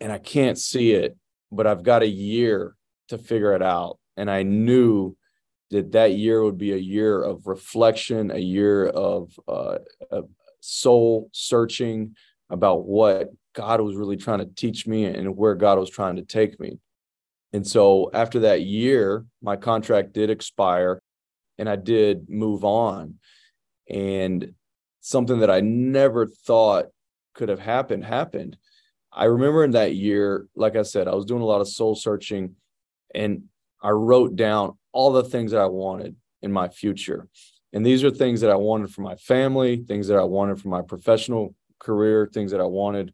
and 0.00 0.12
i 0.12 0.18
can't 0.18 0.58
see 0.58 0.92
it 0.92 1.16
but 1.52 1.66
I've 1.66 1.82
got 1.82 2.02
a 2.02 2.08
year 2.08 2.74
to 3.08 3.18
figure 3.18 3.54
it 3.54 3.62
out. 3.62 3.98
And 4.16 4.30
I 4.30 4.42
knew 4.42 5.14
that 5.72 5.92
that 5.92 6.12
year 6.12 6.42
would 6.44 6.58
be 6.58 6.72
a 6.72 6.76
year 6.76 7.22
of 7.22 7.46
reflection, 7.46 8.30
a 8.30 8.38
year 8.38 8.86
of, 8.86 9.38
uh, 9.48 9.78
of 10.10 10.28
soul 10.60 11.28
searching 11.32 12.14
about 12.50 12.84
what 12.84 13.30
God 13.54 13.80
was 13.80 13.96
really 13.96 14.16
trying 14.16 14.38
to 14.38 14.46
teach 14.46 14.86
me 14.86 15.06
and 15.06 15.36
where 15.36 15.54
God 15.54 15.78
was 15.78 15.90
trying 15.90 16.16
to 16.16 16.22
take 16.22 16.60
me. 16.60 16.78
And 17.52 17.66
so 17.66 18.10
after 18.12 18.40
that 18.40 18.62
year, 18.62 19.24
my 19.42 19.56
contract 19.56 20.12
did 20.12 20.30
expire 20.30 21.02
and 21.58 21.68
I 21.68 21.76
did 21.76 22.28
move 22.28 22.64
on. 22.64 23.16
And 23.88 24.54
something 25.00 25.40
that 25.40 25.50
I 25.50 25.60
never 25.60 26.26
thought 26.26 26.86
could 27.34 27.48
have 27.48 27.60
happened 27.60 28.04
happened. 28.04 28.56
I 29.12 29.24
remember 29.24 29.64
in 29.64 29.72
that 29.72 29.94
year, 29.94 30.46
like 30.54 30.76
I 30.76 30.82
said, 30.82 31.08
I 31.08 31.14
was 31.14 31.24
doing 31.24 31.42
a 31.42 31.46
lot 31.46 31.60
of 31.60 31.68
soul 31.68 31.94
searching 31.94 32.56
and 33.14 33.44
I 33.82 33.90
wrote 33.90 34.36
down 34.36 34.78
all 34.92 35.12
the 35.12 35.24
things 35.24 35.52
that 35.52 35.60
I 35.60 35.66
wanted 35.66 36.16
in 36.42 36.52
my 36.52 36.68
future. 36.68 37.28
And 37.72 37.84
these 37.84 38.04
are 38.04 38.10
things 38.10 38.42
that 38.42 38.50
I 38.50 38.56
wanted 38.56 38.90
for 38.90 39.00
my 39.00 39.16
family, 39.16 39.84
things 39.88 40.08
that 40.08 40.18
I 40.18 40.24
wanted 40.24 40.60
for 40.60 40.68
my 40.68 40.82
professional 40.82 41.54
career, 41.78 42.28
things 42.32 42.50
that 42.52 42.60
I 42.60 42.66
wanted 42.66 43.12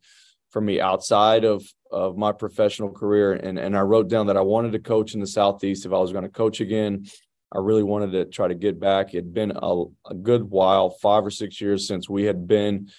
for 0.51 0.61
me 0.61 0.81
outside 0.81 1.45
of 1.45 1.65
of 1.91 2.19
my 2.19 2.33
professional 2.33 2.91
career. 2.91 3.33
And 3.35 3.59
and 3.59 3.77
I 3.77 3.81
wrote 3.81 4.09
down 4.09 4.27
that 4.27 4.37
I 4.37 4.43
wanted 4.43 4.73
to 4.73 4.79
coach 4.79 5.15
in 5.15 5.21
the 5.21 5.27
southeast 5.27 5.87
if 5.87 5.93
I 5.93 5.99
was 5.99 6.13
going 6.13 6.25
to 6.25 6.31
coach 6.31 6.61
again. 6.61 7.07
I 7.53 7.59
really 7.59 7.83
wanted 7.83 8.13
to 8.13 8.25
try 8.27 8.49
to 8.49 8.55
get 8.55 8.79
back. 8.79 9.15
It 9.15 9.19
had 9.19 9.33
been 9.33 9.53
a, 9.57 9.85
a 10.11 10.15
good 10.15 10.45
while, 10.51 10.91
five 10.91 11.25
or 11.25 11.31
six 11.31 11.63
years 11.63 11.87
since 11.87 12.09
we 12.09 12.25
had 12.25 12.47
been 12.47 12.91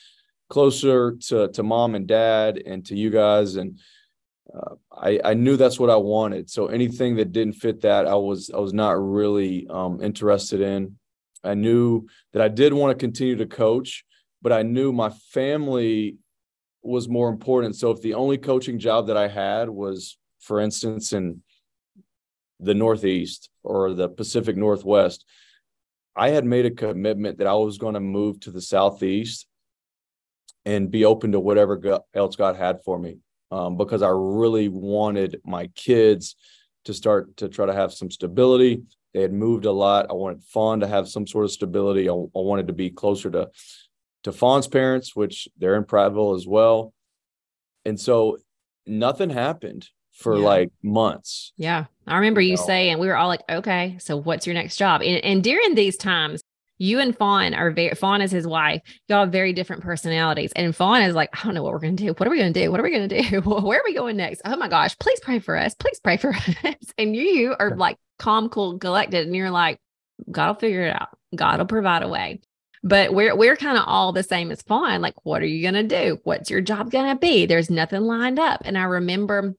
closer 0.49 1.15
to 1.27 1.49
to 1.49 1.63
mom 1.63 1.95
and 1.95 2.07
dad 2.07 2.61
and 2.65 2.85
to 2.85 2.95
you 2.95 3.09
guys 3.09 3.55
and 3.55 3.79
I, 4.91 5.19
I 5.23 5.33
knew 5.33 5.57
that's 5.57 5.79
what 5.79 5.89
I 5.89 5.95
wanted. 5.95 6.49
So 6.49 6.67
anything 6.67 7.15
that 7.17 7.31
didn't 7.31 7.53
fit 7.53 7.81
that, 7.81 8.07
I 8.07 8.15
was 8.15 8.49
I 8.53 8.57
was 8.57 8.73
not 8.73 8.91
really 8.91 9.67
um, 9.69 10.01
interested 10.01 10.61
in. 10.61 10.97
I 11.43 11.53
knew 11.53 12.07
that 12.33 12.41
I 12.41 12.47
did 12.47 12.73
want 12.73 12.91
to 12.91 13.01
continue 13.01 13.37
to 13.37 13.45
coach, 13.45 14.03
but 14.41 14.51
I 14.51 14.63
knew 14.63 14.91
my 14.91 15.09
family 15.09 16.17
was 16.81 17.07
more 17.07 17.29
important. 17.29 17.75
So 17.75 17.91
if 17.91 18.01
the 18.01 18.15
only 18.15 18.37
coaching 18.37 18.79
job 18.79 19.07
that 19.07 19.17
I 19.17 19.27
had 19.27 19.69
was, 19.69 20.17
for 20.39 20.59
instance, 20.59 21.13
in 21.13 21.41
the 22.59 22.73
Northeast 22.73 23.49
or 23.63 23.93
the 23.93 24.09
Pacific 24.09 24.57
Northwest, 24.57 25.23
I 26.15 26.29
had 26.29 26.43
made 26.43 26.65
a 26.65 26.71
commitment 26.71 27.37
that 27.37 27.47
I 27.47 27.53
was 27.53 27.77
going 27.77 27.93
to 27.93 28.01
move 28.01 28.39
to 28.41 28.51
the 28.51 28.61
Southeast 28.61 29.47
and 30.65 30.91
be 30.91 31.05
open 31.05 31.31
to 31.31 31.39
whatever 31.39 32.01
else 32.13 32.35
God 32.35 32.57
had 32.57 32.83
for 32.83 32.99
me 32.99 33.19
um, 33.51 33.77
because 33.77 34.01
I 34.01 34.09
really 34.09 34.69
wanted 34.69 35.41
my 35.43 35.67
kids 35.67 36.35
to 36.85 36.93
start 36.93 37.37
to 37.37 37.49
try 37.49 37.65
to 37.65 37.73
have 37.73 37.93
some 37.93 38.11
stability. 38.11 38.83
They 39.13 39.21
had 39.21 39.33
moved 39.33 39.65
a 39.65 39.71
lot. 39.71 40.07
I 40.09 40.13
wanted 40.13 40.43
Fawn 40.43 40.81
to 40.81 40.87
have 40.87 41.07
some 41.07 41.25
sort 41.25 41.45
of 41.45 41.51
stability. 41.51 42.09
I, 42.09 42.13
I 42.13 42.15
wanted 42.33 42.67
to 42.67 42.73
be 42.73 42.89
closer 42.89 43.29
to 43.31 43.49
to 44.23 44.31
Fawn's 44.31 44.67
parents, 44.67 45.15
which 45.15 45.47
they're 45.57 45.75
in 45.75 45.85
Prattville 45.85 46.35
as 46.35 46.45
well. 46.45 46.93
And 47.85 47.99
so 47.99 48.37
nothing 48.85 49.29
happened 49.29 49.87
for 50.11 50.37
yeah. 50.37 50.45
like 50.45 50.71
months. 50.83 51.53
Yeah. 51.55 51.85
I 52.05 52.17
remember 52.17 52.41
you, 52.41 52.51
you 52.51 52.57
know? 52.57 52.65
saying 52.65 52.99
we 52.99 53.07
were 53.07 53.15
all 53.15 53.29
like, 53.29 53.43
okay, 53.49 53.97
so 53.99 54.17
what's 54.17 54.45
your 54.45 54.53
next 54.53 54.75
job? 54.75 55.01
And, 55.01 55.23
and 55.23 55.43
during 55.43 55.75
these 55.75 55.95
times, 55.95 56.41
you 56.79 56.99
and 56.99 57.15
Fawn 57.15 57.53
are 57.53 57.69
very 57.69 57.93
Fawn 57.93 58.21
is 58.21 58.31
his 58.31 58.47
wife. 58.47 58.81
Y'all 59.07 59.21
have 59.21 59.31
very 59.31 59.53
different 59.53 59.83
personalities. 59.83 60.51
And 60.55 60.75
Fawn 60.75 61.03
is 61.03 61.13
like, 61.13 61.29
I 61.33 61.43
don't 61.43 61.53
know 61.53 61.61
what 61.61 61.73
we're 61.73 61.79
gonna 61.79 61.93
do. 61.93 62.13
What 62.13 62.25
are 62.25 62.31
we 62.31 62.39
gonna 62.39 62.53
do? 62.53 62.71
What 62.71 62.79
are 62.79 62.83
we 62.83 62.91
gonna 62.91 63.07
do? 63.07 63.41
Where 63.45 63.79
are 63.79 63.83
we 63.85 63.93
going 63.93 64.17
next? 64.17 64.41
Oh 64.45 64.55
my 64.55 64.69
gosh, 64.69 64.97
please 64.97 65.19
pray 65.19 65.39
for 65.39 65.55
us. 65.55 65.75
Please 65.75 65.99
pray 65.99 66.17
for 66.17 66.33
us. 66.63 66.75
And 66.97 67.15
you 67.15 67.55
are 67.59 67.75
like 67.75 67.97
calm, 68.17 68.49
cool, 68.49 68.79
collected, 68.79 69.27
and 69.27 69.35
you're 69.35 69.51
like, 69.51 69.79
God 70.31 70.47
will 70.47 70.55
figure 70.55 70.85
it 70.85 70.95
out. 70.95 71.09
God 71.35 71.59
will 71.59 71.67
provide 71.67 72.01
a 72.01 72.07
way. 72.07 72.39
But 72.81 73.13
we're 73.13 73.35
we're 73.35 73.57
kind 73.57 73.77
of 73.77 73.83
all 73.85 74.13
the 74.13 74.23
same 74.23 74.51
as 74.51 74.61
Fawn. 74.61 75.01
Like, 75.01 75.15
what 75.23 75.41
are 75.41 75.47
you 75.47 75.61
gonna 75.61 75.83
do? 75.83 76.17
What's 76.23 76.49
your 76.49 76.61
job 76.61 76.91
gonna 76.91 77.17
be? 77.17 77.45
There's 77.45 77.69
nothing 77.69 78.01
lined 78.01 78.39
up. 78.39 78.61
And 78.63 78.77
I 78.77 78.83
remember 78.83 79.53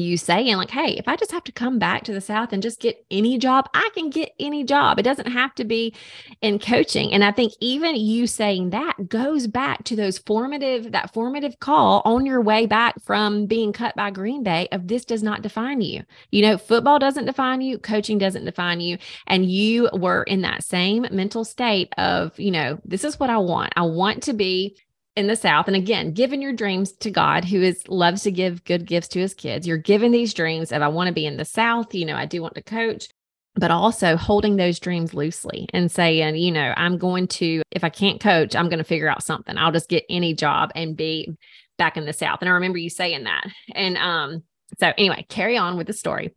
you 0.00 0.16
saying 0.16 0.56
like 0.56 0.70
hey 0.70 0.94
if 0.96 1.08
i 1.08 1.16
just 1.16 1.32
have 1.32 1.44
to 1.44 1.52
come 1.52 1.78
back 1.78 2.04
to 2.04 2.12
the 2.12 2.20
south 2.20 2.52
and 2.52 2.62
just 2.62 2.80
get 2.80 3.04
any 3.10 3.38
job 3.38 3.68
i 3.74 3.88
can 3.94 4.10
get 4.10 4.32
any 4.40 4.64
job. 4.64 4.98
It 4.98 5.02
doesn't 5.02 5.26
have 5.26 5.54
to 5.56 5.64
be 5.64 5.94
in 6.40 6.58
coaching. 6.58 7.12
And 7.12 7.24
i 7.24 7.30
think 7.32 7.52
even 7.60 7.96
you 7.96 8.26
saying 8.26 8.70
that 8.70 9.08
goes 9.08 9.46
back 9.46 9.84
to 9.84 9.96
those 9.96 10.18
formative 10.18 10.92
that 10.92 11.12
formative 11.12 11.58
call 11.60 12.02
on 12.04 12.26
your 12.26 12.40
way 12.40 12.66
back 12.66 13.00
from 13.02 13.46
being 13.46 13.72
cut 13.72 13.94
by 13.96 14.10
green 14.10 14.42
bay 14.42 14.68
of 14.72 14.88
this 14.88 15.04
does 15.04 15.22
not 15.22 15.42
define 15.42 15.80
you. 15.80 16.02
You 16.30 16.42
know 16.42 16.58
football 16.58 16.98
doesn't 16.98 17.26
define 17.26 17.60
you 17.60 17.78
coaching 17.78 18.18
doesn't 18.18 18.44
define 18.44 18.80
you 18.80 18.98
and 19.26 19.50
you 19.50 19.88
were 19.92 20.22
in 20.24 20.42
that 20.42 20.64
same 20.64 21.06
mental 21.10 21.44
state 21.44 21.92
of 21.98 22.38
you 22.38 22.50
know 22.50 22.80
this 22.84 23.04
is 23.04 23.18
what 23.18 23.30
i 23.30 23.38
want. 23.38 23.72
I 23.76 23.82
want 23.82 24.22
to 24.24 24.32
be 24.32 24.76
in 25.16 25.26
the 25.26 25.36
South. 25.36 25.66
And 25.66 25.76
again, 25.76 26.12
giving 26.12 26.42
your 26.42 26.52
dreams 26.52 26.92
to 26.92 27.10
God, 27.10 27.44
who 27.44 27.62
is 27.62 27.86
loves 27.88 28.22
to 28.24 28.32
give 28.32 28.64
good 28.64 28.86
gifts 28.86 29.08
to 29.08 29.20
his 29.20 29.34
kids. 29.34 29.66
You're 29.66 29.76
giving 29.76 30.10
these 30.10 30.34
dreams 30.34 30.72
of 30.72 30.82
I 30.82 30.88
want 30.88 31.08
to 31.08 31.14
be 31.14 31.26
in 31.26 31.36
the 31.36 31.44
South, 31.44 31.94
you 31.94 32.04
know, 32.04 32.16
I 32.16 32.26
do 32.26 32.42
want 32.42 32.54
to 32.56 32.62
coach, 32.62 33.08
but 33.54 33.70
also 33.70 34.16
holding 34.16 34.56
those 34.56 34.80
dreams 34.80 35.14
loosely 35.14 35.68
and 35.72 35.90
saying, 35.90 36.36
you 36.36 36.50
know, 36.50 36.74
I'm 36.76 36.98
going 36.98 37.28
to, 37.28 37.62
if 37.70 37.84
I 37.84 37.90
can't 37.90 38.20
coach, 38.20 38.56
I'm 38.56 38.68
going 38.68 38.78
to 38.78 38.84
figure 38.84 39.08
out 39.08 39.22
something. 39.22 39.56
I'll 39.56 39.72
just 39.72 39.88
get 39.88 40.04
any 40.10 40.34
job 40.34 40.70
and 40.74 40.96
be 40.96 41.36
back 41.78 41.96
in 41.96 42.06
the 42.06 42.12
South. 42.12 42.38
And 42.40 42.48
I 42.48 42.52
remember 42.52 42.78
you 42.78 42.90
saying 42.90 43.24
that. 43.24 43.46
And 43.74 43.96
um, 43.96 44.42
so 44.78 44.92
anyway, 44.98 45.26
carry 45.28 45.56
on 45.56 45.76
with 45.76 45.86
the 45.86 45.92
story. 45.92 46.34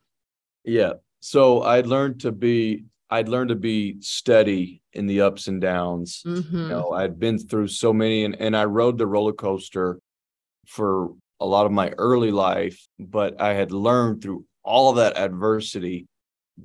Yeah. 0.64 0.94
So 1.20 1.62
I 1.62 1.82
learned 1.82 2.22
to 2.22 2.32
be 2.32 2.86
I'd 3.10 3.30
learned 3.30 3.50
to 3.50 3.56
be 3.56 4.02
steady 4.02 4.82
in 4.98 5.08
the 5.08 5.22
ups 5.22 5.48
and 5.48 5.62
downs. 5.62 6.24
Mm-hmm. 6.26 6.58
You 6.58 6.68
know, 6.68 6.92
I'd 6.92 7.20
been 7.20 7.38
through 7.38 7.68
so 7.68 7.94
many 7.94 8.26
and, 8.26 8.36
and 8.40 8.58
I 8.58 8.66
rode 8.66 8.98
the 8.98 9.08
roller 9.08 9.34
coaster 9.34 10.00
for 10.66 11.14
a 11.40 11.46
lot 11.46 11.66
of 11.66 11.72
my 11.72 11.90
early 11.98 12.32
life, 12.32 12.86
but 13.00 13.40
I 13.40 13.54
had 13.54 13.72
learned 13.72 14.22
through 14.22 14.46
all 14.64 14.90
of 14.90 14.98
that 14.98 15.18
adversity 15.18 16.08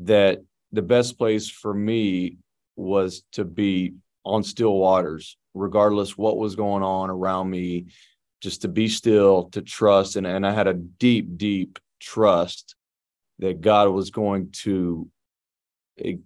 that 0.01 0.41
the 0.73 0.83
best 0.83 1.19
place 1.19 1.49
for 1.49 1.73
me 1.73 2.39
was 2.77 3.23
to 3.33 3.45
be 3.45 3.95
on 4.25 4.43
still 4.43 4.75
waters, 4.75 5.37
regardless 5.55 6.17
what 6.17 6.39
was 6.39 6.57
going 6.57 6.83
on 6.83 7.11
around 7.11 7.51
me, 7.51 7.87
just 8.41 8.63
to 8.63 8.69
be 8.69 8.89
still, 8.89 9.45
to 9.51 9.61
trust. 9.61 10.17
And, 10.17 10.27
and 10.27 10.47
I 10.47 10.53
had 10.53 10.67
a 10.67 10.75
deep, 10.75 11.37
deep 11.37 11.79
trust 12.01 12.75
that 13.39 13.61
God 13.61 13.89
was 13.91 14.11
going 14.11 14.51
to 14.63 15.09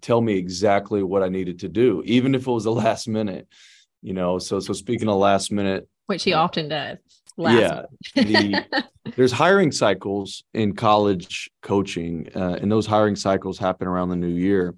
tell 0.01 0.21
me 0.21 0.35
exactly 0.35 1.03
what 1.03 1.23
I 1.23 1.29
needed 1.29 1.61
to 1.61 1.69
do, 1.69 2.03
even 2.05 2.35
if 2.35 2.47
it 2.47 2.51
was 2.51 2.65
the 2.65 2.73
last 2.73 3.09
minute. 3.09 3.49
You 4.03 4.13
know, 4.13 4.39
so 4.39 4.61
so 4.61 4.73
speaking 4.73 5.09
of 5.09 5.17
last 5.17 5.51
minute, 5.51 5.89
which 6.07 6.25
he 6.25 6.33
often 6.33 6.69
does. 6.69 6.99
yeah, 7.37 7.83
the, 8.15 8.65
there's 9.17 9.33
hiring 9.33 9.73
cycles 9.73 10.45
in 10.55 10.75
college 10.75 11.51
coaching, 11.63 12.29
uh, 12.35 12.59
and 12.61 12.71
those 12.71 12.87
hiring 12.87 13.17
cycles 13.17 13.59
happen 13.59 13.89
around 13.89 14.11
the 14.11 14.17
new 14.17 14.29
year. 14.29 14.75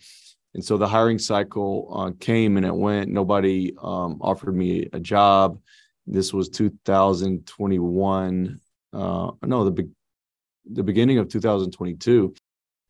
And 0.55 0.65
so 0.65 0.79
the 0.79 0.89
hiring 0.89 1.19
cycle 1.19 1.93
uh, 1.95 2.13
came 2.19 2.57
and 2.57 2.65
it 2.65 2.75
went. 2.75 3.11
Nobody 3.11 3.75
um, 3.83 4.17
offered 4.21 4.57
me 4.57 4.89
a 4.93 5.01
job. 5.01 5.59
This 6.07 6.33
was 6.33 6.49
2021. 6.49 8.59
Uh, 8.93 9.31
no, 9.45 9.65
the 9.65 9.71
be- 9.71 9.91
the 10.71 10.83
beginning 10.83 11.19
of 11.19 11.29
2022 11.29 12.35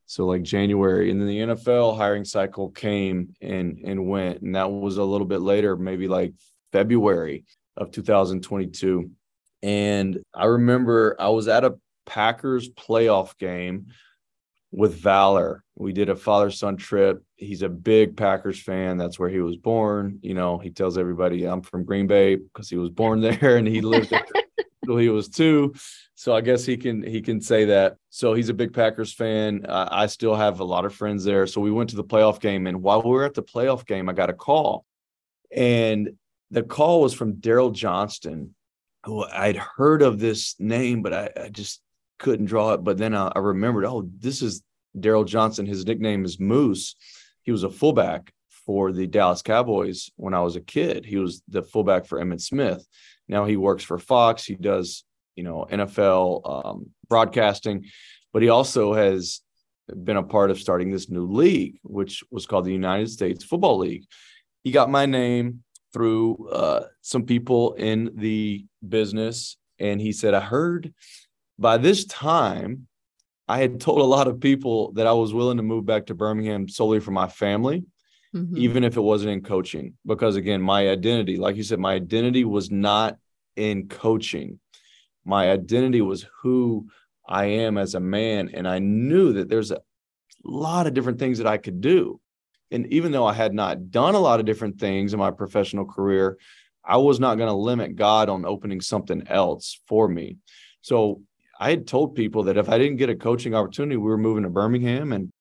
so 0.09 0.25
like 0.25 0.43
January, 0.43 1.11
and 1.11 1.21
then 1.21 1.29
the 1.29 1.39
NFL 1.39 1.95
hiring 1.99 2.25
cycle 2.25 2.71
came 2.71 3.35
and 3.43 3.79
and 3.85 4.09
went, 4.09 4.41
and 4.41 4.55
that 4.55 4.73
was 4.73 4.97
a 4.97 5.05
little 5.05 5.27
bit 5.27 5.43
later, 5.43 5.77
maybe 5.77 6.09
like 6.09 6.33
February 6.73 7.45
of 7.77 7.91
2022. 7.91 9.11
And 9.63 10.19
I 10.35 10.47
remember 10.47 11.15
I 11.21 11.29
was 11.29 11.47
at 11.47 11.63
a 11.63 11.75
Packers 12.07 12.71
playoff 12.71 13.37
game 13.37 13.89
with 14.71 14.95
Valor. 14.95 15.63
We 15.77 15.93
did 15.93 16.09
a 16.09 16.17
father 16.17 16.51
son 16.51 16.79
trip. 16.79 17.23
He's 17.37 17.61
a 17.61 17.69
big 17.69 18.17
Packers 18.17 18.63
fan. 18.63 18.97
That's 18.97 19.19
where 19.19 19.29
he 19.29 19.41
was 19.41 19.57
born. 19.57 20.21
You 20.23 20.33
know, 20.33 20.57
he 20.57 20.71
tells 20.71 20.97
everybody 20.97 21.45
I'm 21.45 21.61
from 21.61 21.85
Green 21.85 22.07
Bay 22.07 22.37
because 22.37 22.71
he 22.71 22.79
was 22.79 22.89
born 22.89 23.21
there 23.41 23.59
and 23.59 23.69
he 23.69 23.83
lived 23.83 24.09
there 24.09 24.25
he 24.97 25.09
was 25.09 25.29
two. 25.29 25.75
So 26.15 26.35
I 26.35 26.41
guess 26.41 26.65
he 26.65 26.77
can 26.77 27.03
he 27.03 27.21
can 27.21 27.41
say 27.41 27.67
that. 27.67 27.97
So 28.11 28.35
he's 28.35 28.49
a 28.49 28.55
big 28.55 28.73
Packers 28.73 29.13
fan. 29.13 29.67
Uh, 29.67 29.89
I 29.91 30.07
still 30.07 30.35
have 30.35 30.61
a 30.61 30.65
lot 30.65 30.85
of 30.85 30.95
friends 30.95 31.25
there. 31.25 31.47
So 31.47 31.61
we 31.61 31.71
went 31.71 31.91
to 31.91 31.97
the 31.97 32.05
playoff 32.05 32.41
game, 32.41 32.67
and 32.67 32.83
while 32.83 33.03
we 33.03 33.11
were 33.11 33.25
at 33.25 33.35
the 33.35 33.43
playoff 33.43 33.87
game, 33.87 34.09
I 34.09 34.13
got 34.15 34.31
a 34.31 34.35
call, 34.35 34.85
and 35.55 36.11
the 36.51 36.63
call 36.63 37.03
was 37.03 37.15
from 37.15 37.35
Daryl 37.35 37.73
Johnston, 37.73 38.55
who 39.05 39.25
I'd 39.25 39.57
heard 39.57 40.03
of 40.03 40.19
this 40.19 40.57
name, 40.59 41.03
but 41.03 41.13
I, 41.13 41.31
I 41.45 41.49
just 41.51 41.81
couldn't 42.19 42.47
draw 42.47 42.73
it. 42.73 42.83
But 42.83 42.99
then 42.99 43.15
I, 43.15 43.31
I 43.35 43.39
remembered, 43.39 43.85
oh, 43.85 44.09
this 44.19 44.43
is 44.43 44.63
Daryl 44.97 45.27
Johnston. 45.27 45.67
His 45.67 45.87
nickname 45.87 46.25
is 46.25 46.41
Moose. 46.41 46.97
He 47.43 47.53
was 47.53 47.63
a 47.63 47.71
fullback 47.71 48.33
for 48.69 48.93
the 48.93 49.07
Dallas 49.07 49.41
Cowboys 49.41 50.11
when 50.17 50.35
I 50.35 50.41
was 50.41 50.55
a 50.55 50.61
kid. 50.61 51.07
He 51.07 51.17
was 51.17 51.43
the 51.49 51.63
fullback 51.63 52.05
for 52.05 52.21
Emmitt 52.21 52.43
Smith. 52.43 52.87
Now 53.27 53.47
he 53.47 53.57
works 53.57 53.83
for 53.83 53.97
Fox. 53.97 54.45
He 54.45 54.57
does 54.57 55.05
you 55.37 55.43
know 55.43 55.67
NFL 55.71 56.67
um, 56.67 56.91
broadcasting, 57.09 57.87
but 58.35 58.43
he 58.43 58.51
also 58.51 58.93
has 58.93 59.41
been 60.05 60.19
a 60.19 60.23
part 60.23 60.51
of 60.51 60.61
starting 60.61 60.91
this 60.91 61.09
new 61.09 61.25
league, 61.25 61.79
which 61.83 62.23
was 62.31 62.45
called 62.45 62.67
the 62.67 62.73
United 62.73 63.09
States 63.09 63.43
Football 63.43 63.79
League. 63.79 64.05
He 64.65 64.71
got 64.71 64.91
my 64.91 65.07
name 65.07 65.65
through 65.95 66.51
uh, 66.51 66.89
some 67.01 67.23
people 67.23 67.73
in 67.73 68.11
the 68.17 68.67
business, 68.87 69.57
and 69.79 69.99
he 69.99 70.13
said, 70.13 70.35
"I 70.35 70.41
heard 70.41 70.93
by 71.59 71.79
this 71.79 72.05
time." 72.05 72.87
I 73.51 73.61
had 73.61 73.81
told 73.81 74.01
a 74.01 74.05
lot 74.05 74.29
of 74.29 74.41
people 74.41 74.93
that 74.93 75.07
I 75.07 75.15
was 75.15 75.33
willing 75.33 75.57
to 75.57 75.63
move 75.63 75.87
back 75.87 76.05
to 76.07 76.15
Birmingham 76.15 76.69
solely 76.69 77.01
for 77.01 77.13
my 77.13 77.29
family, 77.29 77.87
mm-hmm. 78.35 78.57
even 78.57 78.85
if 78.85 78.97
it 78.97 79.01
wasn't 79.01 79.33
in 79.33 79.43
coaching. 79.43 79.95
Because 80.07 80.37
again, 80.37 80.63
my 80.63 80.89
identity, 80.89 81.37
like 81.37 81.57
you 81.57 81.63
said, 81.63 81.79
my 81.79 81.95
identity 81.95 82.45
was 82.45 82.71
not 82.71 83.17
in 83.57 83.89
coaching 83.89 84.61
my 85.29 85.51
identity 85.51 86.01
was 86.01 86.27
who 86.41 86.89
I 87.29 87.45
am 87.45 87.77
as 87.77 87.95
a 87.95 88.01
man. 88.01 88.51
And 88.55 88.67
I 88.67 88.79
knew 88.79 89.35
that 89.35 89.51
there's 89.51 89.71
a 89.71 89.83
lot 90.43 90.87
of 90.87 90.95
different 90.95 91.19
things 91.19 91.37
that 91.39 91.47
I 91.47 91.59
could 91.59 91.81
do. 91.81 92.21
and 92.71 92.87
even 92.93 93.13
though 93.13 93.27
I 93.27 93.33
had 93.33 93.55
not 93.55 93.91
done 93.91 94.15
a 94.15 94.19
lot 94.19 94.41
of 94.41 94.47
different 94.47 94.79
things 94.79 95.15
in 95.15 95.19
my 95.19 95.31
professional 95.31 95.87
career, 95.87 96.37
I 96.85 96.99
was 96.99 97.19
not 97.19 97.37
going 97.37 97.49
to 97.49 97.55
limit 97.55 97.97
God 97.97 98.29
on 98.29 98.45
opening 98.45 98.83
something 98.83 99.27
else 99.27 99.81
for 99.87 100.07
me. 100.07 100.37
So 100.83 101.23
I 101.59 101.71
had 101.71 101.87
told 101.87 102.15
people 102.15 102.45
that 102.45 102.59
if 102.59 102.69
I 102.69 102.77
didn't 102.77 102.99
get 102.99 103.09
a 103.11 103.17
coaching 103.17 103.55
opportunity, 103.55 103.97
we 103.97 104.11
were 104.11 104.19
moving 104.19 104.45
to 104.45 104.51
Birmingham 104.51 105.13
and 105.13 105.33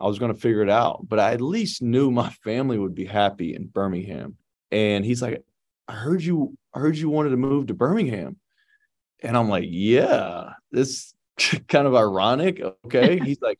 I 0.00 0.06
was 0.06 0.18
going 0.18 0.32
to 0.32 0.40
figure 0.40 0.62
it 0.62 0.70
out. 0.70 1.08
But 1.08 1.20
I 1.20 1.32
at 1.32 1.40
least 1.40 1.82
knew 1.82 2.10
my 2.10 2.30
family 2.30 2.78
would 2.78 2.94
be 2.94 3.06
happy 3.06 3.54
in 3.54 3.66
Birmingham. 3.66 4.36
And 4.70 5.04
he's 5.04 5.22
like, 5.22 5.42
I 5.88 5.92
heard 5.92 6.22
you, 6.22 6.56
I 6.74 6.80
heard 6.80 6.96
you 6.96 7.08
wanted 7.08 7.30
to 7.30 7.36
move 7.36 7.68
to 7.68 7.74
Birmingham. 7.74 8.36
And 9.22 9.36
I'm 9.36 9.48
like, 9.48 9.64
yeah, 9.66 10.50
this 10.70 11.14
kind 11.68 11.86
of 11.86 11.94
ironic. 11.94 12.60
Okay. 12.84 13.18
he's 13.24 13.40
like, 13.40 13.58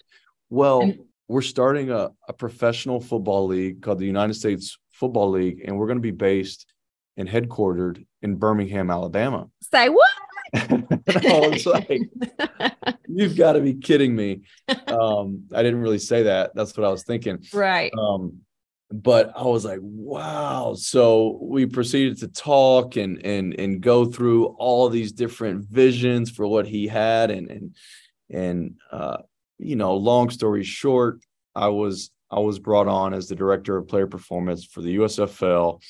well, 0.50 0.92
we're 1.28 1.42
starting 1.42 1.90
a, 1.90 2.10
a 2.28 2.32
professional 2.32 3.00
football 3.00 3.46
league 3.46 3.82
called 3.82 3.98
the 3.98 4.06
United 4.06 4.34
States 4.34 4.78
Football 4.92 5.30
League, 5.30 5.62
and 5.64 5.76
we're 5.76 5.86
going 5.86 5.98
to 5.98 6.02
be 6.02 6.10
based 6.10 6.66
and 7.16 7.28
headquartered 7.28 8.04
in 8.22 8.36
Birmingham, 8.36 8.90
Alabama. 8.90 9.48
Say 9.62 9.88
what? 9.88 10.08
I 10.54 11.48
was 11.48 11.66
like, 11.66 12.00
you've 13.08 13.36
got 13.36 13.52
to 13.52 13.60
be 13.60 13.74
kidding 13.74 14.14
me. 14.14 14.42
Um, 14.86 15.44
I 15.54 15.62
didn't 15.62 15.80
really 15.80 15.98
say 15.98 16.24
that. 16.24 16.54
That's 16.54 16.76
what 16.76 16.86
I 16.86 16.90
was 16.90 17.04
thinking. 17.04 17.44
Right. 17.52 17.92
Um, 17.98 18.40
but 18.90 19.32
I 19.36 19.42
was 19.42 19.64
like, 19.64 19.80
wow. 19.82 20.74
So 20.74 21.38
we 21.42 21.66
proceeded 21.66 22.18
to 22.18 22.28
talk 22.28 22.96
and 22.96 23.24
and 23.24 23.58
and 23.58 23.80
go 23.80 24.04
through 24.04 24.46
all 24.58 24.88
these 24.88 25.12
different 25.12 25.66
visions 25.68 26.30
for 26.30 26.46
what 26.46 26.66
he 26.66 26.86
had 26.86 27.30
and 27.30 27.50
and 27.50 27.76
and 28.30 28.74
uh, 28.92 29.18
you 29.58 29.76
know, 29.76 29.96
long 29.96 30.30
story 30.30 30.62
short, 30.62 31.20
I 31.54 31.68
was 31.68 32.10
I 32.30 32.40
was 32.40 32.58
brought 32.58 32.88
on 32.88 33.14
as 33.14 33.28
the 33.28 33.36
director 33.36 33.76
of 33.76 33.88
player 33.88 34.06
performance 34.06 34.64
for 34.64 34.82
the 34.82 34.96
USFL 34.96 35.80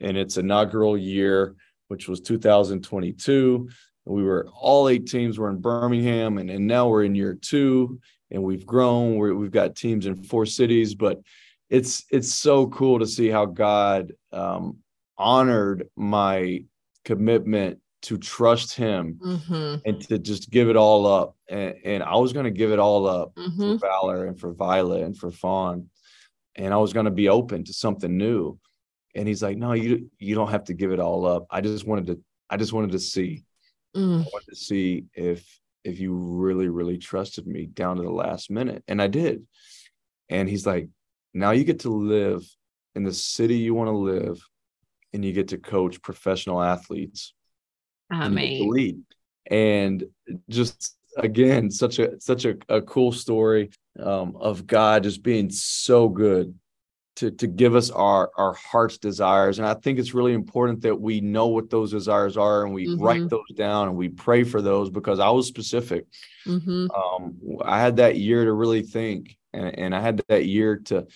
in 0.00 0.16
its 0.16 0.36
inaugural 0.36 0.96
year, 0.96 1.54
which 1.88 2.08
was 2.08 2.20
2022. 2.20 3.68
We 4.06 4.22
were 4.22 4.46
all 4.54 4.88
eight 4.88 5.06
teams 5.06 5.38
were 5.38 5.48
in 5.48 5.60
Birmingham, 5.60 6.38
and, 6.38 6.50
and 6.50 6.66
now 6.66 6.88
we're 6.88 7.04
in 7.04 7.14
year 7.14 7.34
two, 7.34 8.00
and 8.30 8.42
we've 8.42 8.66
grown. 8.66 9.16
we 9.16 9.28
have 9.28 9.52
got 9.52 9.76
teams 9.76 10.06
in 10.06 10.22
four 10.22 10.44
cities, 10.44 10.94
but 10.94 11.20
it's 11.70 12.04
it's 12.10 12.32
so 12.32 12.66
cool 12.68 12.98
to 12.98 13.06
see 13.06 13.28
how 13.28 13.46
God 13.46 14.12
um, 14.32 14.78
honored 15.16 15.88
my 15.96 16.64
commitment 17.04 17.78
to 18.02 18.18
trust 18.18 18.74
Him 18.74 19.18
mm-hmm. 19.24 19.76
and 19.86 20.00
to 20.08 20.18
just 20.18 20.50
give 20.50 20.68
it 20.68 20.76
all 20.76 21.06
up. 21.06 21.36
And, 21.48 21.74
and 21.84 22.02
I 22.02 22.16
was 22.16 22.34
going 22.34 22.44
to 22.44 22.50
give 22.50 22.70
it 22.70 22.78
all 22.78 23.06
up 23.06 23.34
mm-hmm. 23.34 23.76
for 23.76 23.88
Valor 23.88 24.26
and 24.26 24.38
for 24.38 24.52
Violet 24.52 25.02
and 25.02 25.16
for 25.16 25.30
Fawn, 25.30 25.88
and 26.56 26.74
I 26.74 26.76
was 26.76 26.92
going 26.92 27.06
to 27.06 27.10
be 27.10 27.30
open 27.30 27.64
to 27.64 27.72
something 27.72 28.14
new. 28.14 28.58
And 29.14 29.26
He's 29.26 29.42
like, 29.42 29.56
"No, 29.56 29.72
you 29.72 30.10
you 30.18 30.34
don't 30.34 30.50
have 30.50 30.64
to 30.64 30.74
give 30.74 30.92
it 30.92 31.00
all 31.00 31.24
up. 31.24 31.46
I 31.50 31.62
just 31.62 31.86
wanted 31.86 32.08
to 32.08 32.20
I 32.50 32.58
just 32.58 32.74
wanted 32.74 32.92
to 32.92 32.98
see 32.98 33.44
Mm. 33.94 34.20
I 34.20 34.28
wanted 34.32 34.50
to 34.50 34.56
see 34.56 35.04
if 35.14 35.44
if 35.84 36.00
you 36.00 36.14
really, 36.14 36.68
really 36.68 36.96
trusted 36.96 37.46
me 37.46 37.66
down 37.66 37.96
to 37.96 38.02
the 38.02 38.10
last 38.10 38.50
minute. 38.50 38.82
And 38.88 39.02
I 39.02 39.06
did. 39.06 39.46
And 40.30 40.48
he's 40.48 40.66
like, 40.66 40.88
now 41.34 41.50
you 41.50 41.64
get 41.64 41.80
to 41.80 41.90
live 41.90 42.42
in 42.94 43.04
the 43.04 43.12
city 43.12 43.56
you 43.56 43.74
want 43.74 43.88
to 43.88 43.96
live 43.96 44.42
and 45.12 45.24
you 45.24 45.32
get 45.32 45.48
to 45.48 45.58
coach 45.58 46.00
professional 46.00 46.62
athletes. 46.62 47.34
I 48.10 48.28
mean, 48.28 48.70
lead. 48.70 49.02
And 49.50 50.04
just 50.48 50.96
again, 51.18 51.70
such 51.70 51.98
a 51.98 52.20
such 52.20 52.44
a, 52.44 52.56
a 52.68 52.80
cool 52.80 53.12
story 53.12 53.70
um, 54.00 54.36
of 54.36 54.66
God 54.66 55.02
just 55.02 55.22
being 55.22 55.50
so 55.50 56.08
good 56.08 56.54
to 57.16 57.30
to 57.30 57.46
give 57.46 57.74
us 57.74 57.90
our 57.90 58.30
our 58.36 58.54
heart's 58.54 58.98
desires 58.98 59.58
and 59.58 59.66
i 59.66 59.74
think 59.74 59.98
it's 59.98 60.14
really 60.14 60.32
important 60.32 60.80
that 60.82 61.00
we 61.00 61.20
know 61.20 61.46
what 61.46 61.70
those 61.70 61.90
desires 61.90 62.36
are 62.36 62.64
and 62.64 62.74
we 62.74 62.86
mm-hmm. 62.86 63.02
write 63.02 63.28
those 63.28 63.48
down 63.54 63.88
and 63.88 63.96
we 63.96 64.08
pray 64.08 64.44
for 64.44 64.60
those 64.60 64.90
because 64.90 65.20
i 65.20 65.28
was 65.30 65.46
specific 65.46 66.06
mm-hmm. 66.46 66.86
um, 66.90 67.36
i 67.64 67.80
had 67.80 67.96
that 67.96 68.16
year 68.16 68.44
to 68.44 68.52
really 68.52 68.82
think 68.82 69.36
and, 69.52 69.78
and 69.78 69.94
i 69.94 70.00
had 70.00 70.22
that 70.28 70.46
year 70.46 70.76
to 70.76 71.06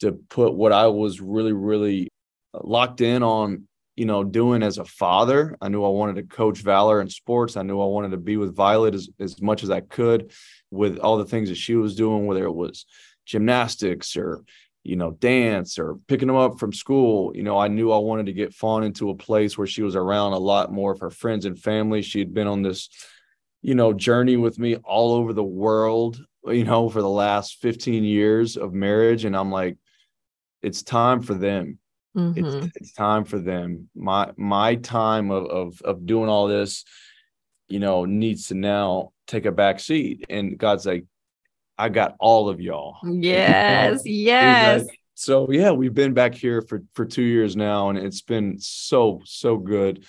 to 0.00 0.12
put 0.12 0.54
what 0.54 0.72
i 0.72 0.86
was 0.86 1.20
really 1.20 1.52
really 1.52 2.08
locked 2.54 3.00
in 3.00 3.22
on 3.22 3.66
you 3.96 4.06
know 4.06 4.24
doing 4.24 4.62
as 4.62 4.78
a 4.78 4.84
father 4.84 5.56
i 5.60 5.68
knew 5.68 5.84
i 5.84 5.88
wanted 5.88 6.16
to 6.16 6.22
coach 6.22 6.58
valor 6.60 7.00
in 7.00 7.10
sports 7.10 7.56
i 7.56 7.62
knew 7.62 7.80
i 7.80 7.86
wanted 7.86 8.10
to 8.10 8.16
be 8.16 8.36
with 8.36 8.54
violet 8.54 8.94
as, 8.94 9.08
as 9.20 9.40
much 9.42 9.62
as 9.62 9.70
i 9.70 9.80
could 9.80 10.32
with 10.70 10.98
all 10.98 11.18
the 11.18 11.26
things 11.26 11.50
that 11.50 11.56
she 11.56 11.74
was 11.74 11.94
doing 11.94 12.26
whether 12.26 12.44
it 12.44 12.52
was 12.52 12.86
gymnastics 13.26 14.16
or 14.16 14.42
you 14.84 14.96
know, 14.96 15.12
dance 15.12 15.78
or 15.78 15.96
picking 16.08 16.26
them 16.26 16.36
up 16.36 16.58
from 16.58 16.72
school. 16.72 17.32
You 17.34 17.42
know, 17.42 17.58
I 17.58 17.68
knew 17.68 17.92
I 17.92 17.98
wanted 17.98 18.26
to 18.26 18.32
get 18.32 18.54
Fawn 18.54 18.82
into 18.82 19.10
a 19.10 19.14
place 19.14 19.56
where 19.56 19.66
she 19.66 19.82
was 19.82 19.94
around 19.94 20.32
a 20.32 20.38
lot 20.38 20.72
more 20.72 20.92
of 20.92 21.00
her 21.00 21.10
friends 21.10 21.44
and 21.44 21.58
family. 21.58 22.02
She 22.02 22.18
had 22.18 22.34
been 22.34 22.48
on 22.48 22.62
this, 22.62 22.88
you 23.60 23.74
know, 23.74 23.92
journey 23.92 24.36
with 24.36 24.58
me 24.58 24.76
all 24.76 25.14
over 25.14 25.32
the 25.32 25.44
world, 25.44 26.20
you 26.46 26.64
know, 26.64 26.88
for 26.88 27.00
the 27.00 27.08
last 27.08 27.60
15 27.60 28.02
years 28.02 28.56
of 28.56 28.72
marriage. 28.72 29.24
And 29.24 29.36
I'm 29.36 29.52
like, 29.52 29.78
it's 30.62 30.82
time 30.82 31.22
for 31.22 31.34
them. 31.34 31.78
Mm-hmm. 32.16 32.44
It's, 32.44 32.76
it's 32.76 32.92
time 32.92 33.24
for 33.24 33.38
them. 33.38 33.88
My 33.94 34.32
my 34.36 34.74
time 34.74 35.30
of, 35.30 35.46
of 35.46 35.82
of 35.82 36.04
doing 36.04 36.28
all 36.28 36.46
this, 36.46 36.84
you 37.68 37.78
know, 37.78 38.04
needs 38.04 38.48
to 38.48 38.54
now 38.54 39.12
take 39.26 39.46
a 39.46 39.52
back 39.52 39.80
seat. 39.80 40.26
And 40.28 40.58
God's 40.58 40.84
like, 40.84 41.04
I 41.82 41.88
got 41.88 42.14
all 42.20 42.48
of 42.48 42.60
y'all. 42.60 42.98
Yes, 43.04 44.02
yes. 44.04 44.84
Like, 44.84 45.00
so 45.14 45.50
yeah, 45.50 45.72
we've 45.72 45.92
been 45.92 46.14
back 46.14 46.32
here 46.32 46.62
for 46.62 46.84
for 46.94 47.04
two 47.04 47.24
years 47.24 47.56
now, 47.56 47.88
and 47.88 47.98
it's 47.98 48.22
been 48.22 48.56
so 48.60 49.20
so 49.24 49.56
good 49.56 50.04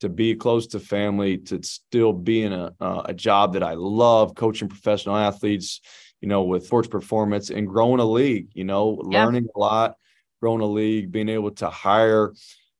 to 0.00 0.08
be 0.08 0.36
close 0.36 0.68
to 0.68 0.78
family, 0.78 1.38
to 1.38 1.60
still 1.64 2.12
be 2.12 2.42
in 2.42 2.52
a 2.52 2.72
uh, 2.80 3.02
a 3.06 3.14
job 3.14 3.54
that 3.54 3.64
I 3.64 3.74
love, 3.74 4.36
coaching 4.36 4.68
professional 4.68 5.16
athletes, 5.16 5.80
you 6.20 6.28
know, 6.28 6.44
with 6.44 6.66
sports 6.66 6.86
performance 6.86 7.50
and 7.50 7.66
growing 7.66 7.98
a 7.98 8.04
league. 8.04 8.50
You 8.54 8.64
know, 8.64 8.90
learning 8.90 9.48
a 9.54 9.58
lot, 9.58 9.96
growing 10.40 10.60
a 10.60 10.66
league, 10.66 11.10
being 11.10 11.28
able 11.28 11.50
to 11.56 11.68
hire 11.68 12.34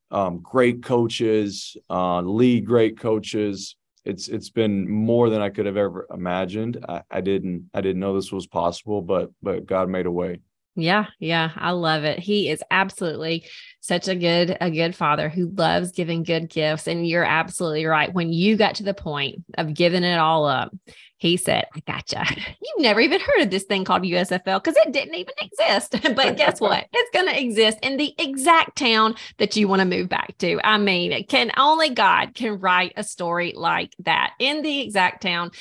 um, 0.09 0.39
great 0.41 0.83
coaches, 0.83 1.75
uh, 1.89 2.21
lead 2.21 2.65
great 2.65 2.97
coaches, 2.97 3.75
it's 4.07 4.27
it's 4.27 4.49
been 4.49 4.89
more 4.89 5.29
than 5.29 5.41
I 5.41 5.49
could 5.49 5.65
have 5.65 5.77
ever 5.77 6.07
imagined. 6.13 6.83
I, 6.87 7.01
I 7.11 7.21
didn't 7.21 7.69
I 7.73 7.81
didn't 7.81 7.99
know 7.99 8.15
this 8.15 8.31
was 8.31 8.47
possible, 8.47 9.01
but 9.01 9.31
but 9.43 9.65
God 9.65 9.89
made 9.89 10.05
a 10.05 10.11
way. 10.11 10.39
Yeah, 10.75 11.07
yeah, 11.19 11.51
I 11.55 11.71
love 11.71 12.03
it. 12.03 12.19
He 12.19 12.49
is 12.49 12.63
absolutely 12.69 13.45
such 13.81 14.07
a 14.07 14.15
good 14.15 14.57
a 14.61 14.69
good 14.69 14.95
father 14.95 15.27
who 15.27 15.49
loves 15.49 15.91
giving 15.91 16.23
good 16.23 16.49
gifts 16.49 16.87
and 16.87 17.07
you're 17.07 17.23
absolutely 17.23 17.85
right. 17.85 18.13
When 18.13 18.31
you 18.31 18.57
got 18.57 18.75
to 18.75 18.83
the 18.83 18.93
point 18.93 19.43
of 19.57 19.73
giving 19.73 20.03
it 20.03 20.19
all 20.19 20.45
up, 20.45 20.71
he 21.17 21.35
said, 21.35 21.65
I 21.75 21.79
gotcha. 21.85 22.23
You've 22.61 22.83
never 22.83 23.01
even 23.01 23.19
heard 23.19 23.41
of 23.41 23.49
this 23.49 23.63
thing 23.63 23.83
called 23.83 24.03
USFL 24.03 24.63
because 24.63 24.77
it 24.77 24.93
didn't 24.93 25.15
even 25.15 25.33
exist. 25.41 25.95
but 26.15 26.37
guess 26.37 26.61
what? 26.61 26.87
It's 26.93 27.11
going 27.11 27.27
to 27.27 27.41
exist 27.41 27.79
in 27.83 27.97
the 27.97 28.13
exact 28.17 28.77
town 28.77 29.15
that 29.37 29.55
you 29.55 29.67
want 29.67 29.81
to 29.81 29.85
move 29.85 30.09
back 30.09 30.37
to. 30.39 30.59
I 30.63 30.77
mean, 30.77 31.25
can 31.27 31.51
only 31.57 31.89
God 31.89 32.33
can 32.33 32.59
write 32.59 32.93
a 32.97 33.03
story 33.03 33.53
like 33.55 33.93
that 33.99 34.33
in 34.39 34.61
the 34.61 34.81
exact 34.81 35.21
town 35.21 35.51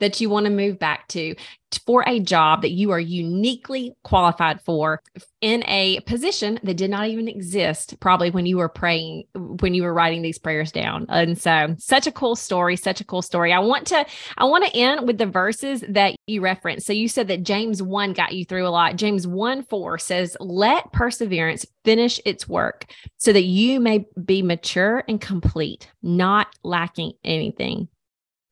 that 0.00 0.20
you 0.20 0.28
want 0.28 0.44
to 0.44 0.52
move 0.52 0.78
back 0.78 1.08
to 1.08 1.34
for 1.84 2.04
a 2.06 2.20
job 2.20 2.62
that 2.62 2.70
you 2.70 2.90
are 2.90 3.00
uniquely 3.00 3.92
qualified 4.04 4.60
for 4.60 5.02
in 5.40 5.64
a 5.66 6.00
position 6.00 6.58
that 6.62 6.76
did 6.76 6.90
not 6.90 7.08
even 7.08 7.28
exist 7.28 7.98
probably 8.00 8.30
when 8.30 8.46
you 8.46 8.56
were 8.56 8.68
praying 8.68 9.24
when 9.34 9.74
you 9.74 9.82
were 9.82 9.92
writing 9.92 10.22
these 10.22 10.38
prayers 10.38 10.70
down 10.70 11.06
and 11.08 11.38
so 11.38 11.74
such 11.78 12.06
a 12.06 12.12
cool 12.12 12.36
story 12.36 12.76
such 12.76 13.00
a 13.00 13.04
cool 13.04 13.20
story 13.20 13.52
i 13.52 13.58
want 13.58 13.86
to 13.86 14.06
i 14.38 14.44
want 14.44 14.64
to 14.64 14.76
end 14.76 15.05
with 15.06 15.18
the 15.18 15.26
verses 15.26 15.84
that 15.88 16.16
you 16.26 16.40
referenced. 16.40 16.86
So 16.86 16.92
you 16.92 17.08
said 17.08 17.28
that 17.28 17.42
james 17.42 17.82
1 17.82 18.12
got 18.12 18.32
you 18.32 18.44
through 18.44 18.66
a 18.66 18.70
lot. 18.70 18.96
James 18.96 19.26
1 19.26 19.64
4 19.64 19.98
says 19.98 20.36
let 20.40 20.92
perseverance 20.92 21.66
finish 21.84 22.20
its 22.24 22.48
work 22.48 22.86
so 23.18 23.32
that 23.32 23.44
you 23.44 23.80
may 23.80 24.06
be 24.24 24.42
mature 24.42 25.04
and 25.08 25.20
complete 25.20 25.90
not 26.02 26.48
lacking 26.62 27.12
anything 27.24 27.88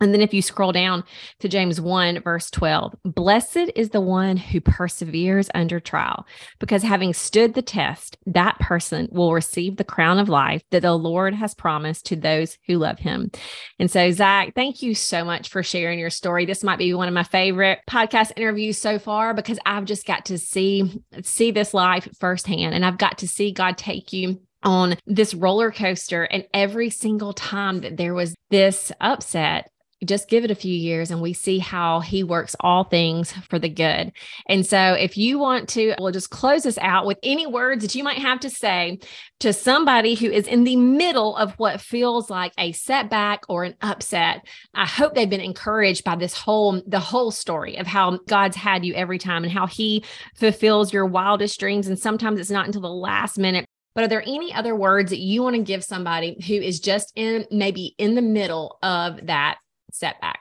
and 0.05 0.14
then 0.14 0.20
if 0.20 0.32
you 0.32 0.42
scroll 0.42 0.70
down 0.70 1.02
to 1.40 1.48
James 1.48 1.80
1, 1.80 2.22
verse 2.22 2.50
12, 2.50 2.94
blessed 3.05 3.70
is 3.74 3.88
the 3.88 4.00
one 4.00 4.36
who 4.36 4.61
perseveres 4.61 5.50
under 5.55 5.80
trial, 5.80 6.26
because 6.61 6.82
having 6.82 7.12
stood 7.12 7.55
the 7.55 7.62
test, 7.62 8.16
that 8.26 8.59
person 8.61 9.09
will 9.11 9.32
receive 9.32 9.76
the 9.76 9.84
crown 9.84 10.18
of 10.18 10.28
life 10.28 10.62
that 10.70 10.82
the 10.82 10.92
Lord 10.92 11.34
has 11.34 11.55
promised 11.55 12.07
to 12.07 12.16
those 12.16 12.59
who 12.66 12.78
love 12.78 12.98
him. 12.98 13.30
And 13.78 13.90
so, 13.90 14.11
Zac, 14.11 14.55
thank 14.55 14.82
you 14.82 14.94
so 14.94 15.24
much 15.24 15.48
for 15.48 15.62
sharing 15.62 15.98
your 15.98 16.11
story. 16.11 16.46
This 16.46 16.62
might 16.62 16.78
be 16.78 16.94
one 16.94 17.09
of 17.09 17.14
my 17.14 17.24
favorite 17.24 17.80
podcast 17.90 18.32
interviews 18.36 18.78
so 18.78 18.98
far 18.98 19.34
because 19.34 19.59
I've 19.66 19.86
just 19.86 20.07
got 20.07 20.26
to 20.26 20.38
see, 20.38 21.02
see 21.22 21.50
this 21.50 21.74
life 21.74 22.09
firsthand 22.20 22.74
and 22.74 22.84
I've 22.84 22.98
got 22.98 23.18
to 23.18 23.28
see 23.28 23.52
God 23.52 23.78
take 23.78 24.12
you 24.12 24.40
on 24.64 24.96
this 25.07 25.34
roller 25.34 25.70
coaster. 25.70 26.24
And 26.24 26.46
every 26.52 26.90
single 26.90 27.32
time 27.32 27.80
that 27.82 27.96
there 27.96 28.14
was 28.14 28.34
this 28.50 28.90
upset, 29.00 29.70
just 30.05 30.28
give 30.28 30.45
it 30.45 30.51
a 30.51 30.55
few 30.55 30.74
years 30.74 31.11
and 31.11 31.20
we 31.20 31.32
see 31.32 31.59
how 31.59 32.01
he 32.01 32.24
works 32.24 32.57
all 32.61 32.84
things 32.84 33.32
for 33.49 33.59
the 33.59 33.68
good. 33.68 34.12
And 34.49 34.66
so, 34.66 34.95
if 34.95 35.16
you 35.16 35.38
want 35.38 35.68
to, 35.70 35.95
we'll 35.99 36.12
just 36.12 36.30
close 36.30 36.64
this 36.64 36.78
out 36.78 37.07
with 37.07 37.18
any 37.22 37.47
words 37.47 37.82
that 37.82 37.95
you 37.95 38.05
might 38.05 38.18
have 38.18 38.40
to 38.40 38.51
say 38.51 38.99
to 39.40 39.53
somebody 39.53 40.14
who 40.14 40.30
is 40.30 40.47
in 40.47 40.64
the 40.64 40.76
middle 40.76 41.36
of 41.36 41.53
what 41.55 41.80
feels 41.80 42.30
like 42.30 42.53
a 42.59 42.72
setback 42.72 43.42
or 43.49 43.64
an 43.64 43.74
upset. 43.82 44.47
I 44.74 44.86
hope 44.86 45.14
they've 45.14 45.28
been 45.28 45.40
encouraged 45.40 46.05
by 46.05 46.16
this 46.16 46.34
whole, 46.34 46.82
the 46.86 47.01
whole 47.01 47.30
story 47.30 47.76
of 47.76 47.86
how 47.86 48.18
God's 48.26 48.57
had 48.57 48.84
you 48.84 48.95
every 48.95 49.18
time 49.18 49.45
and 49.45 49.53
how 49.53 49.66
he 49.66 50.05
fulfills 50.36 50.92
your 50.92 51.07
wildest 51.07 51.59
dreams. 51.61 51.86
And 51.86 51.99
sometimes 51.99 52.40
it's 52.40 52.51
not 52.51 52.66
until 52.66 52.82
the 52.82 52.88
last 52.88 53.38
minute 53.38 53.66
but 53.95 54.03
are 54.03 54.09
there 54.09 54.22
any 54.22 54.53
other 54.53 54.74
words 54.74 55.11
that 55.11 55.20
you 55.20 55.42
want 55.42 55.55
to 55.55 55.62
give 55.62 55.84
somebody 55.84 56.36
who 56.47 56.55
is 56.55 56.80
just 56.80 57.12
in 57.14 57.47
maybe 57.51 57.95
in 57.99 58.14
the 58.14 58.22
middle 58.22 58.78
of 58.82 59.26
that 59.26 59.59
setback? 59.95 60.40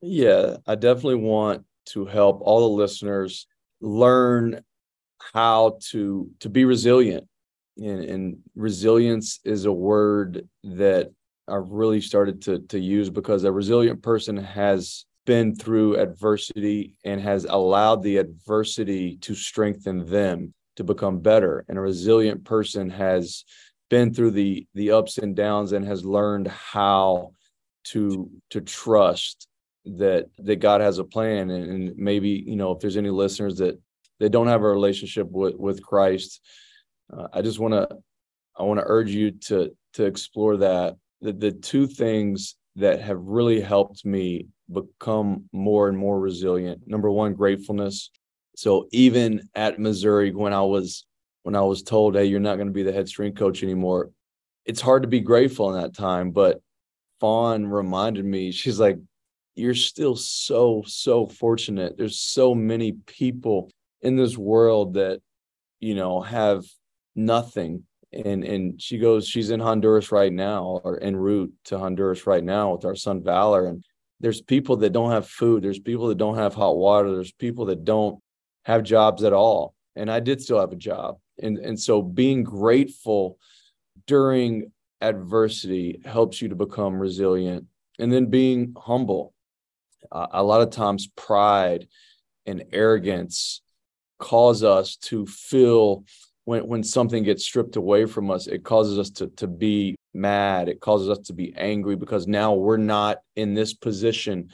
Yeah, 0.00 0.56
I 0.66 0.74
definitely 0.74 1.16
want 1.16 1.64
to 1.86 2.04
help 2.06 2.40
all 2.40 2.60
the 2.60 2.74
listeners 2.74 3.46
learn 3.80 4.62
how 5.34 5.78
to 5.90 6.30
to 6.40 6.48
be 6.48 6.64
resilient. 6.64 7.26
And, 7.78 8.04
and 8.04 8.38
resilience 8.54 9.40
is 9.44 9.66
a 9.66 9.72
word 9.72 10.48
that 10.64 11.10
I've 11.48 11.70
really 11.70 12.00
started 12.00 12.42
to 12.42 12.60
to 12.68 12.78
use 12.78 13.10
because 13.10 13.44
a 13.44 13.52
resilient 13.52 14.02
person 14.02 14.36
has 14.36 15.04
been 15.26 15.54
through 15.54 15.96
adversity 15.96 16.96
and 17.04 17.20
has 17.20 17.44
allowed 17.44 18.02
the 18.02 18.18
adversity 18.18 19.16
to 19.18 19.34
strengthen 19.34 20.06
them 20.06 20.54
to 20.76 20.84
become 20.84 21.18
better. 21.18 21.64
And 21.68 21.76
a 21.76 21.80
resilient 21.80 22.44
person 22.44 22.88
has 22.90 23.44
been 23.90 24.14
through 24.14 24.32
the 24.32 24.66
the 24.74 24.92
ups 24.92 25.18
and 25.18 25.36
downs 25.36 25.72
and 25.72 25.84
has 25.84 26.04
learned 26.04 26.48
how 26.48 27.32
to 27.90 28.30
to 28.50 28.60
trust 28.60 29.48
that 29.84 30.26
that 30.38 30.56
God 30.56 30.80
has 30.80 30.98
a 30.98 31.04
plan. 31.04 31.50
And, 31.50 31.70
and, 31.70 31.96
maybe 31.96 32.30
you 32.46 32.56
know 32.56 32.72
if 32.72 32.80
there's 32.80 32.96
any 32.96 33.10
listeners 33.10 33.56
that 33.58 33.78
they 34.18 34.28
don't 34.28 34.48
have 34.48 34.62
a 34.62 34.68
relationship 34.68 35.28
with 35.30 35.54
with 35.56 35.82
Christ 35.82 36.40
uh, 37.12 37.28
I 37.32 37.42
just 37.42 37.58
want 37.58 37.74
to 37.74 37.88
I 38.58 38.62
want 38.62 38.80
to 38.80 38.86
urge 38.86 39.10
you 39.10 39.32
to 39.32 39.70
to 39.94 40.04
explore 40.04 40.56
that. 40.58 40.96
The, 41.20 41.32
the 41.32 41.52
two 41.52 41.86
things 41.86 42.56
that 42.76 43.00
have 43.00 43.18
really 43.18 43.60
helped 43.60 44.04
me 44.04 44.46
become 44.70 45.48
more 45.52 45.88
and 45.88 45.96
more 45.96 46.20
resilient. 46.20 46.82
Number 46.86 47.10
one 47.10 47.34
gratefulness. 47.34 48.10
So 48.56 48.88
even 48.92 49.48
at 49.54 49.78
Missouri 49.78 50.32
when 50.32 50.52
I 50.52 50.62
was 50.62 51.06
when 51.42 51.54
I 51.54 51.62
was 51.62 51.82
told 51.82 52.16
hey 52.16 52.24
you're 52.24 52.40
not 52.40 52.56
going 52.56 52.68
to 52.68 52.72
be 52.72 52.82
the 52.82 52.92
head 52.92 53.08
strength 53.08 53.38
coach 53.38 53.62
anymore 53.62 54.10
it's 54.64 54.80
hard 54.80 55.02
to 55.02 55.08
be 55.08 55.20
grateful 55.20 55.72
in 55.72 55.80
that 55.80 55.94
time 55.94 56.32
but 56.32 56.60
Fawn 57.20 57.66
reminded 57.66 58.24
me, 58.24 58.52
she's 58.52 58.80
like, 58.80 58.98
You're 59.54 59.74
still 59.74 60.16
so, 60.16 60.82
so 60.86 61.26
fortunate. 61.26 61.96
There's 61.96 62.18
so 62.18 62.54
many 62.54 62.92
people 62.92 63.70
in 64.02 64.16
this 64.16 64.36
world 64.36 64.94
that, 64.94 65.20
you 65.80 65.94
know, 65.94 66.20
have 66.20 66.64
nothing. 67.14 67.84
And 68.12 68.44
and 68.44 68.80
she 68.80 68.98
goes, 68.98 69.26
she's 69.26 69.50
in 69.50 69.60
Honduras 69.60 70.12
right 70.12 70.32
now, 70.32 70.80
or 70.84 71.02
en 71.02 71.16
route 71.16 71.52
to 71.64 71.78
Honduras 71.78 72.26
right 72.26 72.44
now 72.44 72.74
with 72.74 72.84
our 72.84 72.94
son 72.94 73.22
Valor. 73.22 73.66
And 73.66 73.84
there's 74.20 74.40
people 74.40 74.76
that 74.78 74.92
don't 74.92 75.10
have 75.10 75.28
food, 75.28 75.62
there's 75.62 75.78
people 75.78 76.08
that 76.08 76.18
don't 76.18 76.36
have 76.36 76.54
hot 76.54 76.76
water, 76.76 77.12
there's 77.12 77.32
people 77.32 77.66
that 77.66 77.84
don't 77.84 78.18
have 78.64 78.82
jobs 78.82 79.24
at 79.24 79.32
all. 79.32 79.74
And 79.96 80.10
I 80.10 80.20
did 80.20 80.40
still 80.40 80.60
have 80.60 80.72
a 80.72 80.76
job. 80.76 81.18
And 81.42 81.58
and 81.58 81.78
so 81.78 82.00
being 82.00 82.42
grateful 82.42 83.38
during 84.06 84.72
adversity 85.00 86.00
helps 86.04 86.40
you 86.40 86.48
to 86.48 86.54
become 86.54 86.98
resilient. 86.98 87.66
And 87.98 88.12
then 88.12 88.26
being 88.26 88.74
humble. 88.76 89.32
Uh, 90.12 90.26
a 90.32 90.42
lot 90.42 90.60
of 90.60 90.70
times 90.70 91.08
pride 91.16 91.88
and 92.44 92.64
arrogance 92.72 93.62
cause 94.18 94.62
us 94.62 94.96
to 94.96 95.26
feel 95.26 96.04
when 96.44 96.66
when 96.66 96.84
something 96.84 97.24
gets 97.24 97.44
stripped 97.44 97.76
away 97.76 98.06
from 98.06 98.30
us 98.30 98.46
it 98.46 98.62
causes 98.64 98.98
us 98.98 99.10
to 99.10 99.26
to 99.28 99.46
be 99.46 99.96
mad. 100.16 100.68
It 100.68 100.80
causes 100.80 101.08
us 101.08 101.18
to 101.26 101.32
be 101.32 101.54
angry 101.56 101.96
because 101.96 102.26
now 102.26 102.54
we're 102.54 102.76
not 102.76 103.18
in 103.36 103.54
this 103.54 103.74
position 103.74 104.50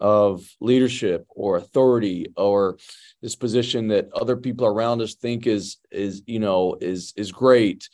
of 0.00 0.44
leadership 0.60 1.26
or 1.30 1.56
authority 1.56 2.26
or 2.36 2.78
this 3.20 3.34
position 3.34 3.88
that 3.88 4.12
other 4.12 4.36
people 4.36 4.66
around 4.66 5.00
us 5.00 5.14
think 5.14 5.46
is 5.46 5.78
is 5.90 6.22
you 6.26 6.38
know 6.38 6.76
is 6.80 7.12
is 7.16 7.32
great 7.32 7.88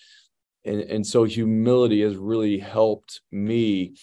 and 0.64 0.80
and 0.80 1.06
so 1.06 1.24
humility 1.24 2.02
has 2.02 2.16
really 2.16 2.58
helped 2.58 3.20
me 3.30 3.94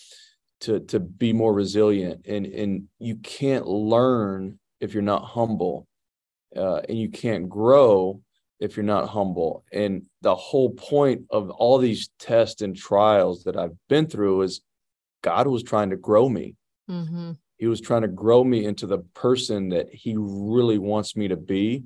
to 0.62 0.80
to 0.82 1.00
be 1.00 1.34
more 1.34 1.54
resilient. 1.54 2.26
And 2.28 2.46
and 2.46 2.88
you 3.00 3.16
can't 3.18 3.68
learn 3.68 4.60
if 4.80 4.94
you're 4.94 5.04
not 5.04 5.24
humble 5.24 5.88
uh, 6.56 6.82
and 6.88 6.98
you 6.98 7.10
can't 7.10 7.50
grow 7.50 8.22
if 8.60 8.78
you're 8.78 8.84
not 8.84 9.10
humble. 9.10 9.64
And 9.72 10.04
the 10.22 10.36
whole 10.36 10.72
point 10.72 11.24
of 11.30 11.50
all 11.50 11.78
these 11.78 12.10
tests 12.20 12.62
and 12.62 12.76
trials 12.76 13.44
that 13.44 13.58
i've 13.58 13.76
been 13.90 14.08
through 14.08 14.44
is 14.44 14.62
god 15.24 15.48
was 15.48 15.64
trying 15.64 15.90
to 15.90 15.98
grow 15.98 16.30
me. 16.30 16.56
Mm-hmm. 16.90 17.32
he 17.58 17.68
was 17.68 17.80
trying 17.80 18.02
to 18.02 18.08
grow 18.08 18.44
me 18.44 18.66
into 18.66 18.86
the 18.86 19.00
person 19.14 19.70
that 19.70 19.88
he 19.94 20.16
really 20.18 20.78
wants 20.78 21.16
me 21.16 21.28
to 21.30 21.38
be 21.38 21.84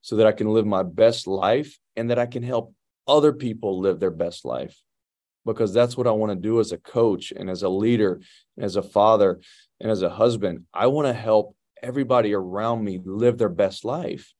so 0.00 0.16
that 0.16 0.26
i 0.26 0.32
can 0.32 0.48
live 0.48 0.64
my 0.64 0.82
best 0.82 1.26
life 1.26 1.78
and 1.96 2.08
that 2.08 2.18
i 2.18 2.24
can 2.24 2.42
help 2.42 2.72
other 3.08 3.32
people 3.32 3.80
live 3.80 3.98
their 3.98 4.10
best 4.10 4.44
life 4.44 4.80
because 5.44 5.72
that's 5.72 5.96
what 5.96 6.06
I 6.06 6.10
want 6.10 6.30
to 6.30 6.36
do 6.36 6.60
as 6.60 6.72
a 6.72 6.78
coach 6.78 7.32
and 7.32 7.48
as 7.48 7.62
a 7.62 7.68
leader, 7.68 8.20
as 8.58 8.76
a 8.76 8.82
father, 8.82 9.40
and 9.80 9.90
as 9.90 10.02
a 10.02 10.10
husband. 10.10 10.64
I 10.74 10.88
want 10.88 11.08
to 11.08 11.14
help 11.14 11.56
everybody 11.82 12.34
around 12.34 12.84
me 12.84 13.00
live 13.02 13.38
their 13.38 13.48
best 13.48 13.84
life. 13.84 14.32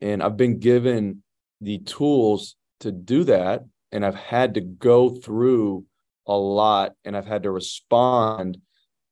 And 0.00 0.22
I've 0.22 0.36
been 0.36 0.60
given 0.60 1.22
the 1.60 1.78
tools 1.78 2.56
to 2.80 2.92
do 2.92 3.24
that. 3.24 3.64
And 3.90 4.04
I've 4.04 4.14
had 4.14 4.54
to 4.54 4.60
go 4.60 5.10
through 5.10 5.84
a 6.26 6.36
lot 6.36 6.92
and 7.04 7.16
I've 7.16 7.26
had 7.26 7.42
to 7.44 7.50
respond 7.50 8.58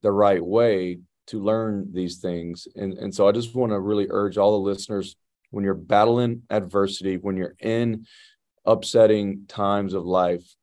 the 0.02 0.12
right 0.12 0.44
way 0.44 0.98
to 1.28 1.42
learn 1.42 1.90
these 1.92 2.18
things. 2.18 2.66
And, 2.74 2.94
and 2.94 3.14
so 3.14 3.28
I 3.28 3.32
just 3.32 3.54
want 3.54 3.72
to 3.72 3.80
really 3.80 4.08
urge 4.10 4.38
all 4.38 4.52
the 4.52 4.70
listeners 4.70 5.16
when 5.50 5.64
you're 5.64 5.74
battling 5.74 6.42
adversity, 6.50 7.16
when 7.16 7.36
you're 7.36 7.54
in 7.60 8.06
upsetting 8.64 9.44
times 9.48 9.94
of 9.94 10.04
life, 10.04 10.54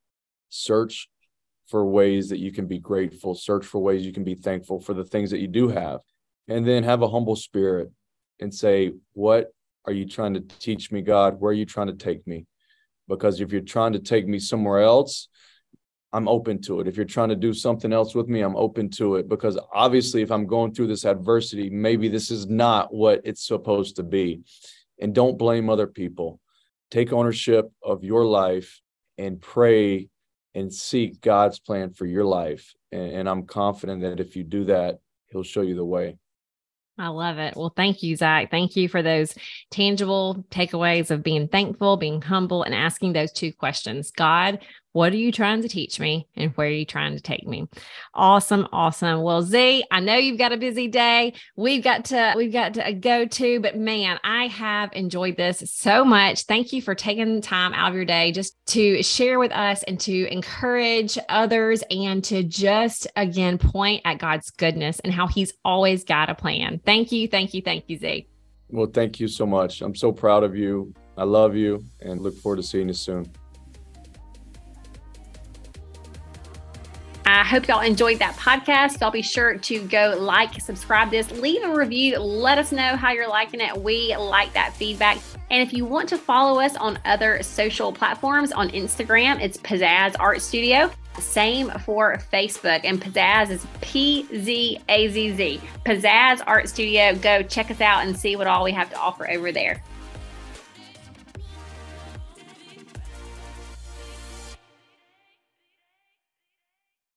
search 0.50 1.10
for 1.68 1.86
ways 1.86 2.30
that 2.30 2.40
you 2.40 2.52
can 2.52 2.68
be 2.68 2.80
grateful, 2.80 3.36
search 3.36 3.66
for 3.66 3.80
ways 3.80 4.06
you 4.06 4.14
can 4.14 4.24
be 4.24 4.36
thankful 4.36 4.80
for 4.80 4.94
the 4.94 5.04
things 5.04 5.30
that 5.32 5.40
you 5.40 5.48
do 5.48 5.68
have, 5.68 6.00
and 6.48 6.68
then 6.68 6.84
have 6.84 7.02
a 7.02 7.10
humble 7.10 7.36
spirit 7.36 7.92
and 8.40 8.54
say, 8.54 8.92
What 9.14 9.54
are 9.86 9.94
you 9.94 10.06
trying 10.06 10.34
to 10.34 10.42
teach 10.42 10.92
me, 10.92 11.02
God? 11.02 11.40
Where 11.40 11.52
are 11.52 11.54
you 11.54 11.66
trying 11.66 11.88
to 11.88 11.94
take 11.94 12.26
me? 12.26 12.46
Because 13.08 13.40
if 13.42 13.52
you're 13.52 13.62
trying 13.62 13.94
to 13.94 14.00
take 14.00 14.28
me 14.28 14.40
somewhere 14.40 14.82
else, 14.82 15.28
I'm 16.12 16.28
open 16.28 16.62
to 16.64 16.80
it. 16.80 16.88
If 16.88 16.96
you're 16.96 17.06
trying 17.06 17.30
to 17.30 17.36
do 17.36 17.54
something 17.54 17.94
else 17.94 18.16
with 18.16 18.28
me, 18.28 18.42
I'm 18.42 18.56
open 18.56 18.90
to 18.92 19.16
it. 19.16 19.30
Because 19.30 19.60
obviously, 19.74 20.24
if 20.24 20.32
I'm 20.32 20.48
going 20.48 20.74
through 20.74 20.88
this 20.88 21.06
adversity, 21.06 21.70
maybe 21.70 22.08
this 22.08 22.32
is 22.32 22.48
not 22.48 22.94
what 22.94 23.22
it's 23.24 23.46
supposed 23.46 23.96
to 23.98 24.04
be. 24.04 24.42
And 25.00 25.14
don't 25.14 25.38
blame 25.38 25.70
other 25.70 25.88
people 25.88 26.40
take 26.92 27.14
ownership 27.14 27.72
of 27.84 28.04
your 28.04 28.26
life 28.26 28.82
and 29.18 29.40
pray 29.40 30.10
and 30.56 30.74
seek 30.74 31.22
God's 31.22 31.60
plan 31.60 31.92
for 31.92 32.06
your 32.06 32.26
life. 32.26 32.74
And, 32.92 33.12
and, 33.12 33.30
I'm 33.30 33.46
confident 33.46 34.02
that 34.02 34.20
if 34.20 34.36
you 34.36 34.44
do 34.44 34.66
that, 34.66 35.00
He'll 35.28 35.44
show 35.44 35.62
you 35.62 35.76
the 35.76 35.86
way. 35.86 36.18
I 36.98 37.08
love 37.08 37.38
it. 37.38 37.56
Well, 37.56 37.72
thank 37.74 38.04
you, 38.04 38.16
Zac. 38.18 38.52
Thank 38.52 38.76
you 38.76 38.90
for 38.90 39.02
those 39.02 39.34
tangible 39.72 40.44
takeaways 40.52 41.12
of 41.12 41.24
being 41.24 41.48
thankful, 41.48 41.96
being 41.96 42.22
humble, 42.22 42.64
and 42.64 42.76
asking 42.76 43.14
those 43.14 43.32
two 43.32 43.54
questions 43.54 44.12
God, 44.12 44.60
what 44.94 45.14
are 45.14 45.18
you 45.18 45.32
trying 45.32 45.62
to 45.62 45.70
teach 45.70 46.00
me 46.00 46.28
and 46.36 46.52
where 46.54 46.68
are 46.68 46.72
you 46.72 46.86
trying 46.86 47.16
to 47.16 47.22
take 47.22 47.48
me? 47.48 47.68
Awesome, 48.14 48.68
awesome. 48.72 49.22
Well, 49.22 49.42
Z, 49.42 49.84
I 49.92 50.00
know 50.00 50.16
you've 50.16 50.40
got 50.40 50.52
a 50.52 50.58
busy 50.58 50.88
day. 50.88 51.34
We've 51.56 51.84
got 51.84 52.06
to 52.06 52.34
we've 52.36 52.52
got 52.52 52.74
to 52.76 52.94
go 52.94 53.26
to, 53.26 53.60
but 53.60 53.78
man, 53.78 54.20
I 54.24 54.48
have 54.48 54.90
enjoyed 54.94 55.38
this 55.38 55.64
so 55.72 56.04
much. 56.04 56.44
Thank 56.44 56.74
you 56.74 56.82
for 56.82 56.96
taking 56.96 57.42
time 57.42 57.74
out 57.74 57.90
of 57.90 57.96
your 57.96 58.06
day 58.06 58.32
just 58.32 58.56
to 58.68 59.04
share 59.04 59.40
with 59.40 59.52
us 59.52 59.84
and 59.84 60.00
to 60.02 60.32
encourage 60.32 61.18
others 61.30 61.84
and 61.92 62.24
to 62.26 62.44
just 62.44 63.08
again 63.16 63.58
point 63.58 64.02
at 64.06 64.18
God's 64.18 64.50
goodness 64.50 65.00
and 65.02 65.14
how 65.14 65.28
he's 65.28 65.54
always 65.64 66.04
got 66.04 66.30
a 66.30 66.36
plan. 66.36 66.82
Thank 66.86 67.12
you, 67.12 67.28
thank 67.28 67.54
you, 67.54 67.62
thank 67.62 67.86
you, 67.88 67.98
Z. 67.98 68.28
Well, 68.70 68.88
thank 68.88 69.20
you 69.20 69.28
so 69.28 69.46
much. 69.46 69.82
I'm 69.82 69.96
so 69.96 70.12
proud 70.12 70.44
of 70.44 70.56
you. 70.56 70.94
I 71.18 71.24
love 71.24 71.56
you 71.56 71.84
and 72.02 72.22
look 72.22 72.38
forward 72.38 72.58
to 72.58 72.64
seeing 72.64 72.88
you 72.88 72.94
soon. 72.94 73.32
I 77.32 77.44
hope 77.44 77.68
y'all 77.68 77.82
enjoyed 77.82 78.18
that 78.20 78.36
podcast. 78.36 79.00
Y'all 79.00 79.12
be 79.12 79.22
sure 79.22 79.58
to 79.58 79.82
go 79.88 80.18
like, 80.20 80.60
subscribe 80.60 81.12
this, 81.12 81.30
leave 81.32 81.62
a 81.64 81.74
review. 81.74 82.18
Let 82.18 82.58
us 82.58 82.72
know 82.72 82.96
how 82.96 83.12
you're 83.12 83.30
liking 83.30 83.62
it. 83.62 83.78
We 83.78 84.16
like 84.16 84.52
that 84.54 84.74
feedback. 84.74 85.20
And 85.52 85.62
if 85.62 85.72
you 85.72 85.86
want 85.86 86.10
to 86.10 86.18
follow 86.18 86.60
us 86.60 86.76
on 86.76 86.98
other 87.06 87.44
social 87.44 87.94
platforms, 87.94 88.52
on 88.52 88.70
Instagram, 88.72 89.40
it's 89.42 89.58
Pzazz 89.58 90.16
Art 90.20 90.42
Studio. 90.42 90.90
Same 91.20 91.70
for 91.86 92.18
Facebook. 92.34 92.82
And 92.84 93.00
Pzazz 93.00 93.52
is 93.52 93.68
P 93.82 94.28
Z 94.36 94.80
A 94.90 95.08
Z 95.10 95.36
Z. 95.36 95.62
Pzazz 95.86 96.42
Art 96.48 96.68
Studio. 96.68 97.14
Go 97.16 97.44
check 97.44 97.70
us 97.70 97.80
out 97.80 98.06
and 98.06 98.18
see 98.18 98.36
what 98.38 98.48
all 98.48 98.64
we 98.64 98.72
have 98.72 98.90
to 98.90 98.98
offer 98.98 99.30
over 99.30 99.52
there. 99.52 99.84